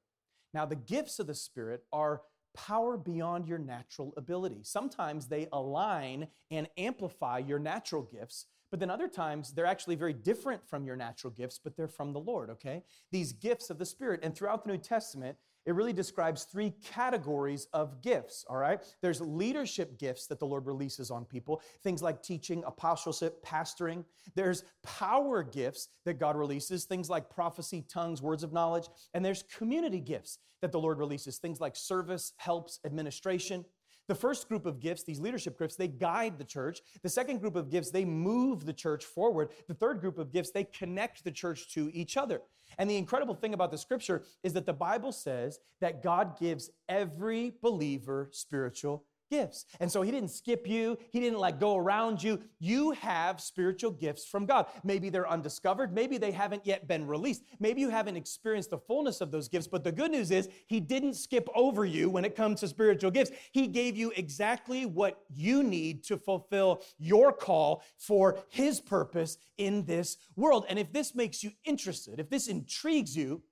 Now, 0.52 0.66
the 0.66 0.76
gifts 0.76 1.18
of 1.18 1.26
the 1.26 1.34
Spirit 1.34 1.84
are 1.92 2.22
power 2.54 2.96
beyond 2.96 3.46
your 3.46 3.58
natural 3.58 4.12
ability. 4.16 4.60
Sometimes 4.62 5.28
they 5.28 5.48
align 5.52 6.28
and 6.50 6.68
amplify 6.76 7.38
your 7.38 7.58
natural 7.58 8.02
gifts, 8.02 8.46
but 8.70 8.80
then 8.80 8.90
other 8.90 9.08
times 9.08 9.52
they're 9.52 9.66
actually 9.66 9.96
very 9.96 10.12
different 10.12 10.66
from 10.66 10.84
your 10.84 10.96
natural 10.96 11.32
gifts, 11.32 11.60
but 11.62 11.76
they're 11.76 11.88
from 11.88 12.12
the 12.12 12.20
Lord, 12.20 12.50
okay? 12.50 12.82
These 13.10 13.32
gifts 13.32 13.70
of 13.70 13.78
the 13.78 13.86
Spirit. 13.86 14.20
And 14.22 14.34
throughout 14.34 14.64
the 14.64 14.72
New 14.72 14.78
Testament, 14.78 15.36
it 15.66 15.74
really 15.74 15.92
describes 15.92 16.44
three 16.44 16.72
categories 16.84 17.68
of 17.72 18.02
gifts, 18.02 18.44
all 18.48 18.56
right? 18.56 18.80
There's 19.00 19.20
leadership 19.20 19.98
gifts 19.98 20.26
that 20.26 20.40
the 20.40 20.46
Lord 20.46 20.66
releases 20.66 21.10
on 21.10 21.24
people, 21.24 21.62
things 21.82 22.02
like 22.02 22.22
teaching, 22.22 22.62
apostleship, 22.66 23.44
pastoring. 23.44 24.04
There's 24.34 24.64
power 24.82 25.42
gifts 25.42 25.88
that 26.04 26.18
God 26.18 26.36
releases, 26.36 26.84
things 26.84 27.08
like 27.08 27.30
prophecy, 27.30 27.84
tongues, 27.88 28.22
words 28.22 28.42
of 28.42 28.52
knowledge. 28.52 28.88
And 29.14 29.24
there's 29.24 29.44
community 29.44 30.00
gifts 30.00 30.38
that 30.62 30.72
the 30.72 30.80
Lord 30.80 30.98
releases, 30.98 31.38
things 31.38 31.60
like 31.60 31.76
service, 31.76 32.32
helps, 32.38 32.80
administration. 32.84 33.64
The 34.08 34.14
first 34.14 34.48
group 34.48 34.66
of 34.66 34.80
gifts, 34.80 35.04
these 35.04 35.20
leadership 35.20 35.58
gifts, 35.58 35.76
they 35.76 35.88
guide 35.88 36.38
the 36.38 36.44
church. 36.44 36.80
The 37.02 37.08
second 37.08 37.38
group 37.38 37.54
of 37.54 37.70
gifts, 37.70 37.90
they 37.90 38.04
move 38.04 38.66
the 38.66 38.72
church 38.72 39.04
forward. 39.04 39.50
The 39.68 39.74
third 39.74 40.00
group 40.00 40.18
of 40.18 40.32
gifts, 40.32 40.50
they 40.50 40.64
connect 40.64 41.22
the 41.24 41.30
church 41.30 41.72
to 41.74 41.90
each 41.94 42.16
other. 42.16 42.40
And 42.78 42.88
the 42.88 42.96
incredible 42.96 43.34
thing 43.34 43.54
about 43.54 43.70
the 43.70 43.78
scripture 43.78 44.22
is 44.42 44.52
that 44.54 44.66
the 44.66 44.72
Bible 44.72 45.12
says 45.12 45.58
that 45.80 46.02
God 46.02 46.38
gives 46.38 46.70
every 46.88 47.54
believer 47.62 48.28
spiritual 48.32 49.04
gifts. 49.32 49.64
And 49.80 49.90
so 49.90 50.02
he 50.02 50.10
didn't 50.10 50.28
skip 50.28 50.68
you, 50.68 50.98
he 51.10 51.18
didn't 51.18 51.38
like 51.38 51.58
go 51.58 51.76
around 51.76 52.22
you. 52.22 52.38
You 52.58 52.90
have 52.90 53.40
spiritual 53.40 53.90
gifts 53.90 54.26
from 54.26 54.44
God. 54.44 54.66
Maybe 54.84 55.08
they're 55.08 55.28
undiscovered, 55.28 55.94
maybe 55.94 56.18
they 56.18 56.32
haven't 56.32 56.66
yet 56.66 56.86
been 56.86 57.06
released. 57.06 57.42
Maybe 57.58 57.80
you 57.80 57.88
haven't 57.88 58.16
experienced 58.16 58.70
the 58.70 58.78
fullness 58.78 59.22
of 59.22 59.30
those 59.30 59.48
gifts, 59.48 59.66
but 59.66 59.84
the 59.84 59.90
good 59.90 60.10
news 60.10 60.30
is 60.30 60.50
he 60.66 60.80
didn't 60.80 61.14
skip 61.14 61.48
over 61.54 61.86
you 61.86 62.10
when 62.10 62.26
it 62.26 62.36
comes 62.36 62.60
to 62.60 62.68
spiritual 62.68 63.10
gifts. 63.10 63.30
He 63.52 63.68
gave 63.68 63.96
you 63.96 64.12
exactly 64.16 64.84
what 64.84 65.22
you 65.34 65.62
need 65.62 66.04
to 66.04 66.18
fulfill 66.18 66.82
your 66.98 67.32
call 67.32 67.82
for 67.96 68.38
his 68.50 68.82
purpose 68.82 69.38
in 69.56 69.86
this 69.86 70.18
world. 70.36 70.66
And 70.68 70.78
if 70.78 70.92
this 70.92 71.14
makes 71.14 71.42
you 71.42 71.52
interested, 71.64 72.20
if 72.20 72.28
this 72.28 72.48
intrigues 72.48 73.16
you, 73.16 73.42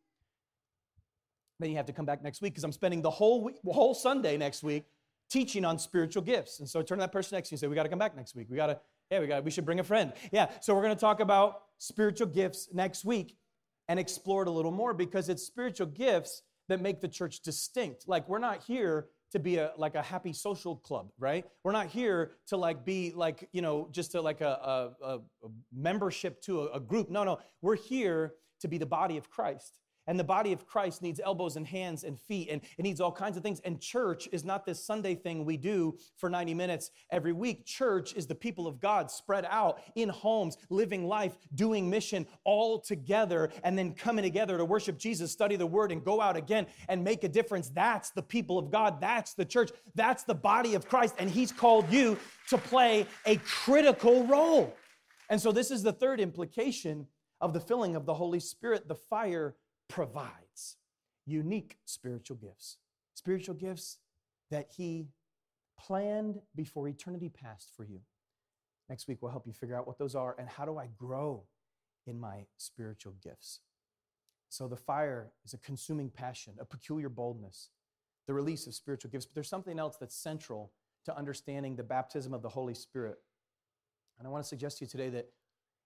then 1.59 1.71
you 1.71 1.77
have 1.77 1.87
to 1.87 1.93
come 1.93 2.05
back 2.05 2.23
next 2.23 2.43
week 2.43 2.53
because 2.53 2.65
I'm 2.65 2.73
spending 2.73 3.01
the 3.01 3.11
whole 3.11 3.43
week, 3.45 3.57
whole 3.65 3.95
Sunday 3.95 4.37
next 4.37 4.63
week 4.63 4.85
teaching 5.31 5.65
on 5.65 5.79
spiritual 5.79 6.23
gifts. 6.23 6.61
And 6.61 6.69
so 6.69 6.83
turn 6.83 6.99
to 6.99 7.03
that 7.03 7.13
person 7.13 7.37
next 7.37 7.49
to 7.49 7.53
you 7.53 7.57
and 7.57 7.61
say, 7.61 7.67
We 7.69 7.75
got 7.75 7.85
to 7.85 7.89
come 7.89 7.99
back 7.99 8.17
next 8.17 8.35
week. 8.35 8.49
We 8.51 8.57
got 8.57 8.67
to, 8.67 8.81
yeah, 9.11 9.21
we 9.21 9.27
got 9.27 9.45
we 9.45 9.51
should 9.51 9.65
bring 9.65 9.81
a 9.81 9.85
friend. 9.85 10.13
Yeah. 10.33 10.51
So 10.61 10.75
we're 10.75 10.83
going 10.83 10.95
to 10.95 11.01
talk 11.01 11.21
about 11.21 11.63
spiritual 11.79 12.27
gifts 12.27 12.69
next 12.73 13.05
week 13.05 13.37
and 13.89 13.99
explore 13.99 14.43
it 14.43 14.49
a 14.49 14.53
little 14.53 14.71
more 14.73 14.93
because 14.93 15.29
it's 15.29 15.43
spiritual 15.43 15.87
gifts 15.87 16.43
that 16.69 16.81
make 16.81 17.01
the 17.01 17.09
church 17.09 17.41
distinct. 17.41 18.07
Like 18.07 18.29
we're 18.29 18.39
not 18.39 18.63
here 18.63 19.09
to 19.33 19.39
be 19.39 19.57
a 19.57 19.73
like 19.77 19.95
a 19.95 20.03
happy 20.03 20.33
social 20.33 20.77
club, 20.77 21.11
right? 21.19 21.45
We're 21.65 21.73
not 21.73 21.87
here 21.87 22.33
to 22.49 22.57
like 22.57 22.85
be 22.85 23.13
like, 23.15 23.49
you 23.53 23.63
know, 23.63 23.89
just 23.93 24.13
to 24.13 24.21
like 24.21 24.41
a, 24.41 24.93
a, 25.03 25.07
a 25.07 25.19
membership 25.73 26.41
to 26.43 26.63
a, 26.63 26.73
a 26.75 26.81
group. 26.81 27.11
No, 27.11 27.25
no. 27.25 27.39
We're 27.63 27.77
here 27.77 28.35
to 28.61 28.69
be 28.69 28.79
the 28.79 28.87
body 28.87 29.17
of 29.17 29.31
Christ. 29.31 29.79
And 30.07 30.19
the 30.19 30.25
body 30.25 30.53
of 30.53 30.67
Christ 30.67 31.03
needs 31.03 31.21
elbows 31.23 31.57
and 31.57 31.67
hands 31.67 32.05
and 32.05 32.19
feet, 32.19 32.49
and 32.51 32.63
it 32.79 32.83
needs 32.83 33.01
all 33.01 33.13
kinds 33.13 33.37
of 33.37 33.43
things. 33.43 33.61
And 33.61 33.81
church 33.81 34.29
is 34.33 34.45
not 34.45 34.65
this 34.65 34.85
Sunday 34.85 35.15
thing 35.15 35.45
we 35.45 35.57
do 35.57 35.97
for 36.17 36.31
90 36.31 36.55
minutes 36.55 36.91
every 37.11 37.33
week. 37.33 37.65
Church 37.67 38.15
is 38.15 38.27
the 38.27 38.35
people 38.35 38.67
of 38.67 38.81
God 38.81 39.11
spread 39.11 39.47
out 39.49 39.81
in 39.95 40.09
homes, 40.09 40.57
living 40.69 41.07
life, 41.07 41.37
doing 41.55 41.89
mission 41.89 42.27
all 42.45 42.81
together, 42.81 43.51
and 43.63 43.79
then 43.79 43.93
coming 43.93 44.23
together 44.23 44.57
to 44.57 44.65
worship 44.65 44.99
Jesus, 44.99 45.31
study 45.31 45.57
the 45.57 45.67
word, 45.67 45.93
and 45.93 46.05
go 46.05 46.21
out 46.21 46.37
again 46.37 46.67
and 46.89 47.05
make 47.05 47.23
a 47.25 47.29
difference. 47.29 47.69
That's 47.69 48.11
the 48.11 48.23
people 48.23 48.59
of 48.59 48.71
God. 48.71 49.01
That's 49.01 49.35
the 49.35 49.45
church. 49.45 49.71
That's 49.95 50.25
the 50.25 50.35
body 50.35 50.75
of 50.75 50.89
Christ. 50.89 51.15
And 51.19 51.31
He's 51.31 51.53
called 51.53 51.91
you 51.93 52.19
to 52.49 52.59
play 52.59 53.07
a 53.27 53.37
critical 53.37 54.25
role. 54.27 54.75
And 55.29 55.41
so, 55.41 55.53
this 55.53 55.71
is 55.71 55.83
the 55.83 55.93
third 55.93 56.21
implication 56.21 57.07
of 57.41 57.53
the 57.53 57.61
filling 57.61 57.97
of 57.97 58.05
the 58.05 58.15
Holy 58.15 58.41
Spirit, 58.41 58.89
the 58.89 58.95
fire 58.95 59.55
provides 59.91 60.77
unique 61.27 61.77
spiritual 61.85 62.37
gifts, 62.37 62.79
spiritual 63.15 63.55
gifts 63.55 63.99
that 64.51 64.69
He 64.77 65.09
planned 65.79 66.41
before 66.55 66.89
eternity 66.89 67.29
passed 67.29 67.71
for 67.77 67.85
you. 67.85 68.01
Next 68.89 69.09
week, 69.09 69.19
we'll 69.21 69.31
help 69.31 69.47
you 69.47 69.53
figure 69.53 69.77
out 69.77 69.87
what 69.87 69.99
those 69.99 70.15
are 70.15 70.35
and 70.39 70.49
how 70.49 70.65
do 70.65 70.79
I 70.79 70.89
grow 70.97 71.45
in 72.07 72.19
my 72.19 72.47
spiritual 72.57 73.15
gifts. 73.23 73.61
So, 74.49 74.67
the 74.67 74.77
fire 74.77 75.33
is 75.45 75.55
a 75.55 75.59
consuming 75.59 76.11
passion, 76.11 76.55
a 76.59 76.65
peculiar 76.65 77.09
boldness, 77.09 77.71
the 78.27 78.35
release 78.35 78.67
of 78.67 78.75
spiritual 78.75 79.11
gifts. 79.11 79.27
But 79.27 79.35
there's 79.35 79.49
something 79.49 79.79
else 79.79 79.97
that's 79.99 80.17
central 80.17 80.73
to 81.05 81.17
understanding 81.17 81.77
the 81.77 81.83
baptism 81.83 82.35
of 82.35 82.43
the 82.43 82.49
Holy 82.49 82.75
Spirit. 82.75 83.19
And 84.19 84.27
I 84.27 84.31
want 84.31 84.45
to 84.45 84.49
suggest 84.49 84.79
to 84.79 84.85
you 84.85 84.89
today 84.89 85.09
that 85.11 85.29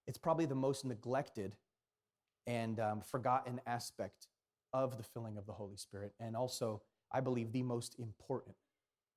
it's 0.07 0.19
probably 0.19 0.47
the 0.47 0.55
most 0.55 0.85
neglected 0.85 1.57
and 2.47 2.81
um, 2.81 3.01
forgotten 3.01 3.61
aspect 3.67 4.29
of 4.73 4.97
the 4.97 5.03
filling 5.03 5.39
of 5.39 5.47
the 5.47 5.53
Holy 5.53 5.77
Spirit, 5.77 6.13
and 6.19 6.37
also, 6.37 6.83
I 7.13 7.21
believe, 7.21 7.53
the 7.53 7.63
most 7.63 7.99
important 7.99 8.57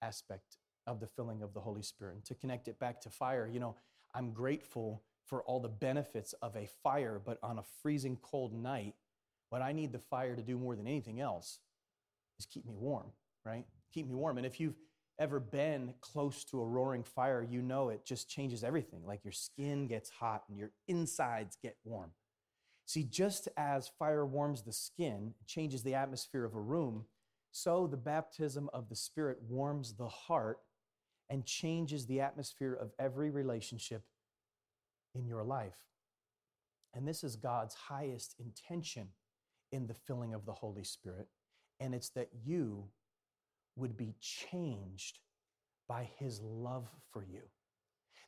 aspect 0.02 0.58
of 0.86 1.00
the 1.00 1.08
filling 1.08 1.42
of 1.42 1.54
the 1.54 1.60
Holy 1.60 1.82
Spirit. 1.82 2.16
And 2.16 2.26
to 2.26 2.36
connect 2.36 2.68
it 2.68 2.80
back 2.80 3.02
to 3.02 3.10
fire, 3.10 3.50
you 3.52 3.60
know, 3.60 3.76
I'm 4.14 4.32
grateful 4.32 5.04
for 5.26 5.44
all 5.44 5.60
the 5.60 5.68
benefits 5.68 6.34
of 6.42 6.56
a 6.56 6.68
fire, 6.84 7.22
but 7.24 7.38
on 7.44 7.60
a 7.60 7.64
freezing 7.82 8.18
cold 8.22 8.54
night, 8.54 8.96
what 9.50 9.62
I 9.62 9.74
need 9.74 9.92
the 9.92 10.00
fire 10.00 10.36
to 10.36 10.42
do 10.42 10.58
more 10.58 10.76
than 10.76 10.88
anything 10.88 11.20
else 11.20 11.60
is 12.40 12.46
keep 12.46 12.66
me 12.66 12.76
warm, 12.76 13.08
right? 13.46 13.66
Keep 13.94 14.08
me 14.08 14.16
warm. 14.16 14.38
And 14.38 14.46
if 14.46 14.60
you've 14.60 14.78
ever 15.20 15.40
been 15.40 15.94
close 16.02 16.44
to 16.46 16.62
a 16.62 16.66
roaring 16.66 17.04
fire, 17.04 17.46
you 17.48 17.62
know 17.62 17.90
it 17.90 18.06
just 18.06 18.30
changes 18.30 18.64
everything. 18.64 19.02
Like 19.06 19.24
your 19.24 19.32
skin 19.32 19.88
gets 19.88 20.10
hot 20.10 20.44
and 20.48 20.58
your 20.58 20.72
insides 20.88 21.58
get 21.62 21.76
warm. 21.84 22.12
See, 22.88 23.04
just 23.04 23.50
as 23.58 23.92
fire 24.00 24.26
warms 24.26 24.64
the 24.64 24.72
skin, 24.72 25.34
changes 25.46 25.84
the 25.84 25.94
atmosphere 25.94 26.46
of 26.46 26.56
a 26.56 26.60
room, 26.60 27.04
so 27.52 27.86
the 27.86 27.98
baptism 27.98 28.70
of 28.74 28.88
the 28.88 28.96
Spirit 28.96 29.40
warms 29.50 29.94
the 29.94 30.08
heart 30.08 30.60
and 31.30 31.46
changes 31.46 32.06
the 32.06 32.22
atmosphere 32.22 32.74
of 32.74 32.94
every 32.98 33.30
relationship 33.30 34.04
in 35.14 35.28
your 35.28 35.44
life. 35.44 35.76
And 36.94 37.06
this 37.06 37.26
is 37.26 37.36
God's 37.36 37.76
highest 37.76 38.36
intention 38.40 39.10
in 39.74 39.88
the 39.88 39.94
filling 39.94 40.34
of 40.34 40.46
the 40.46 40.54
Holy 40.54 40.86
Spirit. 40.86 41.28
And 41.82 41.94
it's 41.94 42.10
that 42.12 42.30
you 42.46 42.86
would 43.76 43.98
be 43.98 44.16
changed 44.22 45.20
by 45.90 46.10
his 46.18 46.40
love 46.42 46.88
for 47.12 47.22
you. 47.22 47.42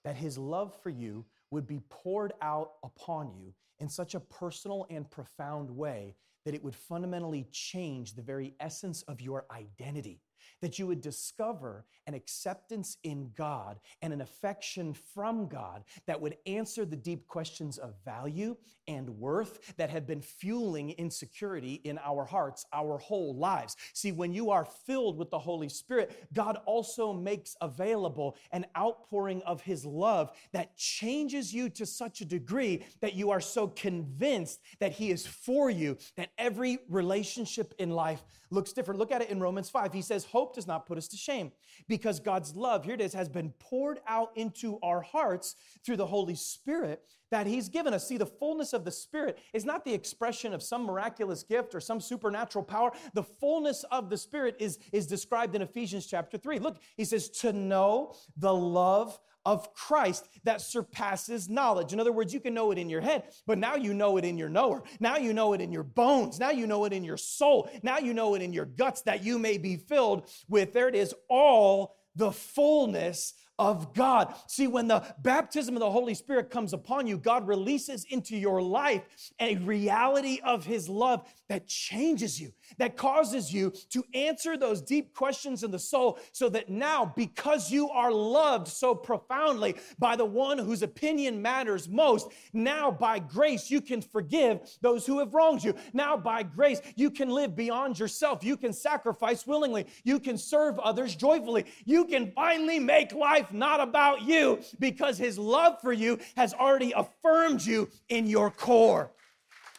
That 0.04 0.18
his 0.18 0.38
love 0.38 0.78
for 0.84 0.90
you 0.90 1.26
would 1.52 1.68
be 1.68 1.82
poured 1.90 2.34
out 2.42 2.74
upon 2.84 3.32
you 3.34 3.54
in 3.80 3.90
such 3.90 4.16
a 4.16 4.20
personal 4.20 4.86
and 4.90 5.10
profound 5.10 5.70
way 5.70 6.16
that 6.46 6.54
it 6.54 6.64
would 6.64 6.76
fundamentally 6.76 7.48
change 7.52 8.14
the 8.14 8.22
very 8.22 8.54
essence 8.60 9.02
of 9.04 9.22
your 9.22 9.46
identity 9.52 10.22
that 10.62 10.80
you 10.80 10.88
would 10.88 11.02
discover 11.02 11.86
an 12.08 12.14
acceptance 12.14 12.98
in 13.04 13.32
God 13.36 13.80
and 14.02 14.14
an 14.14 14.22
affection 14.22 14.94
from 14.94 15.48
God 15.48 15.84
that 16.08 16.20
would 16.20 16.38
answer 16.46 16.86
the 16.86 16.96
deep 16.96 17.28
questions 17.28 17.78
of 17.78 17.94
value 18.04 18.56
and 18.88 19.10
worth 19.10 19.76
that 19.78 19.90
have 19.90 20.08
been 20.08 20.22
fueling 20.22 20.92
insecurity 20.92 21.82
in 21.84 22.00
our 22.00 22.26
hearts 22.26 22.66
our 22.74 22.98
whole 22.98 23.36
lives. 23.36 23.76
See, 23.94 24.12
when 24.12 24.34
you 24.34 24.50
are 24.50 24.66
filled 24.66 25.18
with 25.18 25.30
the 25.30 25.40
Holy 25.40 25.70
Spirit, 25.70 26.28
God 26.34 26.58
also 26.66 27.14
makes 27.14 27.56
available 27.62 28.36
an 28.52 28.66
outpouring 28.76 29.42
of 29.44 29.62
His 29.62 29.86
love 29.86 30.32
that 30.54 30.76
changes 30.76 31.54
you 31.54 31.70
to 31.70 31.86
such 31.86 32.22
a 32.22 32.26
degree 32.26 32.84
that 33.02 33.14
you 33.14 33.30
are 33.30 33.42
so 33.42 33.68
convinced 33.68 34.60
that 34.80 34.92
He 34.92 35.12
is 35.12 35.28
for 35.28 35.70
you 35.70 35.98
that 36.18 36.30
every 36.38 36.80
relationship 36.90 37.74
in 37.78 37.92
life 37.92 38.24
looks 38.52 38.74
different. 38.74 39.00
Look 39.00 39.12
at 39.12 39.22
it 39.22 39.30
in 39.30 39.40
Romans 39.40 39.70
5. 39.70 39.94
He 39.94 40.02
says, 40.02 40.26
Hope 40.32 40.56
does 40.56 40.68
not 40.68 40.86
put 40.86 40.98
us 40.98 41.08
to 41.10 41.18
shame 41.18 41.52
because 41.88 42.20
God's 42.20 42.56
love, 42.56 42.86
here 42.86 42.96
it 42.96 43.02
is, 43.02 43.14
has 43.14 43.30
been 43.30 43.54
poured 43.60 44.00
out 44.08 44.32
into 44.36 44.80
our 44.82 45.02
hearts 45.02 45.56
through 45.86 45.98
the 45.98 46.08
Holy 46.08 46.36
Spirit 46.36 47.04
that 47.32 47.48
He's 47.48 47.70
given 47.70 47.94
us. 47.94 48.08
See, 48.08 48.18
the 48.18 48.26
fullness 48.26 48.74
of 48.74 48.86
the 48.86 48.92
Spirit 48.92 49.40
is 49.54 49.66
not 49.66 49.86
the 49.86 49.94
expression 49.94 50.54
of 50.54 50.64
some 50.64 50.84
miraculous 50.84 51.44
gift 51.44 51.76
or 51.76 51.80
some 51.80 52.00
supernatural 52.00 52.64
power. 52.64 52.92
The 53.14 53.24
fullness 53.24 53.84
of 53.92 54.10
the 54.10 54.18
Spirit 54.18 54.56
is, 54.60 54.80
is 54.92 55.08
described 55.08 55.56
in 55.56 55.62
Ephesians 55.62 56.08
chapter 56.08 56.38
3. 56.38 56.60
Look, 56.60 56.78
He 56.98 57.06
says, 57.06 57.30
To 57.30 57.54
know 57.54 58.16
the 58.38 58.54
love 58.54 59.20
of 59.50 59.74
Christ 59.74 60.30
that 60.44 60.62
surpasses 60.62 61.50
knowledge. 61.50 61.92
In 61.92 62.00
other 62.00 62.12
words, 62.12 62.32
you 62.32 62.40
can 62.40 62.54
know 62.54 62.70
it 62.70 62.78
in 62.78 62.88
your 62.88 63.02
head, 63.02 63.24
but 63.48 63.58
now 63.58 63.76
you 63.76 63.96
know 63.96 64.18
it 64.18 64.24
in 64.24 64.38
your 64.38 64.48
knower. 64.48 64.84
Now 65.00 65.18
you 65.18 65.34
know 65.34 65.54
it 65.54 65.62
in 65.62 65.72
your 65.72 65.82
bones. 65.82 66.40
Now 66.40 66.52
you 66.52 66.68
know 66.68 66.86
it 66.86 66.94
in 66.94 67.04
your 67.04 67.18
soul. 67.18 67.68
Now 67.82 67.98
you 67.98 68.14
know 68.14 68.36
it 68.36 68.44
in 68.44 68.54
your 68.54 68.66
guts 68.66 69.02
that 69.02 69.24
you 69.24 69.40
may 69.40 69.58
be 69.58 69.76
filled 69.76 70.30
with, 70.48 70.72
there 70.72 70.88
it 70.88 70.94
is, 70.94 71.16
all 71.30 71.96
the 72.16 72.32
fullness 72.32 73.34
of 73.60 73.94
God. 73.94 74.34
See, 74.48 74.66
when 74.66 74.88
the 74.88 75.04
baptism 75.20 75.76
of 75.76 75.82
the 75.82 75.92
Holy 75.92 76.16
Spirit 76.16 76.50
comes 76.50 76.74
upon 76.74 77.06
you, 77.06 77.18
God 77.18 77.48
releases 77.48 78.06
into 78.06 78.36
your 78.36 78.62
life 78.62 79.04
a 79.40 79.58
reality 79.58 80.40
of 80.44 80.66
His 80.66 80.90
love 80.90 81.32
that 81.50 81.68
changes 81.68 82.40
you, 82.40 82.52
that 82.78 82.96
causes 82.96 83.54
you 83.54 83.74
to 83.90 84.04
answer 84.14 84.58
those 84.58 84.82
deep 84.82 85.14
questions 85.14 85.64
in 85.64 85.72
the 85.72 85.80
soul, 85.80 86.18
so 86.32 86.48
that 86.50 86.70
now, 86.70 87.14
because 87.16 87.70
you 87.70 87.90
are 87.90 88.12
loved 88.12 88.68
so 88.68 88.96
profoundly 88.96 89.76
by 89.98 90.16
the 90.16 90.26
one 90.26 90.58
whose 90.58 90.82
opinion 90.82 91.42
matters 91.42 91.90
most, 91.90 92.32
now 92.54 92.90
by 92.90 93.20
grace 93.20 93.70
you 93.70 93.82
can 93.82 94.02
forgive 94.02 94.62
those 94.82 95.06
who 95.06 95.20
have 95.20 95.34
wronged 95.34 95.64
you. 95.64 95.76
Now, 95.92 96.16
by 96.16 96.44
grace, 96.44 96.82
you 96.96 97.12
can 97.12 97.30
live 97.30 97.56
beyond 97.56 98.00
yourself. 98.00 98.44
You 98.44 98.56
can 98.56 98.72
sacrifice 98.72 99.46
willingly. 99.46 99.86
You 100.04 100.20
can 100.20 100.38
serve 100.38 100.80
others 100.80 101.16
joyfully. 101.16 101.66
You 101.84 102.06
can 102.06 102.32
finally 102.32 102.80
make 102.80 103.12
life 103.12 103.49
not 103.54 103.80
about 103.80 104.22
you 104.22 104.60
because 104.80 105.18
his 105.18 105.38
love 105.38 105.80
for 105.82 105.94
you 105.94 106.20
has 106.36 106.54
already 106.54 106.94
affirmed 106.96 107.66
you 107.66 107.90
in 108.10 108.28
your 108.28 108.52
core. 108.52 109.12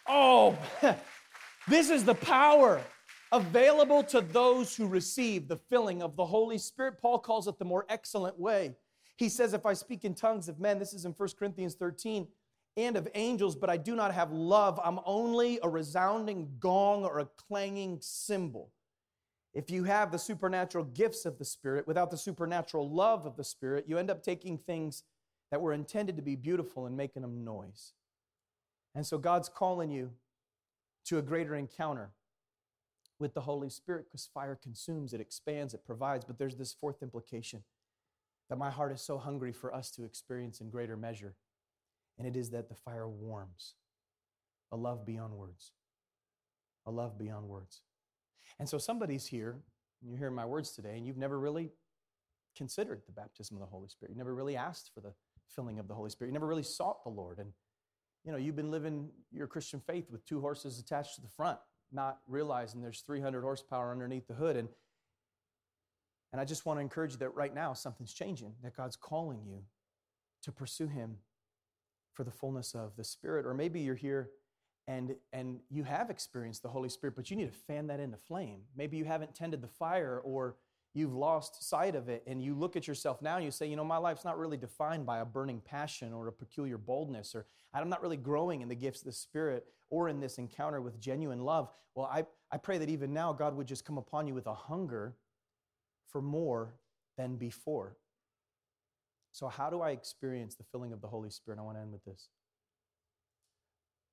Oh, 0.06 0.58
this 1.68 1.90
is 1.90 2.04
the 2.04 2.14
power 2.14 2.80
available 3.32 4.02
to 4.02 4.20
those 4.20 4.74
who 4.74 4.86
receive 4.86 5.46
the 5.46 5.56
filling 5.56 6.02
of 6.02 6.16
the 6.16 6.24
Holy 6.24 6.58
Spirit. 6.58 7.00
Paul 7.00 7.18
calls 7.18 7.46
it 7.46 7.58
the 7.58 7.64
more 7.64 7.86
excellent 7.88 8.38
way. 8.38 8.74
He 9.16 9.28
says, 9.28 9.52
If 9.52 9.66
I 9.66 9.74
speak 9.74 10.04
in 10.04 10.14
tongues 10.14 10.48
of 10.48 10.58
men, 10.58 10.78
this 10.78 10.92
is 10.92 11.04
in 11.04 11.12
1 11.12 11.28
Corinthians 11.38 11.74
13, 11.74 12.26
and 12.76 12.96
of 12.96 13.08
angels, 13.14 13.56
but 13.56 13.68
I 13.68 13.76
do 13.76 13.94
not 13.94 14.14
have 14.14 14.32
love, 14.32 14.80
I'm 14.82 15.00
only 15.04 15.58
a 15.62 15.68
resounding 15.68 16.48
gong 16.58 17.04
or 17.04 17.18
a 17.18 17.28
clanging 17.48 17.98
cymbal. 18.00 18.70
If 19.52 19.70
you 19.70 19.84
have 19.84 20.12
the 20.12 20.18
supernatural 20.18 20.84
gifts 20.84 21.26
of 21.26 21.38
the 21.38 21.44
Spirit 21.44 21.86
without 21.86 22.10
the 22.10 22.16
supernatural 22.16 22.88
love 22.88 23.26
of 23.26 23.36
the 23.36 23.44
Spirit, 23.44 23.86
you 23.88 23.98
end 23.98 24.10
up 24.10 24.22
taking 24.22 24.58
things 24.58 25.02
that 25.50 25.60
were 25.60 25.72
intended 25.72 26.16
to 26.16 26.22
be 26.22 26.36
beautiful 26.36 26.86
and 26.86 26.96
making 26.96 27.22
them 27.22 27.44
noise. 27.44 27.92
And 28.94 29.04
so 29.04 29.18
God's 29.18 29.48
calling 29.48 29.90
you 29.90 30.12
to 31.06 31.18
a 31.18 31.22
greater 31.22 31.54
encounter 31.54 32.12
with 33.18 33.34
the 33.34 33.40
Holy 33.42 33.68
Spirit 33.68 34.06
because 34.06 34.28
fire 34.32 34.58
consumes, 34.60 35.12
it 35.12 35.20
expands, 35.20 35.74
it 35.74 35.84
provides. 35.84 36.24
But 36.24 36.38
there's 36.38 36.56
this 36.56 36.72
fourth 36.72 37.02
implication 37.02 37.64
that 38.48 38.56
my 38.56 38.70
heart 38.70 38.92
is 38.92 39.00
so 39.00 39.18
hungry 39.18 39.52
for 39.52 39.74
us 39.74 39.90
to 39.92 40.04
experience 40.04 40.60
in 40.60 40.70
greater 40.70 40.96
measure, 40.96 41.34
and 42.18 42.26
it 42.26 42.36
is 42.36 42.50
that 42.50 42.68
the 42.68 42.74
fire 42.74 43.08
warms 43.08 43.74
a 44.72 44.76
love 44.76 45.04
beyond 45.04 45.34
words. 45.34 45.72
A 46.86 46.90
love 46.90 47.18
beyond 47.18 47.48
words. 47.48 47.82
And 48.60 48.68
so 48.68 48.76
somebody's 48.76 49.26
here, 49.26 49.56
and 50.00 50.10
you're 50.10 50.18
hearing 50.18 50.34
my 50.34 50.44
words 50.44 50.72
today, 50.72 50.98
and 50.98 51.06
you've 51.06 51.16
never 51.16 51.40
really 51.40 51.70
considered 52.54 53.00
the 53.06 53.12
baptism 53.12 53.56
of 53.56 53.62
the 53.62 53.66
Holy 53.66 53.88
Spirit. 53.88 54.12
You 54.12 54.18
never 54.18 54.34
really 54.34 54.54
asked 54.54 54.90
for 54.92 55.00
the 55.00 55.14
filling 55.48 55.78
of 55.78 55.88
the 55.88 55.94
Holy 55.94 56.10
Spirit. 56.10 56.28
You 56.28 56.34
never 56.34 56.46
really 56.46 56.62
sought 56.62 57.02
the 57.02 57.10
Lord. 57.10 57.38
And 57.38 57.52
you 58.22 58.32
know, 58.32 58.36
you've 58.36 58.56
been 58.56 58.70
living 58.70 59.08
your 59.32 59.46
Christian 59.46 59.80
faith 59.80 60.10
with 60.10 60.26
two 60.26 60.42
horses 60.42 60.78
attached 60.78 61.14
to 61.14 61.22
the 61.22 61.28
front, 61.28 61.58
not 61.90 62.18
realizing 62.28 62.82
there's 62.82 63.00
300 63.00 63.40
horsepower 63.40 63.92
underneath 63.92 64.28
the 64.28 64.34
hood. 64.34 64.56
And, 64.56 64.68
and 66.30 66.38
I 66.38 66.44
just 66.44 66.66
want 66.66 66.76
to 66.76 66.82
encourage 66.82 67.12
you 67.12 67.18
that 67.18 67.34
right 67.34 67.54
now 67.54 67.72
something's 67.72 68.12
changing, 68.12 68.52
that 68.62 68.76
God's 68.76 68.96
calling 68.96 69.40
you 69.46 69.62
to 70.42 70.52
pursue 70.52 70.86
Him 70.86 71.16
for 72.12 72.24
the 72.24 72.30
fullness 72.30 72.74
of 72.74 72.94
the 72.96 73.04
Spirit. 73.04 73.46
Or 73.46 73.54
maybe 73.54 73.80
you're 73.80 73.94
here 73.94 74.28
and 74.90 75.14
and 75.32 75.60
you 75.70 75.84
have 75.84 76.10
experienced 76.10 76.62
the 76.62 76.68
holy 76.68 76.88
spirit 76.88 77.14
but 77.14 77.30
you 77.30 77.36
need 77.36 77.50
to 77.50 77.58
fan 77.66 77.86
that 77.86 78.00
into 78.00 78.16
flame. 78.16 78.62
Maybe 78.76 78.96
you 78.96 79.04
haven't 79.04 79.34
tended 79.34 79.62
the 79.62 79.68
fire 79.68 80.20
or 80.24 80.56
you've 80.94 81.14
lost 81.14 81.68
sight 81.68 81.94
of 81.94 82.08
it 82.08 82.24
and 82.26 82.42
you 82.42 82.54
look 82.54 82.74
at 82.74 82.88
yourself 82.88 83.22
now 83.22 83.36
and 83.36 83.44
you 83.44 83.52
say 83.52 83.66
you 83.66 83.76
know 83.76 83.84
my 83.84 83.98
life's 83.98 84.24
not 84.24 84.36
really 84.36 84.56
defined 84.56 85.06
by 85.06 85.18
a 85.20 85.24
burning 85.24 85.60
passion 85.60 86.12
or 86.12 86.26
a 86.26 86.32
peculiar 86.32 86.76
boldness 86.76 87.32
or 87.36 87.46
i'm 87.72 87.88
not 87.88 88.02
really 88.02 88.16
growing 88.16 88.60
in 88.62 88.68
the 88.68 88.74
gifts 88.74 89.00
of 89.00 89.04
the 89.04 89.12
spirit 89.12 89.66
or 89.90 90.08
in 90.08 90.18
this 90.18 90.38
encounter 90.38 90.80
with 90.80 91.00
genuine 91.00 91.44
love. 91.44 91.68
Well 91.94 92.10
i, 92.12 92.24
I 92.50 92.56
pray 92.56 92.78
that 92.78 92.88
even 92.88 93.12
now 93.12 93.32
god 93.32 93.56
would 93.56 93.68
just 93.68 93.84
come 93.84 93.98
upon 93.98 94.26
you 94.26 94.34
with 94.34 94.48
a 94.48 94.54
hunger 94.54 95.14
for 96.10 96.20
more 96.20 96.74
than 97.16 97.36
before. 97.36 97.96
So 99.30 99.46
how 99.46 99.70
do 99.70 99.80
i 99.82 99.90
experience 99.90 100.56
the 100.56 100.64
filling 100.64 100.92
of 100.92 101.00
the 101.00 101.06
holy 101.06 101.30
spirit? 101.30 101.60
I 101.60 101.62
want 101.62 101.76
to 101.76 101.82
end 101.82 101.92
with 101.92 102.04
this 102.04 102.28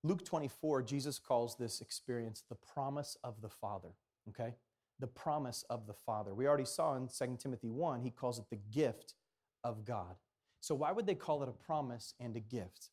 Luke 0.04 0.24
24, 0.24 0.84
Jesus 0.84 1.20
calls 1.20 1.56
this 1.56 1.82
experience 1.82 2.44
the 2.48 2.56
promise 2.56 3.18
of 3.24 3.42
the 3.42 3.50
Father, 3.50 3.90
okay? 4.30 4.56
The 5.00 5.08
promise 5.08 5.64
of 5.70 5.88
the 5.88 5.94
Father. 5.94 6.34
We 6.34 6.48
already 6.48 6.66
saw 6.66 6.96
in 6.96 7.08
2 7.08 7.38
Timothy 7.40 7.70
1, 7.70 8.02
he 8.02 8.12
calls 8.12 8.40
it 8.40 8.46
the 8.50 8.60
gift 8.72 9.16
of 9.64 9.86
God. 9.86 10.16
So, 10.62 10.76
why 10.76 10.92
would 10.92 11.06
they 11.06 11.16
call 11.16 11.44
it 11.44 11.50
a 11.50 11.52
promise 11.52 12.14
and 12.20 12.36
a 12.36 12.40
gift? 12.40 12.90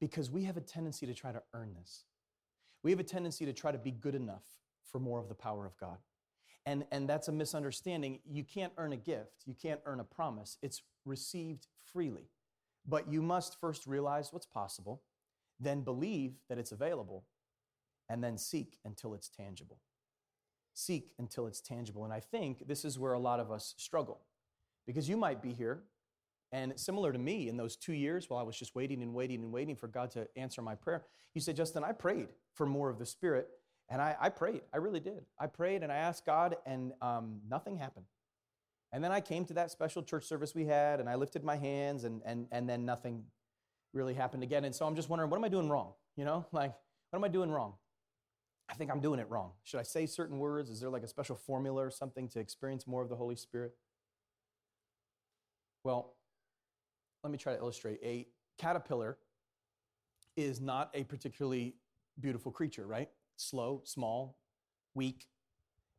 Because 0.00 0.30
we 0.30 0.44
have 0.44 0.56
a 0.56 0.60
tendency 0.62 1.06
to 1.06 1.14
try 1.14 1.32
to 1.32 1.42
earn 1.52 1.74
this. 1.74 2.04
We 2.82 2.90
have 2.90 3.00
a 3.00 3.04
tendency 3.04 3.44
to 3.44 3.52
try 3.52 3.72
to 3.72 3.78
be 3.78 3.90
good 3.90 4.14
enough 4.14 4.44
for 4.90 4.98
more 4.98 5.20
of 5.20 5.28
the 5.28 5.34
power 5.34 5.66
of 5.66 5.76
God. 5.76 5.98
And, 6.66 6.84
and 6.90 7.08
that's 7.08 7.28
a 7.28 7.32
misunderstanding. 7.32 8.20
You 8.30 8.44
can't 8.44 8.72
earn 8.76 8.92
a 8.92 8.96
gift, 8.96 9.42
you 9.46 9.54
can't 9.54 9.80
earn 9.84 10.00
a 10.00 10.04
promise. 10.04 10.58
It's 10.62 10.82
received 11.04 11.66
freely. 11.92 12.28
But 12.86 13.10
you 13.10 13.20
must 13.20 13.60
first 13.60 13.86
realize 13.86 14.32
what's 14.32 14.46
possible 14.46 15.02
then 15.60 15.82
believe 15.82 16.32
that 16.48 16.58
it's 16.58 16.72
available, 16.72 17.24
and 18.08 18.24
then 18.24 18.38
seek 18.38 18.78
until 18.84 19.14
it's 19.14 19.28
tangible. 19.28 19.78
Seek 20.74 21.12
until 21.18 21.46
it's 21.46 21.60
tangible. 21.60 22.04
And 22.04 22.12
I 22.12 22.20
think 22.20 22.66
this 22.66 22.84
is 22.84 22.98
where 22.98 23.12
a 23.12 23.18
lot 23.18 23.40
of 23.40 23.50
us 23.50 23.74
struggle 23.76 24.20
because 24.86 25.08
you 25.08 25.16
might 25.16 25.42
be 25.42 25.52
here, 25.52 25.82
and 26.52 26.72
similar 26.78 27.12
to 27.12 27.18
me 27.18 27.48
in 27.48 27.56
those 27.56 27.76
two 27.76 27.92
years 27.92 28.28
while 28.28 28.40
I 28.40 28.42
was 28.42 28.58
just 28.58 28.74
waiting 28.74 29.02
and 29.02 29.14
waiting 29.14 29.42
and 29.42 29.52
waiting 29.52 29.76
for 29.76 29.86
God 29.86 30.10
to 30.12 30.26
answer 30.36 30.62
my 30.62 30.74
prayer, 30.74 31.04
you 31.34 31.40
said, 31.40 31.56
Justin, 31.56 31.84
I 31.84 31.92
prayed 31.92 32.28
for 32.54 32.66
more 32.66 32.90
of 32.90 32.98
the 32.98 33.06
Spirit. 33.06 33.48
And 33.88 34.00
I, 34.00 34.16
I 34.20 34.28
prayed, 34.28 34.62
I 34.72 34.76
really 34.76 35.00
did. 35.00 35.24
I 35.38 35.46
prayed 35.48 35.82
and 35.82 35.90
I 35.90 35.96
asked 35.96 36.24
God, 36.24 36.56
and 36.64 36.92
um, 37.02 37.40
nothing 37.48 37.76
happened. 37.76 38.06
And 38.92 39.02
then 39.02 39.12
I 39.12 39.20
came 39.20 39.44
to 39.46 39.54
that 39.54 39.70
special 39.70 40.02
church 40.02 40.24
service 40.24 40.54
we 40.54 40.64
had, 40.64 41.00
and 41.00 41.08
I 41.08 41.16
lifted 41.16 41.44
my 41.44 41.56
hands, 41.56 42.04
and, 42.04 42.22
and, 42.24 42.46
and 42.50 42.68
then 42.68 42.84
nothing 42.84 43.24
really 43.92 44.14
happened 44.14 44.42
again. 44.42 44.64
And 44.64 44.74
so 44.74 44.86
I'm 44.86 44.96
just 44.96 45.08
wondering, 45.08 45.30
what 45.30 45.36
am 45.36 45.44
I 45.44 45.48
doing 45.48 45.68
wrong? 45.68 45.92
You 46.16 46.24
know, 46.24 46.46
like, 46.52 46.74
what 47.10 47.18
am 47.18 47.24
I 47.24 47.28
doing 47.28 47.50
wrong? 47.50 47.74
I 48.70 48.74
think 48.74 48.90
I'm 48.90 49.00
doing 49.00 49.18
it 49.18 49.28
wrong. 49.28 49.52
Should 49.64 49.80
I 49.80 49.82
say 49.82 50.06
certain 50.06 50.38
words? 50.38 50.70
Is 50.70 50.80
there 50.80 50.90
like 50.90 51.02
a 51.02 51.08
special 51.08 51.34
formula 51.34 51.84
or 51.84 51.90
something 51.90 52.28
to 52.28 52.38
experience 52.38 52.86
more 52.86 53.02
of 53.02 53.08
the 53.08 53.16
Holy 53.16 53.34
Spirit? 53.34 53.74
Well, 55.82 56.14
let 57.24 57.32
me 57.32 57.38
try 57.38 57.54
to 57.54 57.58
illustrate. 57.58 57.98
A 58.04 58.28
caterpillar 58.58 59.18
is 60.36 60.60
not 60.60 60.90
a 60.94 61.02
particularly 61.04 61.74
beautiful 62.20 62.52
creature, 62.52 62.86
right? 62.86 63.08
Slow, 63.36 63.82
small, 63.84 64.38
weak. 64.94 65.26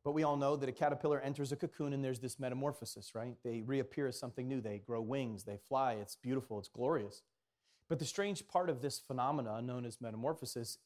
But 0.04 0.14
we 0.14 0.24
all 0.24 0.38
know 0.38 0.56
that 0.56 0.68
a 0.68 0.72
caterpillar 0.72 1.20
enters 1.20 1.52
a 1.52 1.56
cocoon 1.56 1.94
and 1.94 2.04
there's 2.04 2.20
this 2.20 2.40
metamorphosis, 2.40 3.14
right? 3.14 3.36
They 3.44 3.62
reappear 3.62 4.08
as 4.08 4.18
something 4.18 4.48
new. 4.48 4.62
They 4.62 4.80
grow 4.80 5.02
wings, 5.02 5.44
they 5.44 5.58
fly. 5.68 5.94
It's 5.94 6.16
beautiful, 6.16 6.58
it's 6.58 6.70
glorious. 6.70 7.22
But 7.92 8.00
the 8.00 8.06
strange 8.06 8.48
part 8.48 8.70
of 8.70 8.82
this 8.82 9.00
phenomena, 9.00 9.62
known 9.62 9.84
as 9.84 10.00
metamorphosis, 10.00 10.78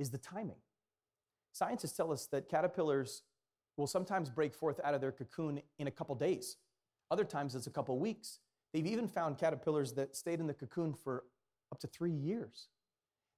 is 0.00 0.10
the 0.10 0.18
timing. 0.18 0.56
Scientists 1.52 1.96
tell 1.96 2.10
us 2.10 2.26
that 2.32 2.48
caterpillars 2.48 3.22
will 3.76 3.86
sometimes 3.86 4.28
break 4.28 4.52
forth 4.52 4.80
out 4.82 4.92
of 4.92 5.00
their 5.00 5.12
cocoon 5.12 5.62
in 5.78 5.86
a 5.86 5.90
couple 5.92 6.16
days. 6.16 6.56
Other 7.12 7.22
times 7.22 7.54
it's 7.54 7.68
a 7.68 7.70
couple 7.70 7.96
weeks. 8.00 8.40
They've 8.74 8.88
even 8.88 9.06
found 9.06 9.38
caterpillars 9.38 9.92
that 9.92 10.16
stayed 10.16 10.40
in 10.40 10.48
the 10.48 10.52
cocoon 10.52 10.94
for 10.94 11.22
up 11.70 11.78
to 11.78 11.86
three 11.86 12.10
years. 12.10 12.70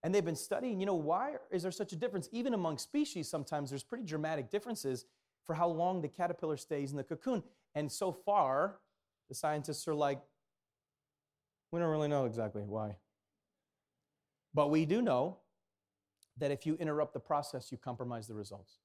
And 0.02 0.14
they've 0.14 0.24
been 0.24 0.34
studying, 0.34 0.80
you 0.80 0.86
know, 0.86 0.94
why 0.94 1.34
is 1.50 1.64
there 1.64 1.70
such 1.70 1.92
a 1.92 1.96
difference? 1.96 2.30
Even 2.32 2.54
among 2.54 2.78
species, 2.78 3.28
sometimes 3.28 3.68
there's 3.68 3.84
pretty 3.84 4.04
dramatic 4.04 4.48
differences 4.48 5.04
for 5.44 5.54
how 5.54 5.68
long 5.68 6.00
the 6.00 6.08
caterpillar 6.08 6.56
stays 6.56 6.90
in 6.92 6.96
the 6.96 7.04
cocoon. 7.04 7.42
And 7.74 7.92
so 7.92 8.12
far, 8.12 8.78
the 9.28 9.34
scientists 9.34 9.86
are 9.86 9.94
like, 9.94 10.22
we 11.70 11.80
don't 11.80 11.90
really 11.90 12.08
know 12.08 12.24
exactly 12.24 12.62
why. 12.62 12.96
But 14.54 14.70
we 14.70 14.86
do 14.86 15.02
know 15.02 15.38
that 16.38 16.50
if 16.50 16.66
you 16.66 16.74
interrupt 16.76 17.12
the 17.12 17.20
process, 17.20 17.70
you 17.70 17.78
compromise 17.78 18.26
the 18.26 18.34
results. 18.34 18.78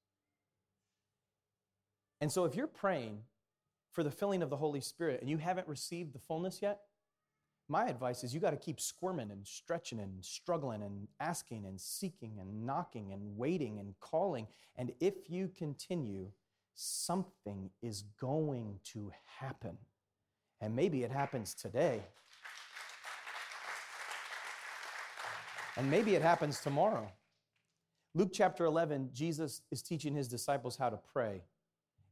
And 2.20 2.30
so 2.30 2.44
if 2.44 2.54
you're 2.54 2.66
praying 2.66 3.20
for 3.92 4.02
the 4.02 4.10
filling 4.10 4.42
of 4.42 4.50
the 4.50 4.56
Holy 4.56 4.80
Spirit 4.80 5.20
and 5.20 5.30
you 5.30 5.38
haven't 5.38 5.68
received 5.68 6.12
the 6.14 6.18
fullness 6.18 6.60
yet, 6.60 6.80
my 7.68 7.86
advice 7.86 8.24
is 8.24 8.34
you 8.34 8.40
got 8.40 8.50
to 8.50 8.56
keep 8.56 8.80
squirming 8.80 9.30
and 9.30 9.46
stretching 9.46 9.98
and 10.00 10.22
struggling 10.22 10.82
and 10.82 11.08
asking 11.18 11.64
and 11.64 11.80
seeking 11.80 12.38
and 12.38 12.66
knocking 12.66 13.12
and 13.12 13.36
waiting 13.38 13.78
and 13.78 13.94
calling. 14.00 14.46
And 14.76 14.92
if 15.00 15.30
you 15.30 15.48
continue, 15.48 16.30
something 16.74 17.70
is 17.82 18.04
going 18.20 18.80
to 18.92 19.12
happen. 19.38 19.78
And 20.60 20.76
maybe 20.76 21.04
it 21.04 21.10
happens 21.10 21.54
today. 21.54 22.02
And 25.76 25.90
maybe 25.90 26.14
it 26.14 26.22
happens 26.22 26.60
tomorrow. 26.60 27.10
Luke 28.14 28.30
chapter 28.32 28.64
11, 28.64 29.10
Jesus 29.12 29.62
is 29.72 29.82
teaching 29.82 30.14
his 30.14 30.28
disciples 30.28 30.76
how 30.76 30.88
to 30.88 30.98
pray. 31.12 31.42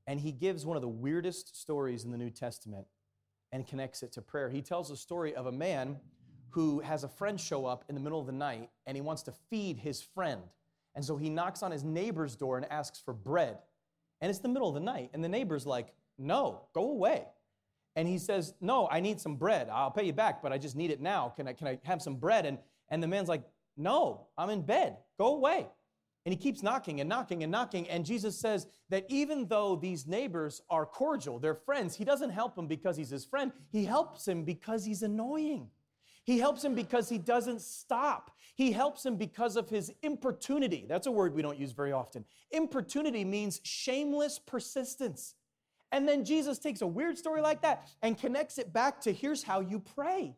And 0.07 0.19
he 0.19 0.33
gives 0.33 0.67
one 0.67 0.77
of 0.77 0.83
the 0.83 0.89
weirdest 0.89 1.61
stories 1.61 2.05
in 2.05 2.11
the 2.11 2.19
New 2.19 2.31
Testament. 2.31 2.87
and 3.53 3.67
connects 3.67 4.03
it 4.03 4.11
to 4.13 4.23
prayer. 4.23 4.49
He 4.49 4.63
tells 4.63 4.91
a 4.91 4.97
story 4.97 5.35
of 5.35 5.45
a 5.45 5.53
man 5.53 5.99
who 6.49 6.81
has 6.81 7.05
a 7.05 7.09
friend 7.09 7.39
show 7.39 7.67
up 7.67 7.85
in 7.89 7.95
the 7.95 8.01
middle 8.01 8.19
of 8.19 8.25
the 8.25 8.33
night 8.33 8.71
and 8.87 8.97
he 8.97 9.03
wants 9.03 9.23
to 9.25 9.33
feed 9.51 9.77
his 9.77 10.01
friend. 10.01 10.41
And 10.95 11.05
so 11.05 11.17
he 11.17 11.29
knocks 11.29 11.63
on 11.63 11.71
his 11.71 11.85
neighbor's 11.85 12.35
door 12.35 12.57
and 12.57 12.71
asks 12.71 12.99
for 12.99 13.13
bread. 13.13 13.59
And 14.21 14.31
it's 14.31 14.39
the 14.39 14.49
middle 14.49 14.69
of 14.69 14.75
the 14.75 14.81
night, 14.81 15.11
and 15.13 15.23
the 15.23 15.29
neighbor's 15.29 15.67
like, 15.67 15.89
No, 16.17 16.63
go 16.75 16.91
away. 16.91 17.25
And 17.97 18.07
he 18.07 18.19
says, 18.19 18.55
No, 18.61 18.89
I 18.91 19.01
need 19.01 19.21
some 19.21 19.37
bread. 19.37 19.69
I'll 19.71 19.91
pay 19.91 20.05
you 20.05 20.13
back, 20.13 20.43
but 20.43 20.53
I 20.53 20.59
just 20.59 20.77
need 20.77 20.91
it 20.91 21.01
now. 21.01 21.31
Can 21.37 21.49
I, 21.49 21.53
can 21.53 21.67
I 21.67 21.79
have 21.85 22.01
some 22.01 22.17
bread? 22.17 22.47
And, 22.47 22.59
and 22.89 23.03
the 23.03 23.09
man's 23.09 23.29
like, 23.29 23.43
No, 23.77 24.29
I'm 24.37 24.51
in 24.51 24.63
bed. 24.63 24.99
Go 25.19 25.35
away. 25.35 25.69
And 26.25 26.33
he 26.33 26.39
keeps 26.39 26.63
knocking 26.63 27.01
and 27.01 27.09
knocking 27.09 27.43
and 27.43 27.51
knocking. 27.51 27.89
And 27.89 28.07
Jesus 28.07 28.39
says 28.39 28.69
that 28.91 29.05
even 29.09 29.49
though 29.49 29.75
these 29.75 30.07
neighbors 30.07 30.63
are 30.71 30.87
cordial, 30.87 31.39
they're 31.39 31.55
friends, 31.55 31.97
he 31.97 32.05
doesn't 32.05 32.31
help 32.31 32.57
him 32.57 32.69
because 32.69 32.97
he's 32.97 33.11
his 33.11 33.25
friend. 33.25 33.51
He 33.71 33.85
helps 33.85 34.27
him 34.29 34.45
because 34.45 34.85
he's 34.85 35.03
annoying. 35.03 35.69
He 36.25 36.39
helps 36.39 36.65
him 36.65 36.77
because 36.77 37.09
he 37.09 37.19
doesn't 37.19 37.61
stop. 37.61 38.31
He 38.55 38.71
helps 38.71 39.05
him 39.05 39.17
because 39.17 39.57
of 39.57 39.69
his 39.69 39.93
importunity. 40.03 40.87
That's 40.89 41.09
a 41.09 41.11
word 41.11 41.35
we 41.35 41.43
don't 41.43 41.59
use 41.59 41.73
very 41.73 41.91
often. 41.91 42.25
Importunity 42.53 43.25
means 43.25 43.61
shameless 43.65 44.39
persistence. 44.39 45.35
And 45.91 46.09
then 46.09 46.25
Jesus 46.25 46.59
takes 46.59 46.81
a 46.81 46.87
weird 46.87 47.19
story 47.19 47.41
like 47.41 47.63
that 47.63 47.89
and 48.03 48.17
connects 48.17 48.59
it 48.59 48.73
back 48.73 49.01
to 49.03 49.13
here's 49.13 49.43
how 49.43 49.61
you 49.61 49.81
pray. 49.81 50.37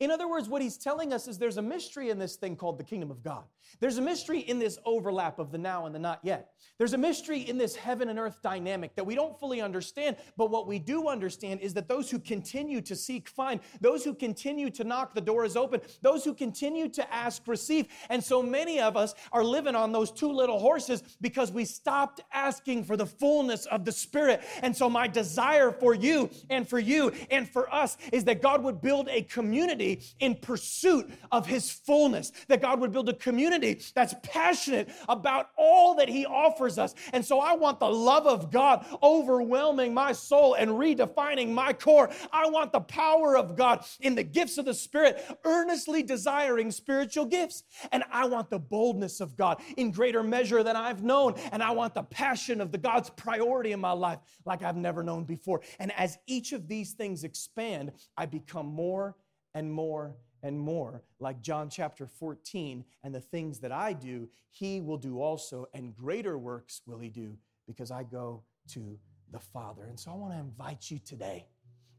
In 0.00 0.10
other 0.10 0.28
words, 0.28 0.48
what 0.48 0.62
he's 0.62 0.76
telling 0.76 1.12
us 1.12 1.28
is 1.28 1.38
there's 1.38 1.56
a 1.56 1.62
mystery 1.62 2.10
in 2.10 2.18
this 2.18 2.36
thing 2.36 2.56
called 2.56 2.78
the 2.78 2.84
kingdom 2.84 3.10
of 3.10 3.22
God. 3.22 3.44
There's 3.80 3.98
a 3.98 4.02
mystery 4.02 4.40
in 4.40 4.58
this 4.58 4.78
overlap 4.84 5.38
of 5.38 5.50
the 5.50 5.58
now 5.58 5.86
and 5.86 5.94
the 5.94 5.98
not 5.98 6.20
yet. 6.22 6.50
There's 6.78 6.92
a 6.92 6.98
mystery 6.98 7.40
in 7.40 7.58
this 7.58 7.76
heaven 7.76 8.08
and 8.08 8.18
earth 8.18 8.42
dynamic 8.42 8.94
that 8.96 9.04
we 9.04 9.14
don't 9.14 9.38
fully 9.38 9.60
understand, 9.60 10.16
but 10.36 10.50
what 10.50 10.66
we 10.66 10.78
do 10.78 11.08
understand 11.08 11.60
is 11.60 11.74
that 11.74 11.88
those 11.88 12.10
who 12.10 12.18
continue 12.18 12.80
to 12.82 12.96
seek 12.96 13.28
find, 13.28 13.60
those 13.80 14.04
who 14.04 14.14
continue 14.14 14.70
to 14.70 14.84
knock, 14.84 15.14
the 15.14 15.20
door 15.20 15.44
is 15.44 15.56
open, 15.56 15.80
those 16.02 16.24
who 16.24 16.34
continue 16.34 16.88
to 16.88 17.14
ask 17.14 17.46
receive. 17.46 17.86
And 18.10 18.22
so 18.22 18.42
many 18.42 18.80
of 18.80 18.96
us 18.96 19.14
are 19.32 19.44
living 19.44 19.74
on 19.74 19.92
those 19.92 20.10
two 20.10 20.32
little 20.32 20.58
horses 20.58 21.02
because 21.20 21.52
we 21.52 21.64
stopped 21.64 22.20
asking 22.32 22.84
for 22.84 22.96
the 22.96 23.06
fullness 23.06 23.66
of 23.66 23.84
the 23.84 23.92
Spirit. 23.92 24.42
And 24.62 24.76
so 24.76 24.90
my 24.90 25.06
desire 25.06 25.70
for 25.70 25.94
you 25.94 26.30
and 26.50 26.68
for 26.68 26.78
you 26.78 27.12
and 27.30 27.48
for 27.48 27.72
us 27.72 27.96
is 28.12 28.24
that 28.24 28.42
God 28.42 28.62
would 28.62 28.80
build 28.80 29.08
a 29.08 29.22
community 29.22 29.83
in 30.20 30.34
pursuit 30.36 31.10
of 31.30 31.46
His 31.46 31.70
fullness, 31.70 32.32
that 32.48 32.62
God 32.62 32.80
would 32.80 32.92
build 32.92 33.08
a 33.08 33.14
community 33.14 33.80
that's 33.94 34.14
passionate 34.22 34.88
about 35.08 35.50
all 35.56 35.94
that 35.96 36.08
He 36.08 36.26
offers 36.26 36.78
us. 36.78 36.94
And 37.12 37.24
so 37.24 37.40
I 37.40 37.54
want 37.54 37.80
the 37.80 37.90
love 37.90 38.26
of 38.26 38.50
God 38.50 38.86
overwhelming 39.02 39.94
my 39.94 40.12
soul 40.12 40.54
and 40.54 40.70
redefining 40.70 41.52
my 41.52 41.72
core. 41.72 42.10
I 42.32 42.48
want 42.48 42.72
the 42.72 42.80
power 42.80 43.36
of 43.36 43.56
God 43.56 43.84
in 44.00 44.14
the 44.14 44.22
gifts 44.22 44.58
of 44.58 44.64
the 44.64 44.74
Spirit, 44.74 45.24
earnestly 45.44 46.02
desiring 46.02 46.70
spiritual 46.70 47.26
gifts. 47.26 47.64
And 47.92 48.04
I 48.10 48.26
want 48.26 48.50
the 48.50 48.58
boldness 48.58 49.20
of 49.20 49.36
God 49.36 49.60
in 49.76 49.90
greater 49.90 50.22
measure 50.22 50.62
than 50.62 50.76
I've 50.76 51.02
known. 51.02 51.34
And 51.52 51.62
I 51.62 51.70
want 51.70 51.94
the 51.94 52.02
passion 52.02 52.60
of 52.60 52.72
the 52.72 52.78
God's 52.78 53.10
priority 53.10 53.72
in 53.72 53.80
my 53.80 53.92
life 53.92 54.18
like 54.44 54.62
I've 54.62 54.76
never 54.76 55.02
known 55.02 55.24
before. 55.24 55.62
And 55.78 55.92
as 55.92 56.18
each 56.26 56.52
of 56.52 56.68
these 56.68 56.92
things 56.92 57.24
expand, 57.24 57.92
I 58.16 58.26
become 58.26 58.66
more 58.66 59.16
and 59.54 59.72
more 59.72 60.16
and 60.42 60.58
more, 60.58 61.02
like 61.20 61.40
John 61.40 61.70
chapter 61.70 62.06
14, 62.06 62.84
and 63.02 63.14
the 63.14 63.20
things 63.20 63.60
that 63.60 63.72
I 63.72 63.94
do, 63.94 64.28
he 64.50 64.80
will 64.80 64.98
do 64.98 65.20
also, 65.20 65.66
and 65.72 65.96
greater 65.96 66.36
works 66.36 66.82
will 66.86 66.98
he 66.98 67.08
do, 67.08 67.38
because 67.66 67.90
I 67.90 68.02
go 68.02 68.42
to 68.72 68.98
the 69.32 69.38
Father. 69.40 69.84
And 69.84 69.98
so 69.98 70.10
I 70.10 70.14
want 70.14 70.34
to 70.34 70.38
invite 70.38 70.90
you 70.90 70.98
today 70.98 71.46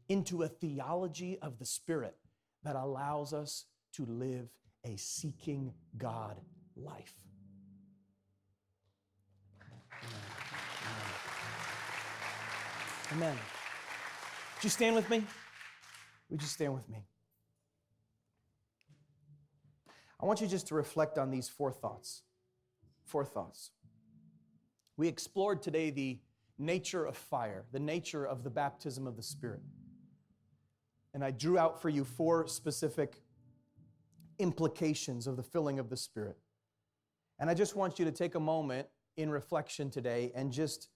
into 0.08 0.44
a 0.44 0.48
theology 0.48 1.38
of 1.42 1.58
the 1.58 1.66
Spirit 1.66 2.16
that 2.62 2.76
allows 2.76 3.32
us 3.32 3.64
to 3.94 4.06
live 4.06 4.48
a 4.84 4.96
seeking 4.96 5.72
God 5.98 6.40
life. 6.76 7.14
Amen. 13.12 13.36
Would 14.56 14.64
you 14.64 14.70
stand 14.70 14.94
with 14.94 15.10
me? 15.10 15.24
Would 16.30 16.42
you 16.42 16.48
stand 16.48 16.74
with 16.74 16.88
me? 16.88 16.98
I 20.20 20.26
want 20.26 20.40
you 20.40 20.46
just 20.46 20.68
to 20.68 20.74
reflect 20.74 21.18
on 21.18 21.30
these 21.30 21.48
four 21.48 21.72
thoughts. 21.72 22.22
Four 23.04 23.24
thoughts. 23.24 23.70
We 24.96 25.08
explored 25.08 25.62
today 25.62 25.90
the 25.90 26.18
nature 26.58 27.04
of 27.04 27.16
fire, 27.16 27.64
the 27.72 27.78
nature 27.78 28.24
of 28.24 28.42
the 28.42 28.50
baptism 28.50 29.06
of 29.06 29.16
the 29.16 29.22
Spirit. 29.22 29.60
And 31.12 31.22
I 31.22 31.30
drew 31.30 31.58
out 31.58 31.80
for 31.80 31.88
you 31.88 32.04
four 32.04 32.46
specific 32.46 33.22
implications 34.38 35.26
of 35.26 35.36
the 35.36 35.42
filling 35.42 35.78
of 35.78 35.90
the 35.90 35.96
Spirit. 35.96 36.36
And 37.38 37.50
I 37.50 37.54
just 37.54 37.76
want 37.76 37.98
you 37.98 38.04
to 38.06 38.12
take 38.12 38.34
a 38.34 38.40
moment 38.40 38.88
in 39.16 39.30
reflection 39.30 39.90
today 39.90 40.32
and 40.34 40.50
just 40.50 40.88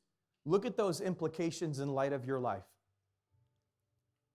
look 0.46 0.64
at 0.64 0.76
those 0.76 1.00
implications 1.00 1.78
in 1.78 1.94
light 1.94 2.12
of 2.12 2.24
your 2.24 2.38
life. 2.38 2.64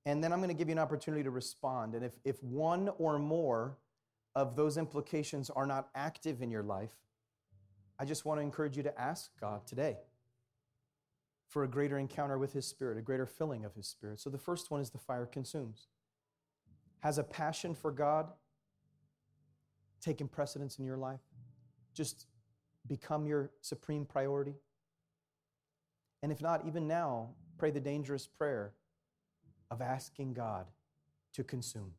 And 0.05 0.23
then 0.23 0.31
I'm 0.31 0.39
going 0.39 0.49
to 0.49 0.55
give 0.55 0.67
you 0.67 0.73
an 0.73 0.79
opportunity 0.79 1.23
to 1.23 1.31
respond. 1.31 1.95
And 1.95 2.05
if, 2.05 2.13
if 2.23 2.41
one 2.43 2.89
or 2.99 3.17
more 3.17 3.77
of 4.36 4.55
those 4.55 4.77
implications 4.77 5.49
are 5.49 5.65
not 5.65 5.89
active 5.95 6.41
in 6.41 6.51
your 6.51 6.63
life, 6.63 6.93
I 7.97 8.05
just 8.05 8.25
want 8.25 8.39
to 8.39 8.43
encourage 8.43 8.75
you 8.75 8.83
to 8.83 8.99
ask 8.99 9.31
God 9.39 9.65
today 9.65 9.97
for 11.47 11.63
a 11.63 11.67
greater 11.67 11.97
encounter 11.97 12.38
with 12.38 12.51
His 12.51 12.67
Spirit, 12.67 12.97
a 12.97 13.01
greater 13.01 13.25
filling 13.25 13.63
of 13.63 13.73
His 13.75 13.88
Spirit. 13.88 14.19
So 14.19 14.29
the 14.29 14.38
first 14.38 14.71
one 14.71 14.81
is 14.81 14.89
the 14.89 14.97
fire 14.97 15.25
consumes. 15.25 15.88
Has 16.99 17.17
a 17.17 17.23
passion 17.23 17.73
for 17.73 17.91
God 17.91 18.27
taken 20.01 20.27
precedence 20.27 20.79
in 20.79 20.86
your 20.86 20.97
life? 20.97 21.21
Just 21.93 22.25
become 22.88 23.25
your 23.25 23.51
supreme 23.61 24.05
priority? 24.05 24.55
And 26.21 26.31
if 26.31 26.41
not, 26.41 26.65
even 26.67 26.88
now, 26.88 27.29
pray 27.57 27.71
the 27.71 27.79
dangerous 27.79 28.27
prayer 28.27 28.73
of 29.71 29.81
asking 29.81 30.33
God 30.33 30.65
to 31.33 31.43
consume 31.43 31.91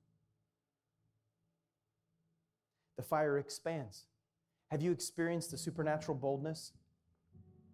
the 2.97 3.03
fire 3.03 3.39
expands. 3.39 4.07
Have 4.71 4.83
you 4.83 4.91
experienced 4.91 5.51
the 5.51 5.59
supernatural 5.59 6.17
boldness 6.17 6.73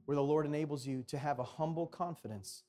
where 0.05 0.17
the 0.17 0.23
Lord 0.23 0.47
enables 0.47 0.87
you 0.87 1.05
to 1.09 1.19
have 1.19 1.39
a 1.39 1.45
humble 1.45 1.87
confidence? 1.87 2.65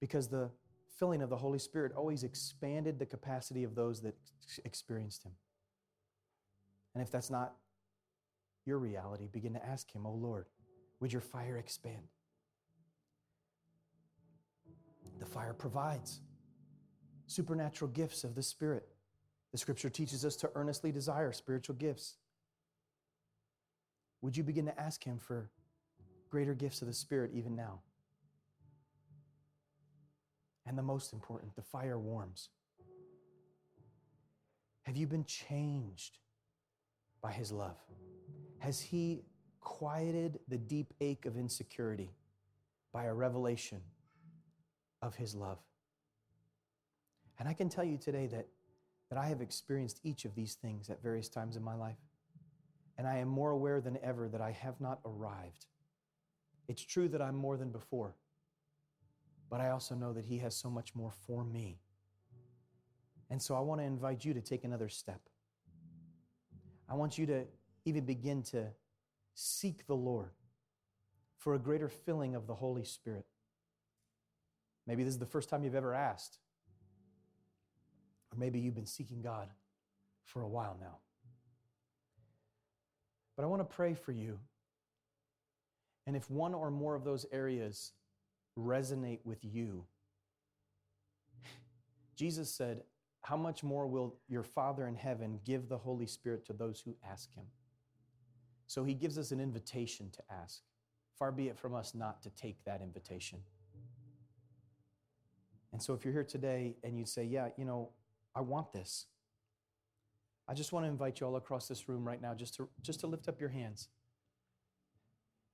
Because 0.00 0.28
the 0.28 0.50
filling 0.98 1.22
of 1.22 1.30
the 1.30 1.36
Holy 1.36 1.58
Spirit 1.58 1.92
always 1.96 2.24
expanded 2.24 2.98
the 2.98 3.06
capacity 3.06 3.64
of 3.64 3.74
those 3.74 4.00
that 4.02 4.14
experienced 4.64 5.24
Him. 5.24 5.32
And 6.94 7.02
if 7.02 7.10
that's 7.10 7.30
not 7.30 7.54
your 8.64 8.78
reality, 8.78 9.28
begin 9.30 9.54
to 9.54 9.64
ask 9.64 9.92
Him, 9.92 10.06
Oh 10.06 10.14
Lord, 10.14 10.46
would 11.00 11.12
your 11.12 11.20
fire 11.20 11.58
expand? 11.58 12.08
The 15.20 15.26
fire 15.26 15.54
provides 15.54 16.20
supernatural 17.26 17.90
gifts 17.90 18.24
of 18.24 18.34
the 18.34 18.42
Spirit. 18.42 18.88
The 19.54 19.58
scripture 19.58 19.88
teaches 19.88 20.24
us 20.24 20.34
to 20.38 20.50
earnestly 20.56 20.90
desire 20.90 21.30
spiritual 21.30 21.76
gifts. 21.76 22.16
Would 24.20 24.36
you 24.36 24.42
begin 24.42 24.66
to 24.66 24.80
ask 24.80 25.04
Him 25.04 25.16
for 25.16 25.48
greater 26.28 26.54
gifts 26.54 26.82
of 26.82 26.88
the 26.88 26.92
Spirit 26.92 27.30
even 27.32 27.54
now? 27.54 27.78
And 30.66 30.76
the 30.76 30.82
most 30.82 31.12
important, 31.12 31.54
the 31.54 31.62
fire 31.62 32.00
warms. 32.00 32.48
Have 34.82 34.96
you 34.96 35.06
been 35.06 35.24
changed 35.24 36.18
by 37.22 37.30
His 37.30 37.52
love? 37.52 37.78
Has 38.58 38.80
He 38.80 39.22
quieted 39.60 40.40
the 40.48 40.58
deep 40.58 40.92
ache 41.00 41.26
of 41.26 41.36
insecurity 41.36 42.10
by 42.92 43.04
a 43.04 43.14
revelation 43.14 43.82
of 45.00 45.14
His 45.14 45.32
love? 45.32 45.58
And 47.38 47.48
I 47.48 47.52
can 47.52 47.68
tell 47.68 47.84
you 47.84 47.98
today 47.98 48.26
that 48.26 48.48
that 49.10 49.18
I 49.18 49.26
have 49.26 49.40
experienced 49.40 50.00
each 50.02 50.24
of 50.24 50.34
these 50.34 50.54
things 50.54 50.90
at 50.90 51.02
various 51.02 51.28
times 51.28 51.56
in 51.56 51.62
my 51.62 51.74
life. 51.74 51.98
And 52.96 53.06
I 53.06 53.18
am 53.18 53.28
more 53.28 53.50
aware 53.50 53.80
than 53.80 53.98
ever 54.02 54.28
that 54.28 54.40
I 54.40 54.52
have 54.52 54.80
not 54.80 55.00
arrived. 55.04 55.66
It's 56.68 56.82
true 56.82 57.08
that 57.08 57.20
I'm 57.20 57.36
more 57.36 57.56
than 57.56 57.70
before, 57.70 58.14
but 59.50 59.60
I 59.60 59.70
also 59.70 59.94
know 59.94 60.12
that 60.12 60.24
He 60.24 60.38
has 60.38 60.54
so 60.56 60.70
much 60.70 60.94
more 60.94 61.12
for 61.26 61.44
me. 61.44 61.78
And 63.30 63.40
so 63.40 63.54
I 63.54 63.60
want 63.60 63.80
to 63.80 63.84
invite 63.84 64.24
you 64.24 64.32
to 64.34 64.40
take 64.40 64.64
another 64.64 64.88
step. 64.88 65.20
I 66.88 66.94
want 66.94 67.18
you 67.18 67.26
to 67.26 67.44
even 67.84 68.04
begin 68.04 68.42
to 68.44 68.66
seek 69.34 69.86
the 69.86 69.94
Lord 69.94 70.30
for 71.38 71.54
a 71.54 71.58
greater 71.58 71.88
filling 71.88 72.34
of 72.34 72.46
the 72.46 72.54
Holy 72.54 72.84
Spirit. 72.84 73.26
Maybe 74.86 75.02
this 75.02 75.14
is 75.14 75.18
the 75.18 75.26
first 75.26 75.48
time 75.48 75.64
you've 75.64 75.74
ever 75.74 75.94
asked. 75.94 76.38
Or 78.34 78.40
maybe 78.40 78.58
you've 78.58 78.74
been 78.74 78.86
seeking 78.86 79.22
God 79.22 79.48
for 80.24 80.42
a 80.42 80.48
while 80.48 80.76
now. 80.80 80.98
But 83.36 83.44
I 83.44 83.46
want 83.46 83.60
to 83.60 83.76
pray 83.76 83.94
for 83.94 84.12
you. 84.12 84.38
And 86.06 86.16
if 86.16 86.30
one 86.30 86.54
or 86.54 86.70
more 86.70 86.94
of 86.94 87.04
those 87.04 87.26
areas 87.32 87.92
resonate 88.58 89.20
with 89.24 89.44
you, 89.44 89.84
Jesus 92.16 92.50
said, 92.50 92.82
How 93.22 93.36
much 93.36 93.62
more 93.62 93.86
will 93.86 94.16
your 94.28 94.42
Father 94.44 94.86
in 94.86 94.94
heaven 94.94 95.40
give 95.44 95.68
the 95.68 95.78
Holy 95.78 96.06
Spirit 96.06 96.44
to 96.46 96.52
those 96.52 96.80
who 96.84 96.94
ask 97.08 97.32
him? 97.34 97.44
So 98.66 98.84
he 98.84 98.94
gives 98.94 99.18
us 99.18 99.30
an 99.30 99.40
invitation 99.40 100.10
to 100.12 100.22
ask. 100.30 100.62
Far 101.18 101.32
be 101.32 101.48
it 101.48 101.58
from 101.58 101.74
us 101.74 101.94
not 101.94 102.22
to 102.22 102.30
take 102.30 102.64
that 102.64 102.80
invitation. 102.82 103.38
And 105.72 105.82
so 105.82 105.92
if 105.94 106.04
you're 106.04 106.14
here 106.14 106.24
today 106.24 106.76
and 106.84 106.96
you'd 106.96 107.08
say, 107.08 107.24
Yeah, 107.24 107.48
you 107.56 107.64
know, 107.64 107.90
I 108.34 108.40
want 108.40 108.72
this, 108.72 109.06
I 110.46 110.54
just 110.54 110.72
want 110.72 110.84
to 110.84 110.90
invite 110.90 111.20
you 111.20 111.26
all 111.26 111.36
across 111.36 111.68
this 111.68 111.88
room 111.88 112.06
right 112.06 112.20
now 112.20 112.34
just 112.34 112.54
to, 112.56 112.68
just 112.82 113.00
to 113.00 113.06
lift 113.06 113.28
up 113.28 113.40
your 113.40 113.48
hands 113.48 113.88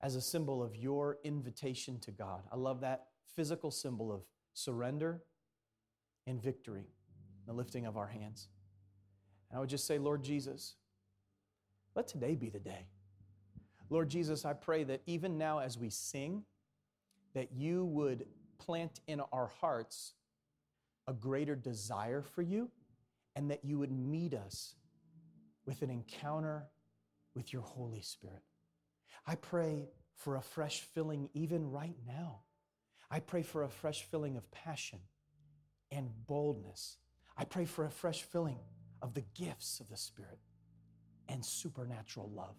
as 0.02 0.16
a 0.16 0.20
symbol 0.20 0.62
of 0.62 0.74
your 0.74 1.18
invitation 1.22 1.98
to 2.00 2.10
God. 2.10 2.42
I 2.50 2.56
love 2.56 2.80
that 2.80 3.06
physical 3.36 3.70
symbol 3.70 4.12
of 4.12 4.22
surrender 4.54 5.22
and 6.26 6.42
victory, 6.42 6.86
the 7.46 7.52
lifting 7.52 7.86
of 7.86 7.96
our 7.96 8.08
hands. 8.08 8.48
And 9.50 9.58
I 9.58 9.60
would 9.60 9.68
just 9.68 9.86
say, 9.86 9.98
Lord 9.98 10.24
Jesus, 10.24 10.74
let 11.94 12.08
today 12.08 12.34
be 12.34 12.48
the 12.48 12.58
day. 12.58 12.86
Lord 13.90 14.08
Jesus, 14.08 14.44
I 14.44 14.52
pray 14.52 14.84
that 14.84 15.02
even 15.06 15.36
now 15.36 15.58
as 15.58 15.76
we 15.76 15.90
sing, 15.90 16.44
that 17.34 17.52
you 17.52 17.84
would 17.84 18.26
plant 18.58 19.00
in 19.06 19.20
our 19.32 19.50
hearts 19.60 20.14
a 21.10 21.12
greater 21.12 21.56
desire 21.56 22.22
for 22.22 22.40
you 22.40 22.70
and 23.34 23.50
that 23.50 23.64
you 23.64 23.78
would 23.80 23.90
meet 23.90 24.32
us 24.32 24.76
with 25.66 25.82
an 25.82 25.90
encounter 25.90 26.68
with 27.34 27.52
your 27.52 27.62
Holy 27.62 28.00
Spirit. 28.00 28.42
I 29.26 29.34
pray 29.34 29.88
for 30.14 30.36
a 30.36 30.40
fresh 30.40 30.80
filling 30.80 31.28
even 31.34 31.68
right 31.68 31.96
now. 32.06 32.42
I 33.10 33.18
pray 33.18 33.42
for 33.42 33.64
a 33.64 33.68
fresh 33.68 34.04
filling 34.04 34.36
of 34.36 34.48
passion 34.52 35.00
and 35.90 36.08
boldness. 36.28 36.98
I 37.36 37.44
pray 37.44 37.64
for 37.64 37.84
a 37.84 37.90
fresh 37.90 38.22
filling 38.22 38.60
of 39.02 39.14
the 39.14 39.24
gifts 39.34 39.80
of 39.80 39.88
the 39.88 39.96
Spirit 39.96 40.38
and 41.28 41.44
supernatural 41.44 42.30
love. 42.32 42.54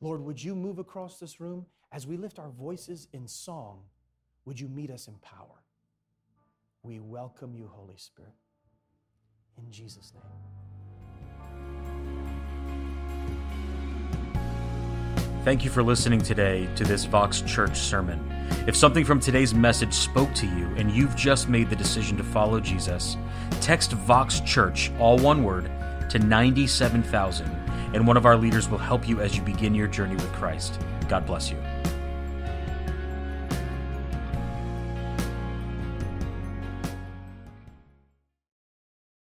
Lord, 0.00 0.20
would 0.22 0.42
you 0.42 0.56
move 0.56 0.80
across 0.80 1.20
this 1.20 1.40
room 1.40 1.66
as 1.92 2.08
we 2.08 2.16
lift 2.16 2.40
our 2.40 2.50
voices 2.50 3.06
in 3.12 3.28
song? 3.28 3.82
Would 4.46 4.58
you 4.58 4.68
meet 4.68 4.90
us 4.90 5.06
in 5.06 5.14
power? 5.18 5.62
We 6.88 7.00
welcome 7.00 7.54
you, 7.54 7.70
Holy 7.70 7.98
Spirit. 7.98 8.32
In 9.58 9.70
Jesus' 9.70 10.14
name. 10.14 10.22
Thank 15.44 15.64
you 15.64 15.70
for 15.70 15.82
listening 15.82 16.22
today 16.22 16.66
to 16.76 16.84
this 16.84 17.04
Vox 17.04 17.42
Church 17.42 17.78
sermon. 17.78 18.18
If 18.66 18.74
something 18.74 19.04
from 19.04 19.20
today's 19.20 19.52
message 19.52 19.92
spoke 19.92 20.32
to 20.36 20.46
you 20.46 20.64
and 20.76 20.90
you've 20.90 21.14
just 21.14 21.50
made 21.50 21.68
the 21.68 21.76
decision 21.76 22.16
to 22.16 22.24
follow 22.24 22.58
Jesus, 22.58 23.18
text 23.60 23.92
Vox 23.92 24.40
Church, 24.40 24.90
all 24.98 25.18
one 25.18 25.44
word, 25.44 25.70
to 26.08 26.18
97,000, 26.18 27.46
and 27.92 28.06
one 28.06 28.16
of 28.16 28.24
our 28.24 28.38
leaders 28.38 28.66
will 28.66 28.78
help 28.78 29.06
you 29.06 29.20
as 29.20 29.36
you 29.36 29.42
begin 29.42 29.74
your 29.74 29.88
journey 29.88 30.14
with 30.14 30.32
Christ. 30.32 30.80
God 31.06 31.26
bless 31.26 31.50
you. 31.50 31.58